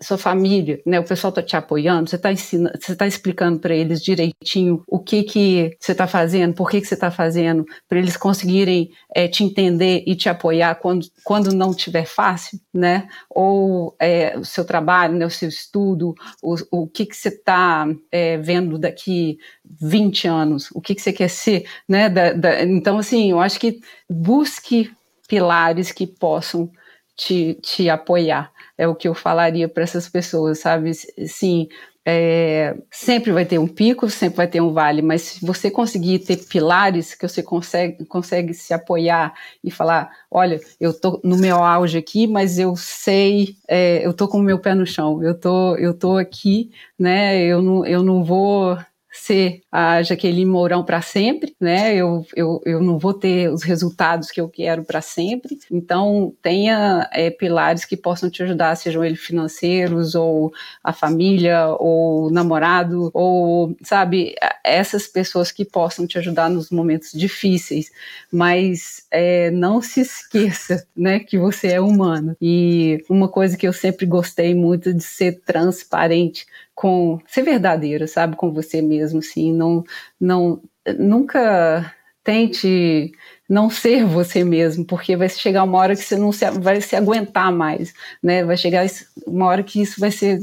sua 0.00 0.18
família, 0.18 0.80
né, 0.86 1.00
o 1.00 1.04
pessoal 1.04 1.30
está 1.30 1.42
te 1.42 1.56
apoiando, 1.56 2.08
você 2.08 2.16
está 2.16 2.32
ensinando, 2.32 2.78
você 2.80 2.92
está 2.92 3.06
explicando 3.06 3.58
para 3.58 3.74
eles 3.74 4.02
direitinho 4.02 4.82
o 4.86 4.98
que 4.98 5.22
que 5.22 5.76
você 5.78 5.92
está 5.92 6.06
fazendo, 6.06 6.54
por 6.54 6.70
que 6.70 6.80
que 6.80 6.86
você 6.86 6.94
está 6.94 7.10
fazendo, 7.10 7.64
para 7.88 7.98
eles 7.98 8.16
conseguirem 8.16 8.90
é, 9.14 9.28
te 9.28 9.44
entender 9.44 10.02
e 10.06 10.14
te 10.14 10.28
apoiar 10.28 10.74
quando, 10.76 11.06
quando 11.24 11.54
não 11.54 11.74
tiver 11.74 12.06
fácil, 12.06 12.58
né? 12.72 13.08
Ou 13.30 13.94
é, 13.98 14.36
o 14.38 14.44
seu 14.44 14.64
trabalho, 14.64 15.16
né, 15.16 15.26
o 15.26 15.30
seu 15.30 15.48
estudo, 15.48 16.14
o, 16.42 16.54
o 16.70 16.86
que 16.86 17.06
que 17.06 17.16
você 17.16 17.28
está 17.28 17.86
é, 18.10 18.36
vendo 18.38 18.78
daqui 18.78 19.38
20 19.80 20.28
anos, 20.28 20.70
o 20.72 20.80
que 20.80 20.94
que 20.94 21.02
você 21.02 21.12
quer 21.12 21.28
ser, 21.28 21.66
né? 21.88 22.08
Da, 22.08 22.32
da, 22.32 22.62
então, 22.62 22.98
assim, 22.98 23.30
eu 23.30 23.40
acho 23.40 23.58
que 23.58 23.80
busque 24.08 24.90
pilares 25.28 25.92
que 25.92 26.06
possam 26.06 26.70
te, 27.16 27.54
te 27.62 27.88
apoiar 27.90 28.52
é 28.76 28.88
o 28.88 28.94
que 28.94 29.06
eu 29.08 29.14
falaria 29.14 29.68
para 29.68 29.82
essas 29.82 30.08
pessoas, 30.08 30.58
sabe? 30.60 30.92
Sim, 30.94 31.68
é, 32.04 32.76
sempre 32.90 33.30
vai 33.30 33.44
ter 33.44 33.58
um 33.58 33.68
pico, 33.68 34.10
sempre 34.10 34.38
vai 34.38 34.48
ter 34.48 34.60
um 34.60 34.72
vale, 34.72 35.02
mas 35.02 35.22
se 35.22 35.46
você 35.46 35.70
conseguir 35.70 36.18
ter 36.20 36.36
pilares 36.48 37.14
que 37.14 37.28
você 37.28 37.42
consegue, 37.42 38.04
consegue 38.06 38.52
se 38.54 38.74
apoiar 38.74 39.32
e 39.62 39.70
falar, 39.70 40.10
olha, 40.30 40.58
eu 40.80 40.92
tô 40.98 41.20
no 41.22 41.36
meu 41.38 41.62
auge 41.62 41.98
aqui, 41.98 42.26
mas 42.26 42.58
eu 42.58 42.74
sei, 42.74 43.56
é, 43.68 44.04
eu 44.04 44.12
tô 44.12 44.26
com 44.26 44.38
o 44.38 44.42
meu 44.42 44.58
pé 44.58 44.74
no 44.74 44.86
chão, 44.86 45.22
eu 45.22 45.38
tô, 45.38 45.76
eu 45.76 45.94
tô 45.94 46.16
aqui, 46.16 46.72
né? 46.98 47.40
Eu 47.44 47.62
não, 47.62 47.86
eu 47.86 48.02
não 48.02 48.24
vou 48.24 48.76
ser 49.12 49.60
a 49.70 50.02
Jaqueline 50.02 50.46
Mourão 50.46 50.82
para 50.82 51.02
sempre, 51.02 51.54
né? 51.60 51.94
Eu, 51.94 52.26
eu, 52.34 52.62
eu 52.64 52.80
não 52.80 52.98
vou 52.98 53.12
ter 53.12 53.52
os 53.52 53.62
resultados 53.62 54.30
que 54.30 54.40
eu 54.40 54.48
quero 54.48 54.84
para 54.84 55.02
sempre. 55.02 55.58
Então, 55.70 56.32
tenha 56.40 57.08
é, 57.12 57.30
pilares 57.30 57.84
que 57.84 57.94
possam 57.96 58.30
te 58.30 58.42
ajudar, 58.42 58.74
sejam 58.74 59.04
eles 59.04 59.20
financeiros, 59.20 60.14
ou 60.14 60.50
a 60.82 60.94
família, 60.94 61.68
ou 61.78 62.30
namorado, 62.30 63.10
ou, 63.12 63.76
sabe, 63.82 64.34
essas 64.64 65.06
pessoas 65.06 65.52
que 65.52 65.64
possam 65.64 66.06
te 66.06 66.16
ajudar 66.16 66.48
nos 66.48 66.70
momentos 66.70 67.12
difíceis. 67.12 67.92
Mas 68.32 69.06
é, 69.10 69.50
não 69.50 69.82
se 69.82 70.00
esqueça, 70.00 70.86
né, 70.96 71.20
que 71.20 71.36
você 71.36 71.68
é 71.68 71.80
humano. 71.80 72.34
E 72.40 73.04
uma 73.10 73.28
coisa 73.28 73.58
que 73.58 73.68
eu 73.68 73.74
sempre 73.74 74.06
gostei 74.06 74.54
muito 74.54 74.94
de 74.94 75.02
ser 75.02 75.42
transparente 75.44 76.46
com 76.82 77.20
ser 77.28 77.42
verdadeiro, 77.42 78.08
sabe, 78.08 78.34
com 78.34 78.52
você 78.52 78.82
mesmo, 78.82 79.20
assim, 79.20 79.52
não, 79.52 79.84
não, 80.20 80.60
nunca 80.98 81.94
tente 82.24 83.12
não 83.48 83.70
ser 83.70 84.04
você 84.04 84.42
mesmo, 84.42 84.84
porque 84.84 85.14
vai 85.14 85.28
chegar 85.28 85.62
uma 85.62 85.78
hora 85.78 85.94
que 85.94 86.02
você 86.02 86.16
não 86.16 86.32
se, 86.32 86.50
vai 86.50 86.80
se 86.80 86.96
aguentar 86.96 87.52
mais, 87.52 87.94
né? 88.20 88.44
Vai 88.44 88.56
chegar 88.56 88.84
uma 89.24 89.46
hora 89.46 89.62
que 89.62 89.80
isso 89.80 90.00
vai 90.00 90.10
ser 90.10 90.40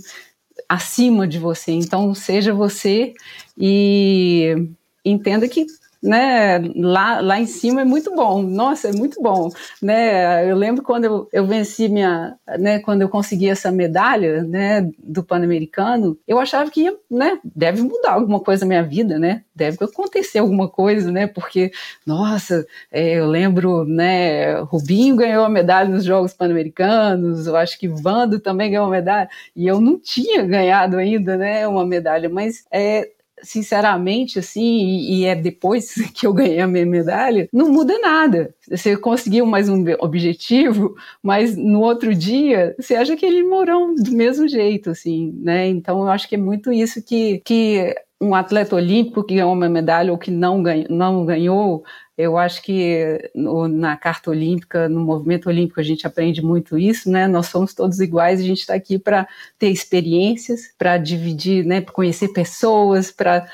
acima 0.69 1.27
de 1.27 1.37
você. 1.37 1.73
Então, 1.73 2.15
seja 2.15 2.53
você 2.53 3.13
e 3.57 4.55
entenda 5.03 5.45
que 5.45 5.65
né, 6.01 6.59
lá, 6.75 7.19
lá 7.19 7.39
em 7.39 7.45
cima 7.45 7.81
é 7.81 7.85
muito 7.85 8.13
bom, 8.15 8.41
nossa, 8.41 8.87
é 8.89 8.93
muito 8.93 9.21
bom, 9.21 9.49
né, 9.81 10.49
eu 10.49 10.55
lembro 10.55 10.81
quando 10.83 11.03
eu, 11.03 11.29
eu 11.31 11.45
venci 11.45 11.89
minha, 11.89 12.37
né, 12.57 12.79
quando 12.79 13.01
eu 13.01 13.09
consegui 13.09 13.49
essa 13.49 13.71
medalha, 13.71 14.43
né, 14.43 14.89
do 14.97 15.23
Pan-Americano, 15.23 16.17
eu 16.27 16.39
achava 16.39 16.71
que, 16.71 16.89
né, 17.11 17.39
deve 17.43 17.81
mudar 17.81 18.13
alguma 18.13 18.39
coisa 18.39 18.63
na 18.65 18.69
minha 18.69 18.83
vida, 18.83 19.19
né, 19.19 19.43
deve 19.53 19.77
acontecer 19.83 20.39
alguma 20.39 20.69
coisa, 20.69 21.11
né, 21.11 21.27
porque, 21.27 21.71
nossa, 22.05 22.65
é, 22.91 23.19
eu 23.19 23.27
lembro, 23.27 23.83
né, 23.83 24.59
Rubinho 24.61 25.15
ganhou 25.17 25.43
a 25.43 25.49
medalha 25.49 25.89
nos 25.89 26.05
Jogos 26.05 26.33
Pan-Americanos, 26.33 27.45
eu 27.45 27.55
acho 27.55 27.77
que 27.77 27.89
Vando 27.89 28.39
também 28.39 28.71
ganhou 28.71 28.85
uma 28.85 28.91
medalha, 28.91 29.29
e 29.55 29.67
eu 29.67 29.81
não 29.81 29.99
tinha 29.99 30.43
ganhado 30.43 30.97
ainda, 30.97 31.35
né, 31.35 31.67
uma 31.67 31.85
medalha, 31.85 32.29
mas 32.29 32.63
é, 32.71 33.09
sinceramente, 33.41 34.39
assim, 34.39 34.61
e, 34.61 35.21
e, 35.21 35.25
é 35.25 35.35
depois 35.35 35.93
que 36.13 36.25
eu 36.25 36.33
ganhei 36.33 36.59
a 36.59 36.67
minha 36.67 36.85
medalha, 36.85 37.47
não 37.51 37.71
muda 37.71 37.97
nada. 37.99 38.53
Você 38.69 38.95
conseguiu 38.97 39.45
mais 39.45 39.69
um 39.69 39.83
objetivo, 39.99 40.95
mas 41.23 41.55
no 41.55 41.81
outro 41.81 42.13
dia 42.13 42.75
você 42.79 42.95
acha 42.95 43.15
que 43.15 43.25
ele 43.25 43.43
morou 43.43 43.95
do 43.95 44.11
mesmo 44.11 44.47
jeito, 44.47 44.89
assim, 44.91 45.33
né? 45.41 45.67
Então 45.67 46.01
eu 46.01 46.09
acho 46.09 46.27
que 46.27 46.35
é 46.35 46.37
muito 46.37 46.71
isso 46.71 47.03
que, 47.03 47.41
que 47.45 47.95
um 48.21 48.35
atleta 48.35 48.75
olímpico 48.75 49.23
que 49.23 49.35
ganhou 49.35 49.53
uma 49.53 49.69
medalha 49.69 50.11
ou 50.11 50.17
que 50.17 50.29
não 50.29 50.61
ganhou, 50.61 50.87
não 50.89 51.25
ganhou 51.25 51.83
Eu 52.19 52.37
acho 52.37 52.61
que 52.61 53.31
no, 53.33 53.65
na 53.69 53.95
Carta 53.95 54.29
Olímpica, 54.29 54.89
no 54.89 54.99
movimento 54.99 55.47
olímpico, 55.47 55.79
a 55.79 55.83
gente 55.83 56.05
aprende 56.05 56.41
muito 56.43 56.77
isso, 56.77 57.09
né? 57.09 57.29
Nós 57.29 57.47
somos 57.47 57.73
todos 57.73 58.01
iguais, 58.01 58.41
a 58.41 58.43
gente 58.43 58.59
está 58.59 58.73
aqui 58.73 58.99
para 58.99 59.25
ter 59.57 59.69
experiências, 59.69 60.63
para 60.77 60.97
dividir, 60.97 61.65
né? 61.65 61.79
Para 61.79 61.93
conhecer 61.93 62.27
pessoas, 62.33 63.09
para 63.09 63.47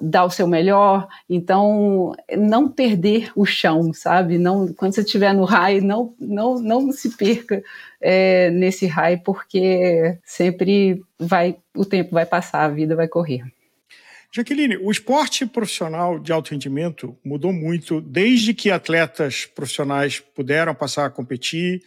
dar 0.00 0.24
o 0.24 0.30
seu 0.30 0.48
melhor. 0.48 1.06
Então, 1.30 2.12
não 2.36 2.68
perder 2.68 3.30
o 3.36 3.46
chão, 3.46 3.92
sabe? 3.92 4.36
Não, 4.36 4.72
quando 4.74 4.94
você 4.94 5.02
estiver 5.02 5.32
no 5.32 5.44
raio, 5.44 5.80
não, 5.80 6.12
não, 6.18 6.58
não 6.58 6.90
se 6.90 7.16
perca 7.16 7.62
é, 8.00 8.50
nesse 8.50 8.84
raio, 8.84 9.20
porque 9.22 10.18
sempre 10.24 11.00
vai, 11.20 11.56
o 11.72 11.84
tempo 11.84 12.10
vai 12.10 12.26
passar, 12.26 12.64
a 12.64 12.68
vida 12.68 12.96
vai 12.96 13.06
correr. 13.06 13.44
Jaqueline, 14.34 14.78
o 14.78 14.90
esporte 14.90 15.44
profissional 15.44 16.18
de 16.18 16.32
alto 16.32 16.52
rendimento 16.52 17.14
mudou 17.22 17.52
muito 17.52 18.00
desde 18.00 18.54
que 18.54 18.70
atletas 18.70 19.44
profissionais 19.44 20.20
puderam 20.20 20.74
passar 20.74 21.04
a 21.04 21.10
competir, 21.10 21.82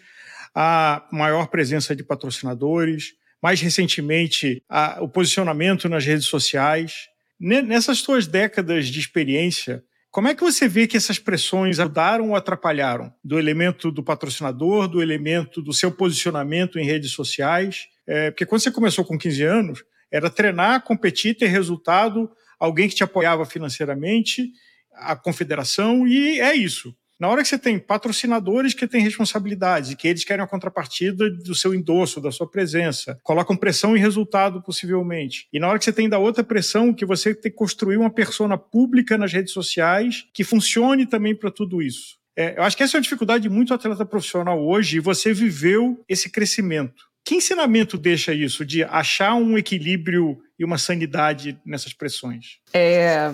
a 0.53 1.07
maior 1.11 1.47
presença 1.47 1.95
de 1.95 2.03
patrocinadores, 2.03 3.13
mais 3.41 3.59
recentemente 3.59 4.61
a, 4.69 4.99
o 5.01 5.09
posicionamento 5.09 5.89
nas 5.89 6.05
redes 6.05 6.27
sociais. 6.27 7.07
Nessas 7.39 7.97
suas 7.97 8.27
décadas 8.27 8.89
de 8.89 8.99
experiência, 8.99 9.83
como 10.11 10.27
é 10.27 10.35
que 10.35 10.43
você 10.43 10.67
vê 10.67 10.85
que 10.85 10.95
essas 10.95 11.17
pressões 11.17 11.79
ajudaram 11.79 12.29
ou 12.29 12.35
atrapalharam? 12.35 13.11
Do 13.23 13.39
elemento 13.39 13.91
do 13.91 14.03
patrocinador, 14.03 14.87
do 14.87 15.01
elemento 15.01 15.63
do 15.63 15.73
seu 15.73 15.91
posicionamento 15.91 16.77
em 16.77 16.85
redes 16.85 17.11
sociais? 17.11 17.87
É, 18.05 18.29
porque 18.29 18.45
quando 18.45 18.61
você 18.61 18.71
começou 18.71 19.03
com 19.03 19.17
15 19.17 19.43
anos, 19.43 19.83
era 20.11 20.29
treinar, 20.29 20.83
competir, 20.83 21.35
ter 21.35 21.47
resultado, 21.47 22.29
alguém 22.59 22.87
que 22.87 22.95
te 22.95 23.03
apoiava 23.03 23.45
financeiramente, 23.45 24.51
a 24.93 25.15
confederação, 25.15 26.07
e 26.07 26.39
é 26.39 26.55
isso. 26.55 26.95
Na 27.17 27.29
hora 27.29 27.41
que 27.41 27.47
você 27.47 27.57
tem 27.57 27.79
patrocinadores 27.79 28.73
que 28.73 28.85
têm 28.85 29.01
responsabilidades 29.01 29.91
e 29.91 29.95
que 29.95 30.05
eles 30.05 30.25
querem 30.25 30.43
a 30.43 30.47
contrapartida 30.47 31.29
do 31.29 31.55
seu 31.55 31.73
endosso, 31.73 32.19
da 32.19 32.29
sua 32.29 32.49
presença, 32.49 33.17
colocam 33.23 33.55
pressão 33.55 33.95
em 33.95 33.99
resultado 33.99 34.61
possivelmente. 34.61 35.47
E 35.53 35.57
na 35.57 35.69
hora 35.69 35.79
que 35.79 35.85
você 35.85 35.93
tem 35.93 36.09
da 36.09 36.19
outra 36.19 36.43
pressão, 36.43 36.93
que 36.93 37.05
você 37.05 37.33
tem 37.33 37.49
que 37.49 37.57
construir 37.57 37.95
uma 37.95 38.09
persona 38.09 38.57
pública 38.57 39.17
nas 39.17 39.31
redes 39.31 39.53
sociais 39.53 40.25
que 40.33 40.43
funcione 40.43 41.05
também 41.05 41.33
para 41.33 41.49
tudo 41.49 41.81
isso. 41.81 42.17
É, 42.37 42.57
eu 42.57 42.63
acho 42.63 42.75
que 42.75 42.83
essa 42.83 42.97
é 42.97 42.99
uma 42.99 43.03
dificuldade 43.03 43.43
de 43.43 43.49
muito 43.49 43.73
atleta 43.73 44.05
profissional 44.05 44.61
hoje 44.61 44.97
e 44.97 44.99
você 44.99 45.33
viveu 45.33 46.03
esse 46.09 46.29
crescimento. 46.29 47.05
Que 47.25 47.33
ensinamento 47.33 47.97
deixa 47.97 48.31
isso 48.33 48.63
de 48.63 48.83
achar 48.83 49.33
um 49.33 49.57
equilíbrio 49.57 50.37
e 50.59 50.63
uma 50.63 50.77
sanidade 50.77 51.59
nessas 51.65 51.91
pressões? 51.91 52.59
É, 52.71 53.33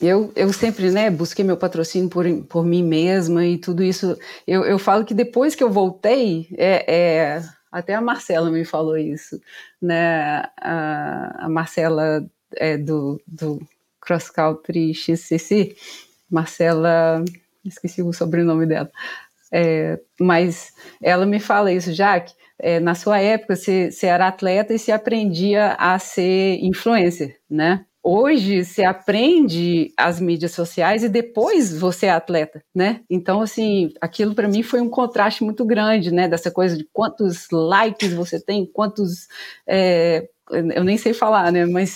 eu, 0.00 0.32
eu 0.36 0.52
sempre 0.52 0.92
né, 0.92 1.10
busquei 1.10 1.44
meu 1.44 1.56
patrocínio 1.56 2.08
por, 2.08 2.24
por 2.44 2.64
mim 2.64 2.84
mesma 2.84 3.44
e 3.44 3.58
tudo 3.58 3.82
isso. 3.82 4.16
Eu, 4.46 4.64
eu 4.64 4.78
falo 4.78 5.04
que 5.04 5.12
depois 5.12 5.56
que 5.56 5.62
eu 5.64 5.70
voltei, 5.70 6.48
é, 6.56 6.94
é 6.94 7.42
até 7.72 7.94
a 7.94 8.00
Marcela 8.00 8.48
me 8.48 8.64
falou 8.64 8.96
isso, 8.96 9.40
né? 9.80 10.44
A, 10.60 11.46
a 11.46 11.48
Marcela 11.48 12.24
é 12.54 12.78
do, 12.78 13.20
do 13.26 13.60
Cross 14.00 14.30
Country 14.30 14.94
XCC, 14.94 15.74
Marcela, 16.30 17.24
esqueci 17.64 18.02
o 18.02 18.12
sobrenome 18.12 18.66
dela, 18.66 18.90
é, 19.50 19.98
mas 20.20 20.72
ela 21.02 21.24
me 21.24 21.40
fala 21.40 21.72
isso, 21.72 21.92
Jaque, 21.92 22.34
é, 22.62 22.80
na 22.80 22.94
sua 22.94 23.18
época 23.20 23.56
você, 23.56 23.90
você 23.90 24.06
era 24.06 24.28
atleta 24.28 24.72
e 24.72 24.78
se 24.78 24.92
aprendia 24.92 25.72
a 25.78 25.98
ser 25.98 26.58
influencer, 26.62 27.36
né? 27.50 27.84
Hoje 28.04 28.64
você 28.64 28.82
aprende 28.82 29.92
as 29.96 30.18
mídias 30.20 30.52
sociais 30.52 31.04
e 31.04 31.08
depois 31.08 31.76
você 31.78 32.06
é 32.06 32.10
atleta, 32.10 32.62
né? 32.74 33.00
Então, 33.08 33.40
assim, 33.40 33.92
aquilo 34.00 34.34
para 34.34 34.48
mim 34.48 34.62
foi 34.62 34.80
um 34.80 34.88
contraste 34.88 35.44
muito 35.44 35.64
grande, 35.64 36.12
né? 36.12 36.26
Dessa 36.28 36.50
coisa 36.50 36.76
de 36.76 36.84
quantos 36.92 37.46
likes 37.52 38.12
você 38.12 38.40
tem, 38.40 38.66
quantos. 38.66 39.28
É, 39.66 40.28
eu 40.50 40.82
nem 40.84 40.96
sei 40.98 41.14
falar, 41.14 41.52
né? 41.52 41.64
Mas 41.66 41.94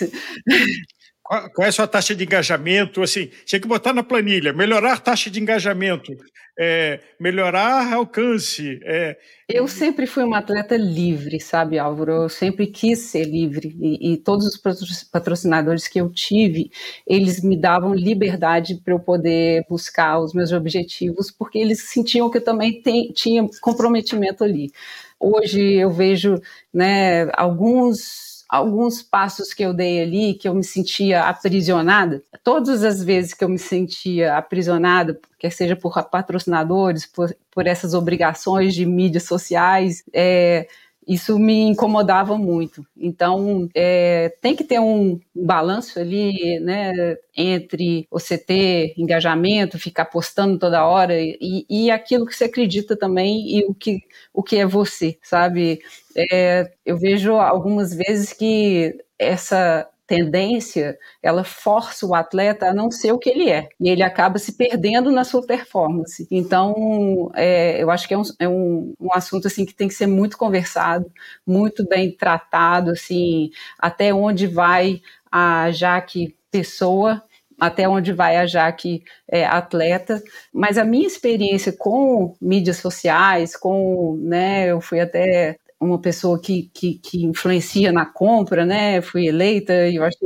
Qual, 1.27 1.51
qual, 1.51 1.67
é 1.67 1.69
a 1.69 1.73
sua 1.73 1.89
taxa 1.89 2.15
de 2.15 2.23
engajamento? 2.23 3.03
Assim, 3.03 3.29
tinha 3.45 3.61
que 3.61 3.67
botar 3.67 3.93
na 3.93 4.05
planilha, 4.05 4.53
melhorar 4.53 5.01
taxa 5.01 5.29
de 5.29 5.41
engajamento, 5.41 6.17
é, 6.57 7.01
melhorar 7.19 7.93
alcance. 7.93 8.79
É... 8.85 9.19
Eu 9.49 9.67
sempre 9.67 10.07
fui 10.07 10.23
uma 10.23 10.39
atleta 10.39 10.77
livre, 10.77 11.41
sabe, 11.41 11.81
Álvaro? 11.81 12.13
Eu 12.13 12.29
sempre 12.29 12.69
quis 12.69 13.01
ser 13.01 13.25
livre 13.25 13.77
e, 13.81 14.13
e 14.13 14.17
todos 14.19 14.47
os 14.47 15.05
patrocinadores 15.11 15.89
que 15.89 16.01
eu 16.01 16.09
tive, 16.13 16.71
eles 17.05 17.43
me 17.43 17.61
davam 17.61 17.93
liberdade 17.93 18.77
para 18.77 18.95
eu 18.95 19.01
poder 19.01 19.65
buscar 19.69 20.21
os 20.21 20.33
meus 20.33 20.53
objetivos, 20.53 21.33
porque 21.33 21.59
eles 21.59 21.83
sentiam 21.91 22.31
que 22.31 22.39
eu 22.39 22.45
também 22.45 22.81
tem, 22.81 23.11
tinha 23.13 23.45
comprometimento 23.61 24.45
ali. 24.45 24.71
Hoje 25.19 25.61
eu 25.61 25.91
vejo, 25.91 26.41
né, 26.73 27.29
alguns 27.33 28.26
alguns 28.49 29.03
passos 29.03 29.53
que 29.53 29.63
eu 29.63 29.75
dei 29.75 30.03
ali, 30.03 30.35
que 30.35 30.49
eu 30.49 30.55
me 30.55 30.63
sentia 30.63 31.25
aprisionada, 31.25 32.23
todas 32.45 32.85
as 32.85 33.03
vezes 33.03 33.35
que 33.35 33.45
eu 33.45 33.49
me 33.49 33.59
sentia 33.59 34.37
aprisionada, 34.37 35.19
quer 35.39 35.51
seja 35.51 35.75
por 35.75 35.93
patrocinadores, 36.05 37.07
por, 37.07 37.35
por 37.51 37.67
essas 37.67 37.95
obrigações 37.95 38.75
de 38.75 38.87
mídias 38.87 39.25
sociais, 39.25 40.05
é, 40.13 40.69
isso 41.07 41.39
me 41.39 41.63
incomodava 41.63 42.37
muito. 42.37 42.85
Então, 42.97 43.69
é, 43.75 44.35
tem 44.41 44.57
que 44.57 44.65
ter 44.65 44.81
um 44.81 45.21
balanço 45.35 46.01
ali, 46.01 46.59
né, 46.61 47.17
entre 47.37 48.07
você 48.11 48.37
ter 48.37 48.93
engajamento, 48.97 49.79
ficar 49.79 50.07
postando 50.07 50.59
toda 50.59 50.85
hora 50.87 51.15
e, 51.21 51.65
e 51.71 51.91
aquilo 51.91 52.27
que 52.27 52.35
você 52.35 52.45
acredita 52.45 52.97
também 52.97 53.59
e 53.59 53.65
o 53.67 53.75
que, 53.75 54.01
o 54.35 54.43
que 54.43 54.57
é 54.57 54.67
você, 54.67 55.17
sabe? 55.23 55.81
É, 56.17 56.73
eu 56.85 56.97
vejo 56.99 57.35
algumas 57.35 57.95
vezes 57.95 58.33
que 58.33 58.97
essa 59.19 59.89
tendência, 60.07 60.97
ela 61.23 61.43
força 61.43 62.07
o 62.07 62.15
atleta 62.15 62.67
a 62.67 62.75
não 62.75 62.91
ser 62.91 63.13
o 63.13 63.19
que 63.19 63.29
ele 63.29 63.51
é, 63.51 63.69
e 63.81 63.89
ele 63.89 64.03
acaba 64.03 64.39
se 64.39 64.53
perdendo 64.53 65.11
na 65.11 65.25
sua 65.25 65.45
performance. 65.45 66.27
Então, 66.31 67.31
é, 67.35 67.83
eu 67.83 67.91
acho 67.91 68.07
que 68.07 68.15
é, 68.15 68.19
um, 68.19 68.23
é 68.39 68.49
um, 68.49 68.95
um, 69.01 69.13
assunto 69.13 69.47
assim 69.49 69.67
que 69.67 69.75
tem 69.75 69.89
que 69.89 69.95
ser 69.95 70.07
muito 70.07 70.39
conversado, 70.39 71.11
muito 71.47 71.87
bem 71.89 72.13
tratado, 72.13 72.93
assim, 72.93 73.51
até 73.79 74.15
onde 74.15 74.47
vai 74.47 75.01
a 75.31 75.71
Jaque 75.73 76.37
pessoa, 76.51 77.23
até 77.59 77.89
onde 77.89 78.13
vai 78.13 78.37
a 78.37 78.47
Jaque 78.47 79.03
é, 79.29 79.45
atleta, 79.45 80.23
mas 80.53 80.79
a 80.79 80.85
minha 80.85 81.07
experiência 81.07 81.73
com 81.73 82.37
mídias 82.41 82.77
sociais, 82.77 83.57
com, 83.57 84.17
né, 84.23 84.71
eu 84.71 84.81
fui 84.81 85.01
até 85.01 85.59
uma 85.81 86.01
pessoa 86.01 86.41
que, 86.41 86.71
que, 86.75 86.99
que 86.99 87.25
influencia 87.25 87.93
na 87.93 88.07
compra, 88.07 88.65
né? 88.65 89.01
Fui 89.03 89.27
eleita 89.29 89.89
e 89.89 89.97
eu 89.97 90.05
acho 90.05 90.19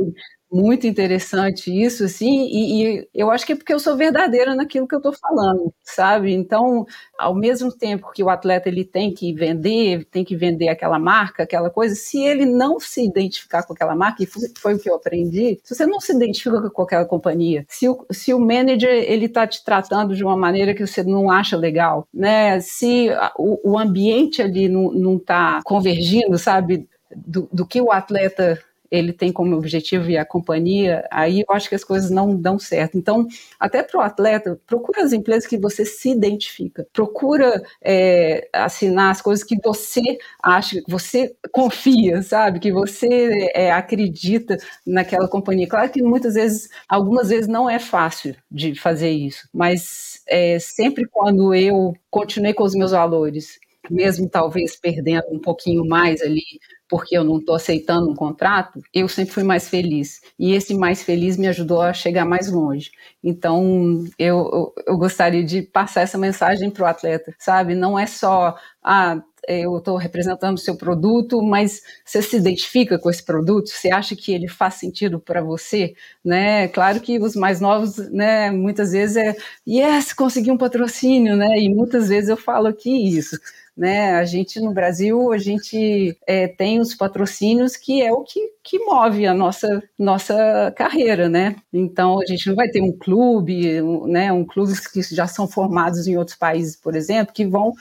muito 0.51 0.85
interessante 0.85 1.71
isso, 1.71 2.03
assim, 2.03 2.45
e, 2.47 2.99
e, 2.99 3.07
eu 3.13 3.31
acho 3.31 3.45
que 3.45 3.53
é 3.53 3.55
porque 3.55 3.73
eu 3.73 3.79
sou 3.79 3.95
verdadeira 3.95 4.53
naquilo 4.53 4.85
que 4.87 4.93
eu 4.93 4.99
estou 4.99 5.13
falando, 5.13 5.73
sabe? 5.81 6.33
Então, 6.33 6.85
ao 7.17 7.33
mesmo 7.33 7.71
tempo 7.71 8.11
que 8.11 8.21
o 8.21 8.29
atleta 8.29 8.67
ele 8.67 8.83
tem 8.83 9.13
que 9.13 9.33
vender, 9.33 10.05
tem 10.11 10.25
que 10.25 10.35
vender 10.35 10.67
aquela 10.67 10.99
marca, 10.99 11.43
aquela 11.43 11.69
coisa, 11.69 11.95
se 11.95 12.21
ele 12.21 12.45
não 12.45 12.79
se 12.79 13.05
identificar 13.05 13.63
com 13.63 13.73
aquela 13.73 13.95
marca, 13.95 14.23
e 14.23 14.25
foi, 14.25 14.75
o 14.75 14.79
que 14.79 14.89
eu 14.89 14.95
aprendi, 14.95 15.59
se 15.63 15.73
você 15.73 15.85
não 15.85 16.01
se 16.01 16.11
identifica 16.13 16.69
com 16.69 16.81
aquela 16.81 17.05
companhia, 17.05 17.65
se 17.69 17.87
o, 17.87 18.05
se 18.11 18.33
o 18.33 18.39
manager 18.39 18.89
ele 18.89 19.27
está 19.27 19.47
te 19.47 19.63
tratando 19.63 20.15
de 20.15 20.23
uma 20.23 20.35
maneira 20.35 20.73
que 20.73 20.85
você 20.85 21.01
não 21.01 21.31
acha 21.31 21.55
legal, 21.55 22.07
né? 22.13 22.59
Se 22.59 23.09
o, 23.37 23.71
o 23.71 23.79
ambiente 23.79 24.41
ali 24.41 24.67
não 24.67 25.15
está 25.15 25.61
convergindo, 25.63 26.37
sabe? 26.37 26.87
Do, 27.15 27.47
do 27.51 27.65
que 27.65 27.81
o 27.81 27.91
atleta 27.91 28.59
ele 28.91 29.13
tem 29.13 29.31
como 29.31 29.55
objetivo 29.55 30.09
e 30.09 30.17
a 30.17 30.25
companhia, 30.25 31.07
aí 31.09 31.39
eu 31.47 31.55
acho 31.55 31.69
que 31.69 31.75
as 31.75 31.83
coisas 31.83 32.11
não 32.11 32.35
dão 32.35 32.59
certo. 32.59 32.97
Então, 32.97 33.25
até 33.59 33.81
para 33.81 33.97
o 33.99 34.01
atleta, 34.01 34.59
procura 34.67 35.03
as 35.03 35.13
empresas 35.13 35.47
que 35.47 35.57
você 35.57 35.85
se 35.85 36.09
identifica, 36.11 36.85
procura 36.91 37.61
é, 37.81 38.49
assinar 38.53 39.11
as 39.11 39.21
coisas 39.21 39.43
que 39.45 39.55
você 39.63 40.17
acha, 40.43 40.81
que 40.81 40.91
você 40.91 41.33
confia, 41.51 42.21
sabe, 42.21 42.59
que 42.59 42.71
você 42.71 43.49
é, 43.55 43.71
acredita 43.71 44.57
naquela 44.85 45.27
companhia. 45.27 45.67
Claro 45.67 45.89
que 45.89 46.03
muitas 46.03 46.33
vezes, 46.33 46.69
algumas 46.87 47.29
vezes 47.29 47.47
não 47.47 47.69
é 47.69 47.79
fácil 47.79 48.35
de 48.51 48.75
fazer 48.75 49.11
isso, 49.11 49.47
mas 49.53 50.21
é, 50.27 50.59
sempre 50.59 51.05
quando 51.07 51.53
eu 51.55 51.93
continuei 52.09 52.53
com 52.53 52.63
os 52.63 52.75
meus 52.75 52.91
valores, 52.91 53.59
mesmo 53.89 54.29
talvez 54.29 54.75
perdendo 54.75 55.25
um 55.31 55.39
pouquinho 55.39 55.85
mais 55.85 56.21
ali 56.21 56.43
porque 56.91 57.17
eu 57.17 57.23
não 57.23 57.37
estou 57.37 57.55
aceitando 57.55 58.11
um 58.11 58.13
contrato, 58.13 58.81
eu 58.93 59.07
sempre 59.07 59.33
fui 59.33 59.43
mais 59.43 59.69
feliz. 59.69 60.19
E 60.37 60.51
esse 60.51 60.75
mais 60.75 61.01
feliz 61.01 61.37
me 61.37 61.47
ajudou 61.47 61.81
a 61.81 61.93
chegar 61.93 62.25
mais 62.25 62.51
longe. 62.51 62.91
Então, 63.23 64.03
eu, 64.19 64.73
eu, 64.85 64.97
gostaria 64.97 65.41
de 65.41 65.61
passar 65.61 66.01
essa 66.01 66.17
mensagem 66.17 66.69
para 66.69 66.83
o 66.83 66.85
atleta, 66.85 67.33
sabe? 67.39 67.75
Não 67.75 67.97
é 67.97 68.05
só, 68.05 68.57
ah, 68.83 69.21
eu 69.47 69.77
estou 69.77 69.95
representando 69.95 70.57
o 70.57 70.59
seu 70.59 70.75
produto, 70.75 71.41
mas 71.41 71.81
você 72.03 72.21
se 72.21 72.35
identifica 72.35 72.99
com 72.99 73.09
esse 73.09 73.23
produto? 73.23 73.69
Você 73.69 73.89
acha 73.89 74.13
que 74.13 74.33
ele 74.33 74.49
faz 74.49 74.73
sentido 74.73 75.17
para 75.17 75.41
você? 75.41 75.93
Né? 76.23 76.67
Claro 76.67 76.99
que 76.99 77.17
os 77.19 77.37
mais 77.37 77.61
novos, 77.61 77.97
né, 78.11 78.51
muitas 78.51 78.91
vezes 78.91 79.15
é 79.15 79.33
yes, 79.65 80.11
consegui 80.11 80.51
um 80.51 80.57
patrocínio, 80.57 81.37
né? 81.37 81.57
E 81.57 81.73
muitas 81.73 82.09
vezes 82.09 82.29
eu 82.29 82.37
falo 82.37 82.67
aqui 82.67 82.89
isso. 83.17 83.37
Né? 83.75 84.11
A 84.15 84.25
gente 84.25 84.59
no 84.59 84.73
Brasil, 84.73 85.31
a 85.31 85.37
gente 85.37 86.17
é, 86.27 86.47
tem 86.47 86.79
os 86.79 86.93
patrocínios 86.93 87.77
que 87.77 88.01
é 88.01 88.11
o 88.11 88.21
que, 88.21 88.39
que 88.61 88.79
move 88.79 89.25
a 89.25 89.33
nossa, 89.33 89.81
nossa 89.97 90.73
carreira, 90.75 91.29
né? 91.29 91.55
Então 91.71 92.19
a 92.21 92.25
gente 92.25 92.47
não 92.47 92.55
vai 92.55 92.67
ter 92.69 92.81
um 92.81 92.91
clube, 92.91 93.81
um, 93.81 94.07
né? 94.07 94.31
Um 94.31 94.45
clube 94.45 94.73
que 94.91 95.01
já 95.01 95.25
são 95.25 95.47
formados 95.47 96.05
em 96.05 96.17
outros 96.17 96.37
países, 96.37 96.75
por 96.75 96.95
exemplo, 96.95 97.33
que 97.33 97.45
vão 97.45 97.73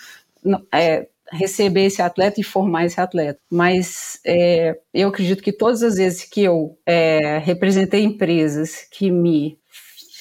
é, 0.73 1.09
receber 1.33 1.87
esse 1.87 2.03
atleta 2.03 2.41
e 2.41 2.45
formar 2.45 2.85
esse 2.85 3.01
atleta. 3.01 3.39
Mas 3.51 4.21
é, 4.25 4.79
eu 4.93 5.09
acredito 5.09 5.43
que 5.43 5.53
todas 5.53 5.83
as 5.83 5.97
vezes 5.97 6.25
que 6.25 6.43
eu 6.43 6.79
é, 6.85 7.39
representei 7.39 8.03
empresas 8.03 8.87
que 8.91 9.11
me 9.11 9.60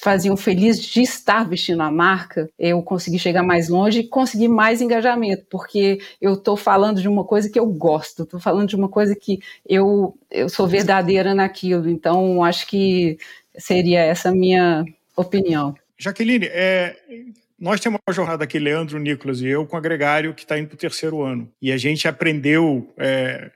faziam 0.00 0.36
feliz 0.36 0.80
de 0.80 1.02
estar 1.02 1.48
vestindo 1.48 1.82
a 1.82 1.90
marca, 1.90 2.48
eu 2.58 2.82
consegui 2.82 3.18
chegar 3.18 3.42
mais 3.42 3.68
longe 3.68 4.00
e 4.00 4.08
conseguir 4.08 4.48
mais 4.48 4.80
engajamento, 4.80 5.44
porque 5.50 6.00
eu 6.20 6.34
estou 6.34 6.56
falando 6.56 7.00
de 7.00 7.08
uma 7.08 7.24
coisa 7.24 7.48
que 7.48 7.58
eu 7.58 7.66
gosto, 7.66 8.22
estou 8.22 8.40
falando 8.40 8.68
de 8.68 8.76
uma 8.76 8.88
coisa 8.88 9.14
que 9.14 9.40
eu, 9.68 10.16
eu 10.30 10.48
sou 10.48 10.66
verdadeira 10.66 11.34
naquilo. 11.34 11.88
Então, 11.88 12.42
acho 12.42 12.66
que 12.66 13.18
seria 13.56 14.00
essa 14.00 14.30
a 14.30 14.34
minha 14.34 14.84
opinião. 15.16 15.74
Jaqueline, 15.98 16.46
é, 16.46 16.96
nós 17.58 17.78
temos 17.78 18.00
uma 18.06 18.14
jornada 18.14 18.44
aqui, 18.44 18.58
Leandro, 18.58 18.98
Nicolas 18.98 19.42
e 19.42 19.46
eu, 19.48 19.66
com 19.66 19.76
o 19.76 19.80
Gregário, 19.80 20.32
que 20.32 20.42
está 20.42 20.58
indo 20.58 20.68
para 20.68 20.76
o 20.76 20.78
terceiro 20.78 21.22
ano. 21.22 21.50
E 21.60 21.70
a 21.70 21.76
gente 21.76 22.08
aprendeu 22.08 22.90
é, 22.96 23.50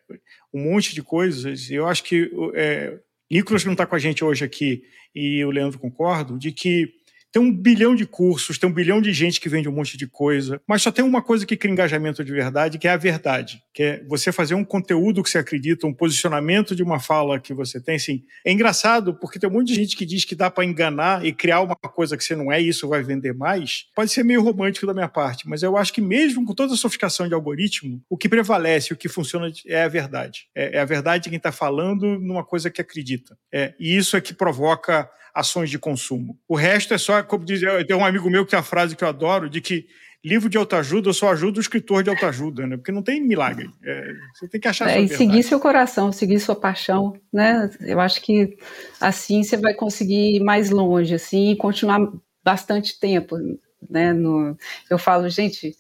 um 0.53 0.71
monte 0.71 0.95
de 0.95 1.03
coisas. 1.03 1.71
Eu 1.71 1.89
acho 1.89 2.05
que 2.05 2.31
é, 2.55 2.99
Nicolas 3.31 3.65
não 3.65 3.73
está 3.73 3.87
com 3.87 3.97
a 3.97 3.99
gente 3.99 4.23
hoje 4.23 4.45
aqui, 4.45 4.85
e 5.15 5.45
o 5.45 5.51
Leandro 5.51 5.79
concordo, 5.79 6.39
de 6.39 6.51
que 6.51 6.93
tem 7.35 7.43
um 7.43 7.53
bilhão 7.53 7.97
de 7.97 8.07
cursos, 8.07 8.59
tem 8.59 8.71
um 8.71 8.73
bilhão 8.73 9.03
de 9.03 9.13
gente 9.13 9.41
que 9.41 9.49
vende 9.49 9.69
um 9.69 9.73
monte 9.73 9.97
de 9.97 10.07
coisa, 10.07 10.61
mas 10.69 10.83
só 10.83 10.93
tem 10.93 11.05
uma 11.05 11.21
coisa 11.21 11.45
que 11.45 11.57
cria 11.57 11.73
engajamento 11.73 12.25
de 12.25 12.31
verdade, 12.31 12.79
que 12.79 12.87
é 12.87 12.93
a 12.93 12.97
verdade, 12.97 13.61
que 13.75 13.83
é 13.83 14.05
você 14.05 14.31
fazer 14.31 14.55
um 14.55 14.65
conteúdo 14.65 15.21
que 15.21 15.29
você 15.29 15.39
acredita, 15.39 15.85
um 15.85 15.93
posicionamento 15.93 16.77
de 16.77 16.83
uma 16.85 17.01
fala 17.01 17.41
que 17.41 17.53
você 17.53 17.81
tem. 17.81 17.97
Assim, 17.97 18.23
é 18.47 18.53
engraçado 18.53 19.19
porque 19.19 19.41
tem 19.41 19.51
um 19.51 19.53
monte 19.53 19.67
de 19.67 19.75
gente 19.75 19.97
que 19.97 20.07
diz 20.07 20.25
que 20.25 20.37
dá 20.37 20.49
para 20.49 20.65
enganar 20.65 21.27
e 21.27 21.33
criar 21.33 21.61
uma 21.61 21.75
coisa 21.75 22.17
que 22.17 22.23
você 22.23 22.37
não 22.37 22.53
é 22.53 22.63
e 22.63 22.69
isso 22.69 22.87
vai 22.87 23.03
vender 23.03 23.35
mais. 23.35 23.87
Pode 23.97 24.13
ser 24.13 24.23
meio 24.23 24.41
romântico 24.41 24.87
da 24.87 24.95
minha 24.95 25.09
parte, 25.09 25.49
mas 25.49 25.65
eu 25.65 25.77
acho 25.77 25.93
que 25.93 26.01
mesmo 26.01 26.45
com 26.45 26.55
toda 26.55 26.75
a 26.75 26.77
sofisticação 26.77 27.27
de 27.27 27.35
algoritmo, 27.35 28.01
o 28.09 28.17
que 28.17 28.29
prevalece, 28.29 28.93
o 28.93 28.97
que 28.97 29.09
funciona 29.09 29.51
é 29.67 29.83
a 29.83 29.89
verdade. 29.89 30.47
É, 30.55 30.77
é 30.77 30.81
a 30.81 30.85
verdade 30.85 31.25
de 31.25 31.31
quem 31.31 31.39
está 31.39 31.51
falando 31.51 32.17
numa 32.17 32.45
coisa 32.45 32.71
que 32.71 32.81
acredita. 32.81 33.37
É, 33.53 33.75
e 33.81 33.97
isso 33.97 34.17
é 34.17 34.21
que 34.21 34.33
provoca 34.33 35.11
ações 35.35 35.69
de 35.69 35.79
consumo. 35.79 36.39
O 36.49 36.55
resto 36.55 36.95
é 36.95 36.99
só, 36.99 37.23
como 37.23 37.45
diz, 37.45 37.61
tem 37.87 37.97
um 37.97 38.05
amigo 38.05 38.31
meu 38.31 38.45
que 38.45 38.53
tem 38.53 38.59
a 38.59 38.63
frase 38.63 38.95
que 38.95 39.03
eu 39.03 39.09
adoro, 39.09 39.51
de 39.51 39.61
que 39.61 39.87
livro 40.25 40.49
de 40.49 40.57
autoajuda 40.57 41.13
só 41.13 41.31
ajuda 41.33 41.59
o 41.59 41.61
escritor 41.61 42.03
de 42.03 42.09
autoajuda, 42.09 42.67
né? 42.67 42.77
Porque 42.77 42.93
não 42.93 43.03
tem 43.03 43.21
milagre. 43.21 43.69
É, 43.85 44.13
você 44.33 44.49
tem 44.49 44.61
que 44.61 44.69
achar 44.69 44.89
é, 44.89 45.01
E 45.01 45.09
seguir 45.09 45.43
seu 45.43 45.61
coração, 45.61 46.11
seguir 46.11 46.41
sua 46.41 46.57
paixão, 46.57 47.15
né? 47.31 47.69
Eu 47.81 48.01
acho 48.01 48.23
que 48.23 48.57
assim 49.01 49.43
você 49.43 49.57
vai 49.57 49.75
conseguir 49.75 50.37
ir 50.37 50.41
mais 50.41 50.71
longe, 50.71 51.15
assim, 51.15 51.51
e 51.51 51.57
continuar 51.57 52.01
bastante 52.43 52.99
tempo, 52.99 53.37
né? 53.91 54.13
No, 54.15 54.57
eu 54.89 54.99
falo, 54.99 55.29
gente, 55.29 55.77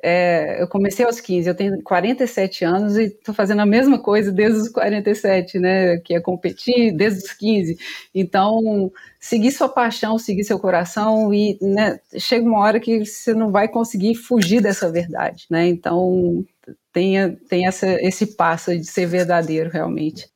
é, 0.00 0.62
eu 0.62 0.68
comecei 0.68 1.04
aos 1.04 1.20
15, 1.20 1.48
eu 1.48 1.54
tenho 1.56 1.82
47 1.82 2.64
anos 2.64 2.96
e 2.96 3.04
estou 3.04 3.34
fazendo 3.34 3.60
a 3.60 3.66
mesma 3.66 3.98
coisa 3.98 4.30
desde 4.30 4.60
os 4.60 4.68
47, 4.68 5.58
né? 5.58 5.98
Que 5.98 6.14
é 6.14 6.20
competir 6.20 6.96
desde 6.96 7.24
os 7.24 7.32
15. 7.32 7.76
Então, 8.14 8.92
seguir 9.18 9.50
sua 9.50 9.68
paixão, 9.68 10.18
seguir 10.18 10.44
seu 10.44 10.58
coração 10.58 11.34
e 11.34 11.58
né, 11.60 11.98
chega 12.16 12.46
uma 12.46 12.60
hora 12.60 12.78
que 12.78 13.04
você 13.04 13.34
não 13.34 13.50
vai 13.50 13.66
conseguir 13.66 14.14
fugir 14.14 14.60
dessa 14.62 14.90
verdade, 14.90 15.46
né? 15.50 15.66
Então, 15.66 16.44
tenha, 16.92 17.36
tenha 17.48 17.68
essa, 17.68 17.86
esse 18.00 18.36
passo 18.36 18.76
de 18.76 18.84
ser 18.84 19.06
verdadeiro 19.06 19.68
realmente. 19.68 20.28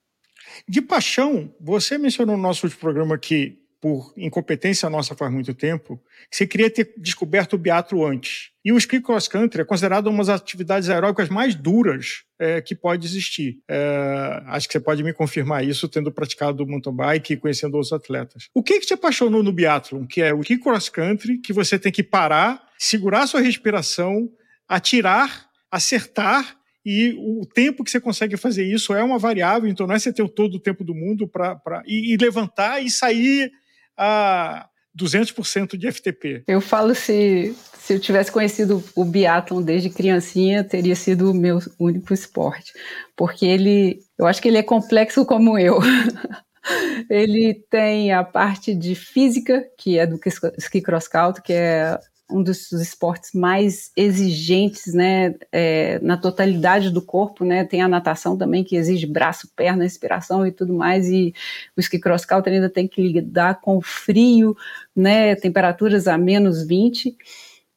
De 0.68 0.82
paixão, 0.82 1.52
você 1.60 1.96
mencionou 1.96 2.36
no 2.36 2.42
nosso 2.42 2.66
último 2.66 2.80
programa 2.80 3.16
que, 3.16 3.58
por 3.82 4.14
incompetência 4.16 4.88
nossa 4.88 5.16
faz 5.16 5.32
muito 5.32 5.52
tempo, 5.52 6.00
você 6.30 6.46
queria 6.46 6.70
ter 6.70 6.94
descoberto 6.96 7.54
o 7.54 7.58
biatlo 7.58 8.06
antes. 8.06 8.52
E 8.64 8.70
o 8.70 8.78
ski 8.78 9.00
cross 9.00 9.26
country 9.26 9.62
é 9.62 9.64
considerado 9.64 10.06
uma 10.06 10.24
das 10.24 10.40
atividades 10.40 10.88
aeróbicas 10.88 11.28
mais 11.28 11.56
duras 11.56 12.22
é, 12.38 12.60
que 12.60 12.76
pode 12.76 13.04
existir. 13.04 13.58
É, 13.68 14.40
acho 14.46 14.68
que 14.68 14.74
você 14.74 14.78
pode 14.78 15.02
me 15.02 15.12
confirmar 15.12 15.64
isso 15.64 15.88
tendo 15.88 16.12
praticado 16.12 16.64
mountain 16.64 16.94
bike 16.94 17.32
e 17.32 17.36
conhecendo 17.36 17.74
outros 17.74 17.92
atletas. 17.92 18.48
O 18.54 18.62
que, 18.62 18.78
que 18.78 18.86
te 18.86 18.94
apaixonou 18.94 19.42
no 19.42 19.52
biathlon? 19.52 20.06
Que 20.06 20.22
é 20.22 20.32
o 20.32 20.42
ski 20.42 20.58
cross 20.58 20.88
country, 20.88 21.38
que 21.38 21.52
você 21.52 21.76
tem 21.76 21.90
que 21.90 22.04
parar, 22.04 22.62
segurar 22.78 23.26
sua 23.26 23.40
respiração, 23.40 24.30
atirar, 24.68 25.48
acertar 25.72 26.56
e 26.86 27.16
o 27.18 27.44
tempo 27.46 27.82
que 27.82 27.90
você 27.90 28.00
consegue 28.00 28.36
fazer 28.36 28.64
isso 28.64 28.94
é 28.94 29.02
uma 29.02 29.18
variável, 29.18 29.68
então 29.68 29.88
não 29.88 29.94
é 29.94 29.98
você 29.98 30.12
ter 30.12 30.28
todo 30.28 30.54
o 30.54 30.60
tempo 30.60 30.84
do 30.84 30.94
mundo 30.94 31.26
para 31.26 31.82
e, 31.84 32.12
e 32.12 32.16
levantar 32.16 32.80
e 32.80 32.88
sair 32.88 33.50
a 33.96 34.68
200% 34.98 35.76
de 35.76 35.90
FTP. 35.90 36.44
Eu 36.46 36.60
falo 36.60 36.94
se, 36.94 37.56
se 37.78 37.94
eu 37.94 38.00
tivesse 38.00 38.30
conhecido 38.30 38.82
o 38.94 39.04
biatlon 39.04 39.62
desde 39.62 39.90
criancinha, 39.90 40.62
teria 40.62 40.94
sido 40.94 41.30
o 41.30 41.34
meu 41.34 41.58
único 41.78 42.12
esporte, 42.12 42.72
porque 43.16 43.46
ele, 43.46 44.00
eu 44.18 44.26
acho 44.26 44.40
que 44.40 44.48
ele 44.48 44.58
é 44.58 44.62
complexo 44.62 45.24
como 45.24 45.58
eu. 45.58 45.78
ele 47.08 47.54
tem 47.70 48.12
a 48.12 48.22
parte 48.22 48.74
de 48.74 48.94
física, 48.94 49.64
que 49.78 49.98
é 49.98 50.06
do 50.06 50.20
ski 50.58 50.80
cross 50.80 51.08
country, 51.08 51.42
que 51.42 51.52
é 51.52 51.98
um 52.32 52.42
dos 52.42 52.72
esportes 52.72 53.32
mais 53.32 53.90
exigentes, 53.96 54.94
né, 54.94 55.34
é, 55.52 55.98
na 56.00 56.16
totalidade 56.16 56.90
do 56.90 57.02
corpo, 57.02 57.44
né, 57.44 57.64
tem 57.64 57.82
a 57.82 57.88
natação 57.88 58.36
também 58.36 58.64
que 58.64 58.76
exige 58.76 59.06
braço, 59.06 59.48
perna, 59.54 59.84
respiração 59.84 60.46
e 60.46 60.52
tudo 60.52 60.72
mais, 60.72 61.08
e 61.08 61.34
o 61.76 61.80
ski 61.80 61.98
cross 61.98 62.24
country 62.24 62.54
ainda 62.54 62.70
tem 62.70 62.88
que 62.88 63.02
lidar 63.02 63.60
com 63.60 63.80
frio, 63.80 64.56
né, 64.94 65.34
temperaturas 65.34 66.08
a 66.08 66.16
menos 66.16 66.66
20. 66.66 67.16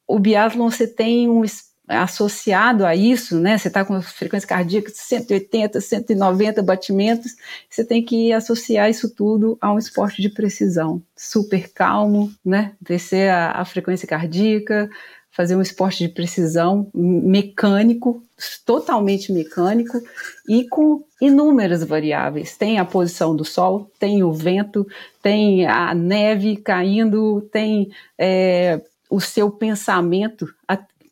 O 0.06 0.18
biathlon 0.18 0.70
você 0.70 0.86
tem 0.86 1.28
um 1.28 1.44
associado 1.88 2.84
a 2.84 2.94
isso, 2.96 3.38
né? 3.38 3.56
Você 3.56 3.68
está 3.68 3.84
com 3.84 4.00
frequência 4.02 4.48
cardíaca 4.48 4.90
de 4.90 4.98
180, 4.98 5.80
190 5.80 6.62
batimentos, 6.62 7.32
você 7.70 7.84
tem 7.84 8.04
que 8.04 8.32
associar 8.32 8.90
isso 8.90 9.14
tudo 9.14 9.56
a 9.60 9.72
um 9.72 9.78
esporte 9.78 10.20
de 10.20 10.28
precisão, 10.28 11.02
super 11.16 11.72
calmo, 11.72 12.32
né? 12.44 12.72
Descer 12.80 13.30
a, 13.30 13.52
a 13.52 13.64
frequência 13.64 14.06
cardíaca, 14.06 14.90
fazer 15.36 15.54
um 15.54 15.60
esporte 15.60 15.98
de 15.98 16.08
precisão 16.08 16.88
mecânico, 16.94 18.22
totalmente 18.64 19.30
mecânico 19.30 20.00
e 20.48 20.66
com 20.66 21.04
inúmeras 21.20 21.84
variáveis. 21.84 22.56
Tem 22.56 22.78
a 22.78 22.86
posição 22.86 23.36
do 23.36 23.44
sol, 23.44 23.90
tem 23.98 24.22
o 24.22 24.32
vento, 24.32 24.86
tem 25.22 25.66
a 25.66 25.94
neve 25.94 26.56
caindo, 26.56 27.42
tem 27.52 27.90
é, 28.18 28.80
o 29.10 29.20
seu 29.20 29.50
pensamento, 29.50 30.48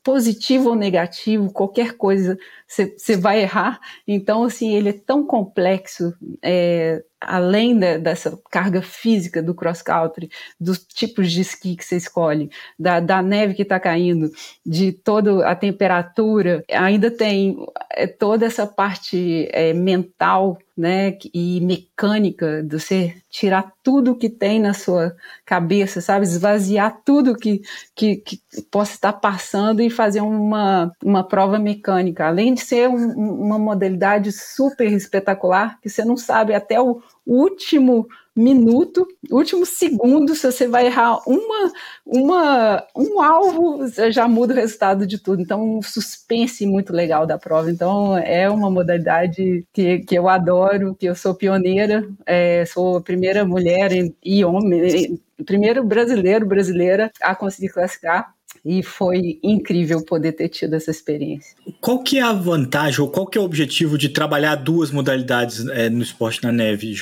positivo 0.05 0.71
ou 0.71 0.77
negativo, 0.77 1.53
qualquer 1.53 1.95
coisa, 1.97 2.39
você 2.69 3.17
vai 3.17 3.43
errar. 3.43 3.81
Então, 4.07 4.45
assim, 4.45 4.75
ele 4.75 4.89
é 4.91 4.93
tão 4.93 5.25
complexo, 5.25 6.15
é, 6.43 7.03
além 7.21 7.79
de, 7.79 7.99
dessa 7.99 8.39
carga 8.51 8.83
física 8.83 9.43
do 9.43 9.55
cross-country, 9.55 10.31
dos 10.59 10.79
tipos 10.79 11.31
de 11.31 11.41
esqui 11.41 11.77
que 11.77 11.85
você 11.85 11.97
escolhe, 11.97 12.51
da, 12.79 13.01
da 13.01 13.23
neve 13.23 13.55
que 13.55 13.63
está 13.63 13.79
caindo, 13.79 14.31
de 14.65 14.93
toda 14.93 15.47
a 15.47 15.55
temperatura, 15.55 16.65
ainda 16.71 17.11
tem 17.11 17.57
é, 17.93 18.07
toda 18.07 18.47
essa 18.47 18.67
parte 18.67 19.49
é, 19.53 19.73
mental 19.73 20.59
né, 20.77 21.17
e 21.33 21.61
mecânica 21.61 22.63
de 22.63 22.79
você 22.79 23.15
tirar 23.31 23.73
tudo 23.83 24.17
que 24.17 24.29
tem 24.29 24.59
na 24.59 24.75
sua 24.75 25.15
cabeça, 25.45 26.01
sabe, 26.01 26.25
esvaziar 26.25 27.01
tudo 27.05 27.37
que, 27.37 27.63
que, 27.95 28.17
que 28.17 28.41
possa 28.71 28.95
estar 28.95 29.13
passando 29.13 29.81
e 29.81 29.89
fazer 29.89 30.21
uma, 30.21 30.91
uma 31.03 31.23
prova 31.23 31.59
mecânica, 31.59 32.27
além 32.27 32.55
de 32.55 32.61
ser 32.65 32.89
um, 32.89 33.13
uma 33.43 33.59
modalidade 33.59 34.33
super 34.33 34.91
espetacular, 34.93 35.79
que 35.81 35.89
você 35.89 36.05
não 36.05 36.17
sabe 36.17 36.55
até 36.55 36.81
o, 36.81 37.01
último 37.27 38.07
minuto, 38.37 39.07
último 39.31 39.65
segundo, 39.65 40.35
se 40.35 40.51
você 40.51 40.67
vai 40.67 40.87
errar 40.87 41.21
uma, 41.27 41.73
uma, 42.05 42.87
um 42.97 43.23
alvo, 43.23 43.87
já 44.11 44.27
muda 44.27 44.53
o 44.53 44.57
resultado 44.57 45.07
de 45.07 45.19
tudo. 45.19 45.41
Então, 45.41 45.79
um 45.79 45.83
suspense 45.83 46.67
muito 46.67 46.93
legal 46.93 47.27
da 47.27 47.39
prova. 47.39 47.71
Então, 47.71 48.19
é 48.19 48.51
uma 48.51 48.71
modalidade 48.71 49.65
que, 49.73 50.01
que 50.01 50.19
eu 50.19 50.29
adoro, 50.29 50.97
que 50.97 51.07
eu 51.07 51.15
sou 51.15 51.35
pioneira, 51.35 52.09
é, 52.27 52.65
sou 52.67 52.97
a 52.97 53.01
primeira 53.01 53.45
mulher 53.45 53.91
e 54.23 54.45
homem, 54.45 55.21
primeiro 55.47 55.85
brasileiro, 55.85 56.47
brasileira 56.47 57.13
a 57.21 57.35
conseguir 57.37 57.69
classificar 57.69 58.35
e 58.65 58.83
foi 58.83 59.39
incrível 59.43 60.03
poder 60.05 60.33
ter 60.33 60.49
tido 60.49 60.75
essa 60.75 60.91
experiência. 60.91 61.55
Qual 61.81 62.03
que 62.03 62.19
é 62.19 62.23
a 62.23 62.33
vantagem 62.33 63.01
ou 63.01 63.11
qual 63.11 63.27
que 63.27 63.37
é 63.37 63.41
o 63.41 63.45
objetivo 63.45 63.99
de 63.99 64.09
trabalhar 64.09 64.55
duas 64.57 64.91
modalidades 64.91 65.67
é, 65.69 65.91
no 65.91 66.03
esporte 66.03 66.43
na 66.43 66.51
neve, 66.51 66.95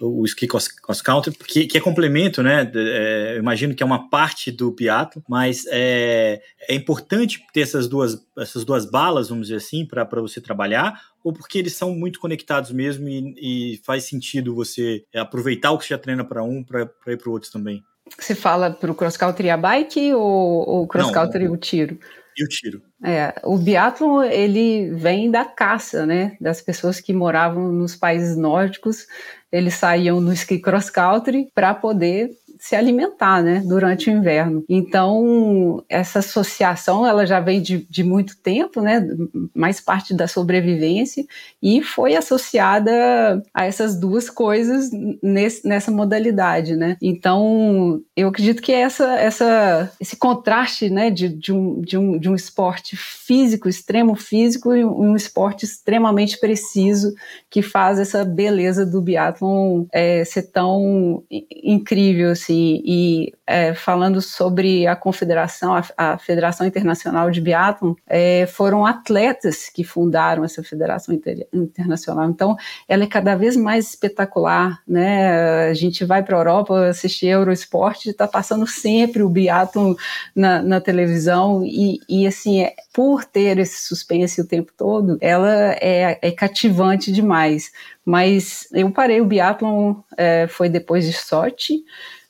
O 0.00 0.24
ski 0.26 0.46
cross, 0.46 0.68
cross 0.68 1.02
country, 1.02 1.34
que, 1.34 1.66
que, 1.66 1.76
é 1.76 1.80
complemento, 1.80 2.40
né? 2.40 2.70
É, 2.72 3.32
eu 3.34 3.38
imagino 3.40 3.74
que 3.74 3.82
é 3.82 3.86
uma 3.86 4.08
parte 4.08 4.52
do 4.52 4.70
piatlo, 4.70 5.20
mas 5.28 5.66
é, 5.70 6.40
é 6.68 6.74
importante 6.74 7.44
ter 7.52 7.62
essas 7.62 7.88
duas, 7.88 8.16
essas 8.38 8.64
duas 8.64 8.88
balas, 8.88 9.28
vamos 9.28 9.48
dizer 9.48 9.56
assim, 9.56 9.84
para 9.84 10.04
você 10.20 10.40
trabalhar, 10.40 11.00
ou 11.24 11.32
porque 11.32 11.58
eles 11.58 11.74
são 11.74 11.96
muito 11.96 12.20
conectados 12.20 12.70
mesmo 12.70 13.08
e, 13.08 13.74
e 13.74 13.76
faz 13.78 14.04
sentido 14.04 14.54
você 14.54 15.04
aproveitar 15.16 15.72
o 15.72 15.78
que 15.78 15.84
você 15.84 15.94
já 15.94 15.98
treina 15.98 16.24
para 16.24 16.44
um 16.44 16.62
para 16.62 16.82
ir 17.08 17.16
para 17.16 17.28
o 17.28 17.32
outro 17.32 17.50
também? 17.50 17.82
Você 18.16 18.34
fala 18.34 18.70
para 18.70 18.90
o 18.90 18.94
cross 18.94 19.16
country 19.16 19.50
a 19.50 19.56
bike 19.56 20.14
ou 20.14 20.82
o 20.82 20.86
cross 20.86 21.10
country 21.10 21.44
e 21.44 21.48
o 21.48 21.56
tiro? 21.56 21.98
E 22.38 22.44
o 22.44 22.48
tiro. 22.48 22.80
É, 23.02 23.34
o 23.42 23.58
biathlon 23.58 24.22
ele 24.22 24.90
vem 24.90 25.28
da 25.28 25.44
caça, 25.44 26.06
né? 26.06 26.36
Das 26.40 26.62
pessoas 26.62 27.00
que 27.00 27.12
moravam 27.12 27.72
nos 27.72 27.96
países 27.96 28.36
nórdicos, 28.36 29.08
eles 29.50 29.74
saíam 29.74 30.20
no 30.20 30.32
ski 30.32 30.60
cross 30.60 30.88
country 30.88 31.50
para 31.52 31.74
poder 31.74 32.30
se 32.58 32.74
alimentar, 32.74 33.42
né, 33.42 33.62
durante 33.64 34.10
o 34.10 34.12
inverno. 34.12 34.64
Então, 34.68 35.82
essa 35.88 36.18
associação, 36.18 37.06
ela 37.06 37.24
já 37.26 37.40
vem 37.40 37.60
de, 37.60 37.86
de 37.88 38.02
muito 38.02 38.36
tempo, 38.42 38.80
né, 38.80 39.06
mais 39.54 39.80
parte 39.80 40.14
da 40.14 40.26
sobrevivência, 40.26 41.24
e 41.62 41.82
foi 41.82 42.16
associada 42.16 43.42
a 43.54 43.64
essas 43.64 43.98
duas 43.98 44.28
coisas 44.28 44.90
nesse, 45.22 45.66
nessa 45.66 45.90
modalidade, 45.90 46.76
né. 46.76 46.96
Então, 47.00 48.00
eu 48.16 48.28
acredito 48.28 48.62
que 48.62 48.72
essa, 48.72 49.14
essa, 49.14 49.90
esse 50.00 50.16
contraste, 50.16 50.90
né, 50.90 51.10
de, 51.10 51.28
de, 51.28 51.52
um, 51.52 51.80
de, 51.80 51.96
um, 51.96 52.18
de 52.18 52.28
um 52.28 52.34
esporte 52.34 52.96
físico, 52.96 53.68
extremo 53.68 54.14
físico, 54.14 54.74
e 54.74 54.84
um 54.84 55.14
esporte 55.14 55.64
extremamente 55.64 56.38
preciso, 56.40 57.14
que 57.50 57.62
faz 57.62 57.98
essa 57.98 58.24
beleza 58.24 58.84
do 58.84 59.00
biatlon 59.00 59.84
é, 59.92 60.24
ser 60.24 60.50
tão 60.50 61.22
incrível, 61.62 62.30
assim, 62.30 62.47
assim, 62.48 62.82
e 62.84 63.32
é, 63.46 63.74
falando 63.74 64.20
sobre 64.22 64.86
a 64.86 64.96
confederação, 64.96 65.74
a, 65.74 65.84
a 65.96 66.18
Federação 66.18 66.66
Internacional 66.66 67.30
de 67.30 67.40
Biathlon, 67.40 67.94
é, 68.06 68.46
foram 68.46 68.86
atletas 68.86 69.68
que 69.68 69.84
fundaram 69.84 70.44
essa 70.44 70.62
Federação 70.62 71.14
Inter, 71.14 71.46
Internacional. 71.52 72.28
Então, 72.28 72.56
ela 72.88 73.04
é 73.04 73.06
cada 73.06 73.36
vez 73.36 73.56
mais 73.56 73.90
espetacular, 73.90 74.80
né? 74.86 75.68
A 75.68 75.74
gente 75.74 76.04
vai 76.04 76.22
para 76.22 76.36
a 76.36 76.40
Europa 76.40 76.86
assistir 76.86 77.26
Eurosport, 77.26 78.06
está 78.06 78.26
passando 78.26 78.66
sempre 78.66 79.22
o 79.22 79.28
biathlon 79.28 79.94
na, 80.34 80.62
na 80.62 80.80
televisão 80.80 81.62
e, 81.64 82.00
e 82.08 82.26
assim, 82.26 82.62
é, 82.62 82.74
por 82.92 83.24
ter 83.24 83.58
esse 83.58 83.86
suspense 83.86 84.40
o 84.40 84.46
tempo 84.46 84.72
todo, 84.76 85.18
ela 85.20 85.72
é, 85.80 86.18
é 86.22 86.30
cativante 86.30 87.12
demais. 87.12 87.70
Mas 88.04 88.66
eu 88.72 88.90
parei 88.90 89.20
o 89.20 89.26
biathlon 89.26 89.96
é, 90.16 90.46
foi 90.48 90.70
depois 90.70 91.04
de 91.04 91.12
sorte 91.12 91.84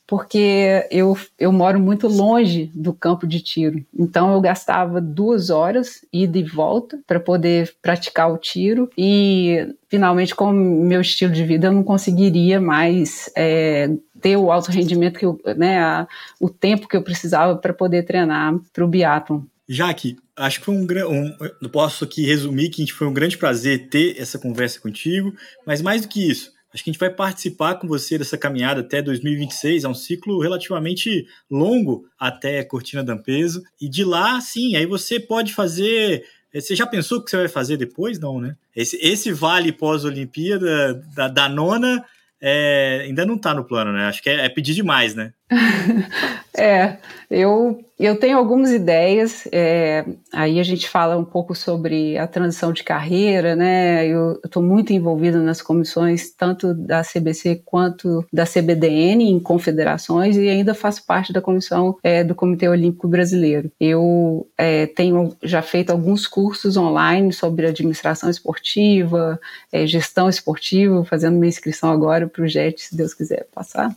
porque 0.08 0.88
eu, 0.90 1.14
eu 1.38 1.52
moro 1.52 1.78
muito 1.78 2.08
longe 2.08 2.72
do 2.74 2.94
campo 2.94 3.26
de 3.26 3.42
tiro. 3.42 3.84
Então 3.96 4.32
eu 4.32 4.40
gastava 4.40 5.02
duas 5.02 5.50
horas 5.50 6.02
ida 6.10 6.38
e 6.38 6.42
volta 6.42 6.98
para 7.06 7.20
poder 7.20 7.74
praticar 7.82 8.32
o 8.32 8.38
tiro 8.38 8.88
e 8.96 9.68
finalmente 9.86 10.34
com 10.34 10.50
o 10.50 10.84
meu 10.84 11.02
estilo 11.02 11.30
de 11.30 11.44
vida 11.44 11.66
eu 11.66 11.72
não 11.72 11.84
conseguiria 11.84 12.58
mais 12.58 13.30
é, 13.36 13.90
ter 14.18 14.38
o 14.38 14.50
alto 14.50 14.70
rendimento 14.70 15.18
que 15.18 15.26
eu, 15.26 15.38
né, 15.58 15.78
a, 15.78 16.08
o 16.40 16.48
tempo 16.48 16.88
que 16.88 16.96
eu 16.96 17.02
precisava 17.02 17.54
para 17.56 17.74
poder 17.74 18.04
treinar 18.04 18.58
para 18.72 18.84
o 18.84 18.88
biatlon. 18.88 19.42
Jaque, 19.68 20.16
acho 20.34 20.60
que 20.60 20.64
foi 20.64 20.74
um, 20.74 20.86
um 20.86 21.36
eu 21.60 21.68
posso 21.68 22.04
aqui 22.04 22.24
resumir 22.24 22.70
que 22.70 22.90
foi 22.90 23.06
um 23.06 23.12
grande 23.12 23.36
prazer 23.36 23.90
ter 23.90 24.18
essa 24.18 24.38
conversa 24.38 24.80
contigo, 24.80 25.34
mas 25.66 25.82
mais 25.82 26.00
do 26.00 26.08
que 26.08 26.30
isso, 26.30 26.50
Acho 26.72 26.84
que 26.84 26.90
a 26.90 26.92
gente 26.92 27.00
vai 27.00 27.10
participar 27.10 27.76
com 27.76 27.88
você 27.88 28.18
dessa 28.18 28.36
caminhada 28.36 28.80
até 28.80 29.00
2026. 29.00 29.84
É 29.84 29.88
um 29.88 29.94
ciclo 29.94 30.40
relativamente 30.40 31.26
longo 31.50 32.06
até 32.18 32.62
Cortina 32.62 33.02
d'Ampezzo. 33.02 33.62
E 33.80 33.88
de 33.88 34.04
lá, 34.04 34.40
sim, 34.40 34.76
aí 34.76 34.84
você 34.84 35.18
pode 35.18 35.54
fazer. 35.54 36.24
Eh, 36.52 36.60
você 36.60 36.76
já 36.76 36.86
pensou 36.86 37.18
o 37.18 37.24
que 37.24 37.30
você 37.30 37.38
vai 37.38 37.48
fazer 37.48 37.76
depois? 37.76 38.18
Não, 38.18 38.40
né? 38.40 38.54
Esse, 38.76 38.98
esse 39.02 39.32
vale 39.32 39.72
pós-Olimpíada 39.72 40.94
da, 41.14 41.28
da 41.28 41.48
nona 41.48 42.04
é, 42.40 43.02
ainda 43.04 43.26
não 43.26 43.34
está 43.36 43.54
no 43.54 43.64
plano, 43.64 43.92
né? 43.92 44.04
Acho 44.04 44.22
que 44.22 44.30
é, 44.30 44.44
é 44.44 44.48
pedir 44.48 44.74
demais, 44.74 45.14
né? 45.14 45.32
é, 46.56 46.98
eu 47.30 47.84
eu 47.98 48.16
tenho 48.16 48.38
algumas 48.38 48.70
ideias, 48.70 49.48
é, 49.50 50.04
aí 50.32 50.60
a 50.60 50.62
gente 50.62 50.88
fala 50.88 51.16
um 51.16 51.24
pouco 51.24 51.52
sobre 51.52 52.16
a 52.16 52.28
transição 52.28 52.72
de 52.72 52.84
carreira, 52.84 53.56
né? 53.56 54.06
Eu 54.06 54.38
estou 54.44 54.62
muito 54.62 54.92
envolvida 54.92 55.40
nas 55.40 55.60
comissões, 55.60 56.30
tanto 56.30 56.72
da 56.72 57.02
CBC 57.02 57.62
quanto 57.64 58.24
da 58.32 58.44
CBDN, 58.46 59.28
em 59.28 59.40
confederações, 59.40 60.36
e 60.36 60.48
ainda 60.48 60.74
faço 60.74 61.04
parte 61.04 61.32
da 61.32 61.40
comissão 61.40 61.98
é, 62.04 62.22
do 62.22 62.36
Comitê 62.36 62.68
Olímpico 62.68 63.08
Brasileiro. 63.08 63.72
Eu 63.80 64.46
é, 64.56 64.86
tenho 64.86 65.36
já 65.42 65.60
feito 65.60 65.90
alguns 65.90 66.24
cursos 66.24 66.76
online 66.76 67.32
sobre 67.32 67.66
administração 67.66 68.30
esportiva, 68.30 69.40
é, 69.72 69.84
gestão 69.88 70.28
esportiva, 70.28 71.04
fazendo 71.04 71.34
minha 71.36 71.48
inscrição 71.48 71.90
agora 71.90 72.28
para 72.28 72.44
o 72.44 72.48
JET, 72.48 72.80
se 72.80 72.96
Deus 72.96 73.12
quiser 73.12 73.48
passar. 73.52 73.92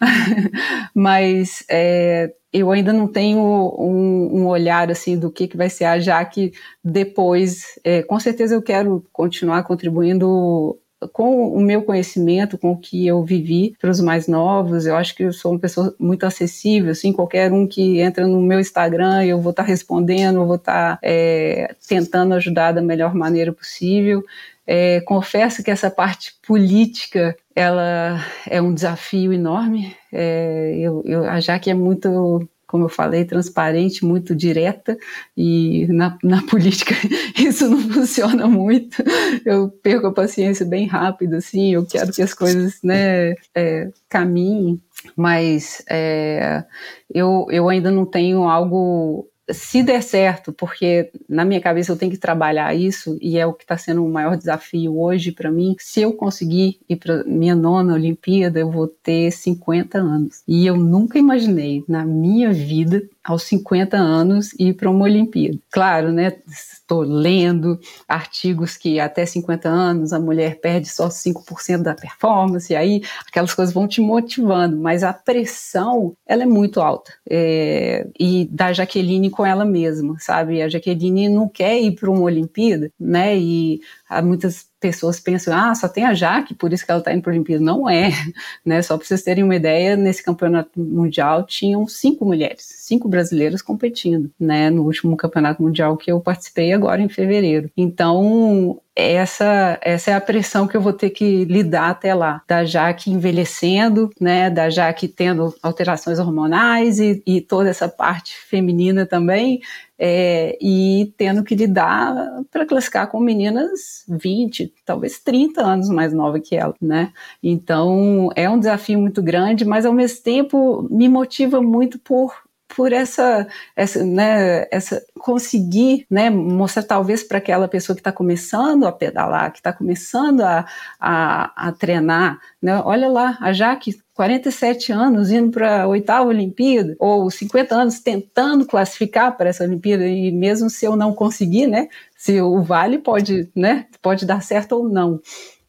Mas 0.94 1.64
é, 1.68 2.32
eu 2.52 2.70
ainda 2.70 2.92
não 2.92 3.08
tenho 3.08 3.40
um, 3.40 4.42
um, 4.42 4.46
olhar 4.46 4.90
assim 4.90 5.18
do 5.18 5.30
que, 5.30 5.48
que 5.48 5.56
vai 5.56 5.68
ser 5.68 5.84
a 5.86 5.98
Jaque 5.98 6.52
depois. 6.84 7.78
É, 7.82 8.02
com 8.02 8.18
certeza 8.20 8.54
eu 8.54 8.62
quero 8.62 9.04
continuar 9.12 9.64
contribuindo 9.64 10.78
com 11.12 11.48
o 11.48 11.60
meu 11.60 11.82
conhecimento, 11.82 12.56
com 12.56 12.72
o 12.72 12.78
que 12.78 13.06
eu 13.06 13.22
vivi 13.24 13.74
para 13.80 13.90
os 13.90 14.00
mais 14.00 14.26
novos. 14.28 14.86
Eu 14.86 14.96
acho 14.96 15.14
que 15.14 15.24
eu 15.24 15.32
sou 15.32 15.52
uma 15.52 15.58
pessoa 15.58 15.94
muito 15.98 16.24
acessível, 16.24 16.92
assim, 16.92 17.12
qualquer 17.12 17.52
um 17.52 17.66
que 17.66 18.00
entra 18.00 18.26
no 18.26 18.40
meu 18.40 18.60
Instagram, 18.60 19.24
eu 19.24 19.40
vou 19.40 19.50
estar 19.50 19.64
tá 19.64 19.68
respondendo, 19.68 20.36
eu 20.36 20.46
vou 20.46 20.56
estar 20.56 20.96
tá, 20.96 20.98
é, 21.02 21.74
tentando 21.88 22.34
ajudar 22.34 22.72
da 22.72 22.82
melhor 22.82 23.14
maneira 23.14 23.52
possível. 23.52 24.22
É, 24.66 25.00
confesso 25.02 25.62
que 25.62 25.70
essa 25.70 25.90
parte 25.90 26.34
política 26.46 27.36
ela 27.54 28.20
é 28.48 28.60
um 28.60 28.74
desafio 28.74 29.32
enorme. 29.32 29.94
É, 30.12 30.76
eu, 30.78 31.02
eu, 31.04 31.24
a 31.24 31.40
Jaque 31.40 31.70
é 31.70 31.74
muito, 31.74 32.48
como 32.66 32.84
eu 32.84 32.88
falei, 32.88 33.24
transparente, 33.24 34.04
muito 34.04 34.34
direta, 34.34 34.98
e 35.36 35.86
na, 35.88 36.18
na 36.22 36.42
política 36.48 36.94
isso 37.38 37.68
não 37.68 37.80
funciona 37.80 38.46
muito. 38.48 39.02
Eu 39.44 39.68
perco 39.68 40.08
a 40.08 40.12
paciência 40.12 40.66
bem 40.66 40.86
rápido, 40.86 41.34
assim, 41.34 41.74
eu 41.74 41.86
quero 41.86 42.12
que 42.12 42.22
as 42.22 42.34
coisas 42.34 42.80
né, 42.82 43.34
é, 43.54 43.88
caminhem, 44.08 44.80
mas 45.16 45.82
é, 45.88 46.64
eu, 47.12 47.46
eu 47.50 47.68
ainda 47.68 47.90
não 47.90 48.04
tenho 48.04 48.44
algo 48.44 49.28
se 49.50 49.82
der 49.82 50.02
certo, 50.02 50.52
porque 50.52 51.10
na 51.28 51.44
minha 51.44 51.60
cabeça 51.60 51.92
eu 51.92 51.96
tenho 51.96 52.12
que 52.12 52.18
trabalhar 52.18 52.74
isso 52.74 53.18
e 53.20 53.38
é 53.38 53.46
o 53.46 53.52
que 53.52 53.64
está 53.64 53.76
sendo 53.76 54.04
o 54.04 54.10
maior 54.10 54.36
desafio 54.36 54.98
hoje 54.98 55.32
para 55.32 55.50
mim. 55.50 55.76
Se 55.78 56.00
eu 56.00 56.12
conseguir 56.14 56.80
ir 56.88 56.96
para 56.96 57.24
minha 57.24 57.54
nona 57.54 57.94
Olimpíada, 57.94 58.58
eu 58.58 58.70
vou 58.70 58.88
ter 58.88 59.30
50 59.30 59.98
anos. 59.98 60.42
E 60.48 60.66
eu 60.66 60.76
nunca 60.76 61.18
imaginei 61.18 61.84
na 61.86 62.04
minha 62.04 62.52
vida 62.52 63.02
aos 63.24 63.44
50 63.44 63.96
anos 63.96 64.52
ir 64.58 64.74
para 64.74 64.90
uma 64.90 65.04
Olimpíada. 65.04 65.58
Claro, 65.70 66.12
né? 66.12 66.34
Estou 66.46 67.00
lendo 67.00 67.80
artigos 68.06 68.76
que 68.76 69.00
até 69.00 69.24
50 69.24 69.68
anos 69.68 70.12
a 70.12 70.20
mulher 70.20 70.60
perde 70.60 70.88
só 70.88 71.08
5% 71.08 71.82
da 71.82 71.94
performance, 71.94 72.72
e 72.72 72.76
aí 72.76 73.02
aquelas 73.26 73.54
coisas 73.54 73.74
vão 73.74 73.88
te 73.88 74.00
motivando, 74.00 74.76
mas 74.76 75.02
a 75.02 75.12
pressão 75.12 76.14
ela 76.26 76.42
é 76.42 76.46
muito 76.46 76.80
alta. 76.80 77.12
É, 77.28 78.06
e 78.20 78.46
da 78.50 78.72
Jaqueline 78.72 79.30
com 79.30 79.46
ela 79.46 79.64
mesma, 79.64 80.16
sabe? 80.18 80.60
A 80.60 80.68
Jaqueline 80.68 81.28
não 81.28 81.48
quer 81.48 81.80
ir 81.80 81.92
para 81.92 82.10
uma 82.10 82.22
Olimpíada, 82.22 82.90
né? 83.00 83.36
E 83.36 83.80
muitas 84.22 84.66
pessoas 84.80 85.18
pensam, 85.18 85.56
ah, 85.56 85.74
só 85.74 85.88
tem 85.88 86.04
a 86.04 86.12
Jaque, 86.12 86.54
por 86.54 86.72
isso 86.72 86.84
que 86.84 86.90
ela 86.90 86.98
está 86.98 87.12
indo 87.12 87.22
para 87.22 87.32
a 87.32 87.34
Olimpíada. 87.34 87.64
Não 87.64 87.88
é, 87.88 88.10
né? 88.64 88.82
Só 88.82 88.96
para 88.98 89.06
vocês 89.06 89.22
terem 89.22 89.42
uma 89.42 89.56
ideia, 89.56 89.96
nesse 89.96 90.22
campeonato 90.22 90.78
mundial 90.78 91.44
tinham 91.44 91.86
cinco 91.88 92.24
mulheres, 92.24 92.62
cinco 92.62 93.08
brasileiras 93.08 93.62
competindo, 93.62 94.30
né? 94.38 94.68
No 94.68 94.82
último 94.82 95.16
campeonato 95.16 95.62
mundial 95.62 95.96
que 95.96 96.12
eu 96.12 96.20
participei 96.20 96.72
agora 96.72 97.00
em 97.00 97.08
fevereiro. 97.08 97.70
Então, 97.76 98.78
essa, 98.96 99.78
essa 99.82 100.12
é 100.12 100.14
a 100.14 100.20
pressão 100.20 100.68
que 100.68 100.76
eu 100.76 100.80
vou 100.80 100.92
ter 100.92 101.10
que 101.10 101.44
lidar 101.46 101.90
até 101.90 102.14
lá, 102.14 102.42
da 102.46 102.64
Jaque 102.64 103.10
envelhecendo, 103.10 104.10
né, 104.20 104.48
da 104.48 104.70
Jaque 104.70 105.08
tendo 105.08 105.52
alterações 105.62 106.18
hormonais 106.20 107.00
e, 107.00 107.20
e 107.26 107.40
toda 107.40 107.68
essa 107.68 107.88
parte 107.88 108.36
feminina 108.36 109.04
também, 109.04 109.60
é, 109.98 110.56
e 110.60 111.12
tendo 111.16 111.44
que 111.44 111.54
lidar 111.54 112.42
para 112.50 112.66
classificar 112.66 113.08
com 113.08 113.20
meninas 113.20 114.04
20, 114.08 114.72
talvez 114.84 115.18
30 115.18 115.62
anos 115.62 115.88
mais 115.88 116.12
nova 116.12 116.40
que 116.40 116.56
ela, 116.56 116.74
né? 116.80 117.12
Então 117.42 118.30
é 118.34 118.48
um 118.48 118.58
desafio 118.58 118.98
muito 118.98 119.22
grande, 119.22 119.64
mas 119.64 119.86
ao 119.86 119.92
mesmo 119.92 120.22
tempo 120.22 120.86
me 120.90 121.08
motiva 121.08 121.62
muito 121.62 121.98
por 121.98 122.43
por 122.74 122.92
essa, 122.92 123.46
essa, 123.76 124.04
né, 124.04 124.66
essa 124.70 125.02
conseguir 125.18 126.06
né, 126.10 126.28
mostrar 126.30 126.82
talvez 126.82 127.22
para 127.22 127.38
aquela 127.38 127.68
pessoa 127.68 127.94
que 127.94 128.00
está 128.00 128.12
começando 128.12 128.86
a 128.86 128.92
pedalar, 128.92 129.52
que 129.52 129.58
está 129.58 129.72
começando 129.72 130.42
a, 130.42 130.66
a, 130.98 131.68
a 131.68 131.72
treinar, 131.72 132.38
né, 132.60 132.80
olha 132.84 133.08
lá, 133.08 133.38
a 133.40 133.52
Jaque, 133.52 133.98
47 134.14 134.92
anos 134.92 135.30
indo 135.30 135.50
para 135.50 135.82
a 135.82 135.88
oitava 135.88 136.28
Olimpíada, 136.28 136.94
ou 136.98 137.30
50 137.30 137.74
anos 137.74 138.00
tentando 138.00 138.66
classificar 138.66 139.36
para 139.36 139.48
essa 139.48 139.64
Olimpíada, 139.64 140.06
e 140.06 140.30
mesmo 140.30 140.68
se 140.68 140.84
eu 140.84 140.96
não 140.96 141.14
conseguir, 141.14 141.66
né, 141.66 141.88
se 142.16 142.40
o 142.40 142.62
vale 142.62 142.98
pode, 142.98 143.48
né, 143.54 143.86
pode 144.02 144.24
dar 144.26 144.42
certo 144.42 144.72
ou 144.72 144.88
não. 144.88 145.20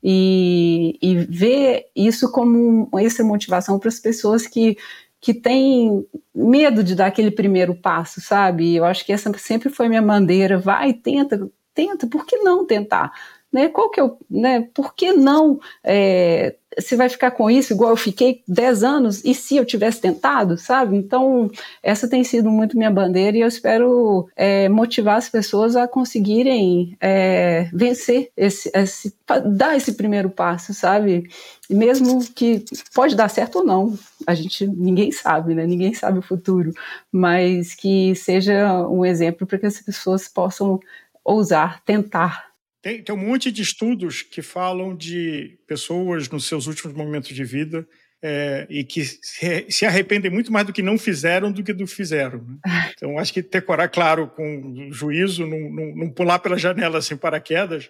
E, 0.08 1.00
e 1.02 1.16
ver 1.16 1.88
isso 1.96 2.32
como 2.32 2.88
uma 2.92 3.02
extra 3.02 3.26
motivação 3.26 3.80
para 3.80 3.90
as 3.90 4.00
pessoas 4.00 4.46
que 4.46 4.78
que 5.26 5.34
tem 5.34 6.06
medo 6.36 6.84
de 6.84 6.94
dar 6.94 7.08
aquele 7.08 7.32
primeiro 7.32 7.74
passo, 7.74 8.22
sabe? 8.22 8.76
Eu 8.76 8.86
acho 8.86 9.04
que 9.04 9.12
essa 9.12 9.36
sempre 9.40 9.72
foi 9.72 9.90
minha 9.90 10.02
bandeira. 10.04 10.56
Vai, 10.56 10.94
tenta, 10.94 11.50
tenta, 11.74 12.06
por 12.06 12.28
que 12.28 12.38
não 12.38 12.64
tentar? 12.64 13.12
Né? 13.52 13.68
Qual 13.68 13.90
que 13.90 14.00
é 14.00 14.04
o, 14.04 14.20
né? 14.30 14.70
Por 14.72 14.94
que 14.94 15.14
não 15.14 15.60
é, 15.84 16.56
você 16.78 16.96
vai 16.96 17.10
ficar 17.10 17.32
com 17.32 17.50
isso 17.50 17.74
igual 17.74 17.92
eu 17.92 17.98
fiquei 17.98 18.42
10 18.48 18.84
anos, 18.84 19.24
e 19.24 19.34
se 19.34 19.56
eu 19.58 19.66
tivesse 19.66 20.02
tentado, 20.02 20.58
sabe? 20.58 20.98
Então, 20.98 21.50
essa 21.82 22.08
tem 22.08 22.24
sido 22.24 22.50
muito 22.50 22.78
minha 22.78 22.92
bandeira 22.92 23.38
e 23.38 23.42
eu 23.42 23.48
espero 23.48 24.28
é, 24.36 24.68
motivar 24.70 25.18
as 25.18 25.30
pessoas 25.30 25.76
a 25.76 25.88
conseguirem 25.88 26.98
é, 27.00 27.70
vencer, 27.74 28.30
esse, 28.36 28.70
esse, 28.74 29.16
dar 29.46 29.76
esse 29.76 29.94
primeiro 29.94 30.30
passo, 30.30 30.74
sabe? 30.74 31.30
Mesmo 31.70 32.24
que 32.34 32.64
pode 32.94 33.16
dar 33.16 33.30
certo 33.30 33.60
ou 33.60 33.66
não, 33.66 33.98
a 34.28 34.34
gente, 34.34 34.68
ninguém 34.68 35.12
sabe, 35.12 35.56
né? 35.56 35.66
Ninguém 35.66 35.94
sabe 35.94 36.20
o 36.20 36.24
futuro, 36.24 36.72
mas 37.12 37.74
que 37.74 38.14
seja 38.16 38.88
um 38.88 39.06
exemplo 39.06 39.48
para 39.48 39.58
que 39.58 39.66
as 39.66 39.80
pessoas 39.82 40.28
possam 40.28 40.80
ousar, 41.24 41.82
tentar 41.84 42.55
tem, 42.86 43.02
tem 43.02 43.16
um 43.16 43.18
monte 43.18 43.52
de 43.52 43.64
estudos 43.64 44.22
que 44.22 44.44
falam 44.44 44.96
de 44.96 45.58
pessoas 45.66 46.30
nos 46.30 46.48
seus 46.48 46.68
últimos 46.68 46.96
momentos 46.96 47.34
de 47.34 47.44
vida 47.44 47.88
é, 48.22 48.68
e 48.70 48.84
que 48.84 49.04
se, 49.04 49.88
arrependem 49.88 50.30
muito 50.30 50.54
mais 50.54 50.68
do 50.68 50.72
que 50.72 50.84
não 50.84 50.96
fizeram 50.96 51.52
do 51.52 51.64
que 51.64 51.74
do 51.74 51.86
que 51.86 51.96
fizeram. 51.96 52.44
Né? 52.44 52.92
Então, 52.94 53.18
acho 53.18 53.34
que 53.34 53.42
decorar, 53.42 53.88
claro, 53.88 54.28
com 54.28 54.88
juízo, 54.92 55.48
não, 55.48 55.60
não, 55.72 55.96
não 55.96 56.10
pular 56.12 56.38
pela 56.38 56.60
janela 56.60 57.02
sem 57.02 57.18
paraquedas, 57.18 57.90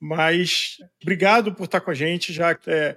mas 0.00 0.76
obrigado 1.02 1.52
por 1.52 1.64
estar 1.64 1.80
com 1.80 1.90
a 1.90 1.94
gente, 1.94 2.32
já 2.32 2.56
é, 2.68 2.96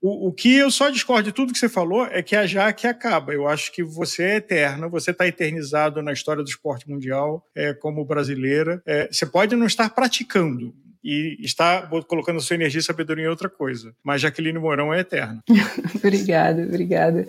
o, 0.00 0.28
o, 0.28 0.32
que 0.32 0.56
eu 0.56 0.70
só 0.70 0.88
discordo 0.88 1.24
de 1.24 1.32
tudo 1.32 1.52
que 1.52 1.58
você 1.58 1.68
falou 1.68 2.06
é 2.06 2.22
que 2.22 2.34
a 2.34 2.46
Jaque 2.46 2.86
acaba. 2.86 3.32
Eu 3.32 3.46
acho 3.46 3.72
que 3.72 3.82
você 3.82 4.22
é 4.22 4.36
eterna, 4.36 4.88
você 4.88 5.10
está 5.10 5.26
eternizado 5.26 6.02
na 6.02 6.12
história 6.12 6.42
do 6.42 6.48
esporte 6.48 6.88
mundial 6.88 7.46
é, 7.54 7.74
como 7.74 8.04
brasileira. 8.04 8.82
É, 8.86 9.08
você 9.10 9.26
pode 9.26 9.54
não 9.54 9.66
estar 9.66 9.90
praticando, 9.90 10.74
e 11.02 11.38
está 11.40 11.88
colocando 12.06 12.40
sua 12.40 12.56
energia 12.56 12.80
e 12.80 12.84
sabedoria 12.84 13.24
em 13.24 13.28
outra 13.28 13.48
coisa. 13.48 13.94
Mas 14.04 14.20
Jaqueline 14.20 14.58
Mourão 14.58 14.92
é 14.92 15.00
eterna. 15.00 15.42
obrigada, 15.96 16.62
obrigada. 16.62 17.26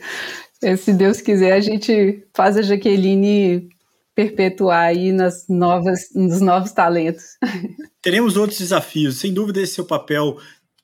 É, 0.62 0.76
se 0.76 0.94
Deus 0.94 1.22
quiser, 1.22 1.54
a 1.54 1.60
gente 1.60 2.26
faz 2.34 2.58
a 2.58 2.62
Jaqueline 2.62 3.70
perpetuar 4.14 4.84
aí 4.84 5.12
nas 5.12 5.48
novas, 5.48 6.10
nos 6.14 6.42
novos 6.42 6.72
talentos. 6.72 7.24
Teremos 8.02 8.36
outros 8.36 8.60
desafios. 8.60 9.20
Sem 9.20 9.34
dúvida, 9.34 9.62
esse 9.62 9.76
seu 9.76 9.86
papel 9.86 10.38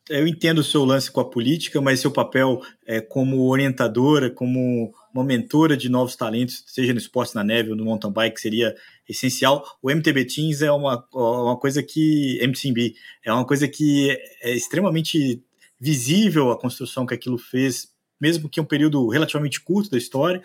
eu 0.10 0.28
entendo 0.28 0.60
o 0.60 0.64
seu 0.64 0.84
lance 0.86 1.12
com 1.12 1.20
a 1.20 1.30
política, 1.30 1.82
mas 1.82 2.00
seu 2.00 2.12
papel 2.12 2.62
é, 2.86 3.02
como 3.02 3.50
orientadora, 3.50 4.30
como 4.30 4.94
uma 5.14 5.24
mentora 5.24 5.76
de 5.76 5.90
novos 5.90 6.16
talentos, 6.16 6.64
seja 6.68 6.94
no 6.94 7.00
esporte 7.00 7.36
na 7.36 7.44
neve 7.44 7.72
ou 7.72 7.76
no 7.76 7.86
mountain 7.86 8.12
bike, 8.12 8.40
seria 8.40 8.76
essencial. 9.08 9.66
O 9.82 9.90
MTB 9.90 10.26
Teams 10.26 10.62
é 10.62 10.72
uma, 10.72 11.06
uma 11.14 11.58
coisa 11.58 11.82
que. 11.82 12.40
MTB 12.42 12.96
é 13.26 13.34
uma 13.34 13.46
coisa 13.46 13.68
que 13.68 14.12
é 14.42 14.54
extremamente 14.54 15.44
visível 15.80 16.52
a 16.52 16.60
construção 16.60 17.06
que 17.06 17.14
aquilo 17.14 17.38
fez, 17.38 17.90
mesmo 18.20 18.50
que 18.50 18.62
um 18.62 18.66
período 18.66 19.08
relativamente 19.10 19.62
curto 19.62 19.92
da 19.92 19.98
história. 19.98 20.42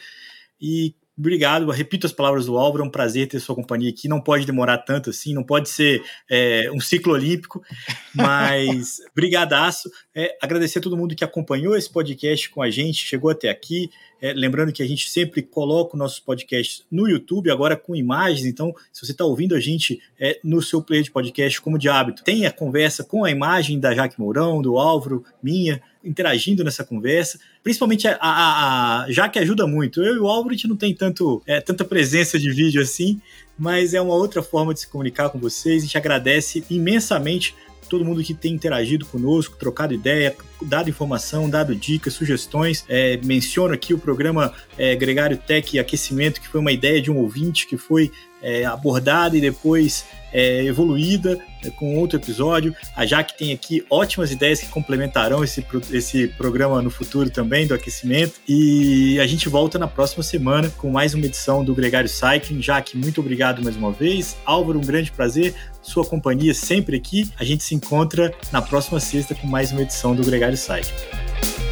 E 0.61 0.95
Obrigado, 1.17 1.71
repito 1.71 2.07
as 2.07 2.13
palavras 2.13 2.47
do 2.47 2.57
Álvaro, 2.57 2.83
é 2.83 2.87
um 2.87 2.91
prazer 2.91 3.29
ter 3.29 3.39
sua 3.39 3.55
companhia 3.55 3.91
aqui. 3.91 4.09
Não 4.09 4.19
pode 4.19 4.47
demorar 4.47 4.79
tanto 4.79 5.11
assim, 5.11 5.35
não 5.35 5.45
pode 5.45 5.69
ser 5.69 6.03
é, 6.31 6.71
um 6.73 6.81
ciclo 6.81 7.13
olímpico, 7.13 7.63
mas 8.15 8.97
brigadaço. 9.15 9.91
É, 10.15 10.35
agradecer 10.41 10.79
a 10.79 10.83
todo 10.83 10.97
mundo 10.97 11.15
que 11.15 11.23
acompanhou 11.23 11.77
esse 11.77 11.91
podcast 11.91 12.49
com 12.49 12.63
a 12.63 12.71
gente, 12.71 13.05
chegou 13.05 13.31
até 13.31 13.51
aqui. 13.51 13.91
É, 14.23 14.33
lembrando 14.33 14.73
que 14.73 14.83
a 14.83 14.87
gente 14.87 15.11
sempre 15.11 15.43
coloca 15.43 15.97
o 15.97 15.99
nosso 15.99 16.23
podcast 16.25 16.85
no 16.91 17.07
YouTube, 17.07 17.51
agora 17.51 17.77
com 17.77 17.95
imagens. 17.95 18.47
Então, 18.47 18.75
se 18.91 19.05
você 19.05 19.13
está 19.13 19.25
ouvindo 19.25 19.55
a 19.55 19.61
gente 19.61 20.01
é, 20.19 20.41
no 20.43 20.63
seu 20.63 20.81
player 20.81 21.05
de 21.05 21.11
podcast, 21.11 21.61
como 21.61 21.79
de 21.79 21.91
hábito, 21.91 22.25
tem 22.25 22.47
a 22.47 22.53
conversa 22.53 23.05
com 23.05 23.23
a 23.23 23.31
imagem 23.31 23.79
da 23.79 23.95
Jaque 23.95 24.19
Mourão, 24.19 24.63
do 24.63 24.79
Álvaro, 24.79 25.25
minha, 25.43 25.83
interagindo 26.05 26.65
nessa 26.65 26.85
conversa. 26.85 27.39
Principalmente 27.63 28.09
a, 28.09 28.17
a, 28.21 29.03
a 29.05 29.11
Jaque 29.11 29.39
ajuda 29.39 29.67
muito. 29.67 30.03
Eu 30.03 30.15
e 30.15 30.19
o 30.19 30.27
Álvaro, 30.27 30.51
a 30.51 30.57
gente 30.57 30.69
não 30.69 30.77
tem 30.77 30.95
tanto, 30.95 31.43
é, 31.47 31.61
tanta 31.61 31.85
presença 31.85 32.39
de 32.39 32.51
vídeo 32.51 32.81
assim, 32.81 33.21
mas 33.59 33.95
é 33.95 34.01
uma 34.01 34.15
outra 34.15 34.43
forma 34.43 34.75
de 34.75 34.81
se 34.81 34.89
comunicar 34.89 35.31
com 35.31 35.39
vocês. 35.39 35.83
A 35.83 35.87
gente 35.87 35.99
agradece 35.99 36.65
imensamente 36.71 37.55
todo 37.93 38.07
mundo 38.07 38.25
que 38.25 38.33
tem 38.33 38.55
interagido 38.55 39.05
conosco, 39.05 39.55
trocado 39.59 39.93
ideia, 39.93 40.35
dado 40.63 40.89
informação, 40.89 41.51
dado 41.51 41.77
dicas, 41.77 42.15
sugestões. 42.15 42.87
É, 42.89 43.19
menciono 43.23 43.75
aqui 43.75 43.93
o 43.93 43.99
programa 43.99 44.55
é, 44.79 44.97
Gregário 44.97 45.37
Tech 45.37 45.79
Aquecimento, 45.79 46.41
que 46.41 46.49
foi 46.49 46.59
uma 46.59 46.73
ideia 46.73 47.03
de 47.03 47.11
um 47.11 47.19
ouvinte 47.19 47.67
que 47.67 47.77
foi 47.77 48.11
é, 48.41 48.65
abordada 48.65 49.37
e 49.37 49.43
depois 49.43 50.07
é, 50.33 50.65
evoluída 50.65 51.39
com 51.71 51.97
outro 51.97 52.19
episódio. 52.19 52.75
A 52.97 53.07
Jaque 53.07 53.37
tem 53.37 53.53
aqui 53.53 53.85
ótimas 53.89 54.31
ideias 54.31 54.61
que 54.61 54.69
complementarão 54.69 55.43
esse, 55.45 55.65
esse 55.91 56.29
programa 56.29 56.83
no 56.83 56.91
futuro 56.91 57.31
também, 57.31 57.67
do 57.67 57.75
aquecimento. 57.75 58.35
E 58.49 59.19
a 59.21 59.27
gente 59.27 59.49
volta 59.49 59.79
na 59.79 59.87
próxima 59.87 60.23
semana 60.23 60.71
com 60.77 60.91
mais 60.91 61.15
uma 61.15 61.25
edição 61.27 61.65
do 61.65 61.75
Gregário 61.75 62.09
Cycling. 62.09 62.63
Jaque, 62.63 62.97
muito 62.97 63.21
obrigado 63.21 63.63
mais 63.63 63.77
uma 63.77 63.93
vez. 63.93 64.37
Álvaro, 64.45 64.79
um 64.79 64.85
grande 64.85 65.11
prazer. 65.11 65.55
Sua 65.83 66.05
companhia 66.05 66.55
sempre 66.55 66.97
aqui. 66.97 67.31
A 67.39 67.45
gente 67.45 67.63
se 67.65 67.75
encontra 67.75 68.33
na 68.53 68.63
próxima 68.63 69.01
sexta 69.01 69.35
com 69.35 69.47
mais 69.47 69.73
uma 69.73 69.83
edição 69.83 70.15
do 70.15 70.25
Gregário 70.25 70.57
Cycling. 70.57 71.72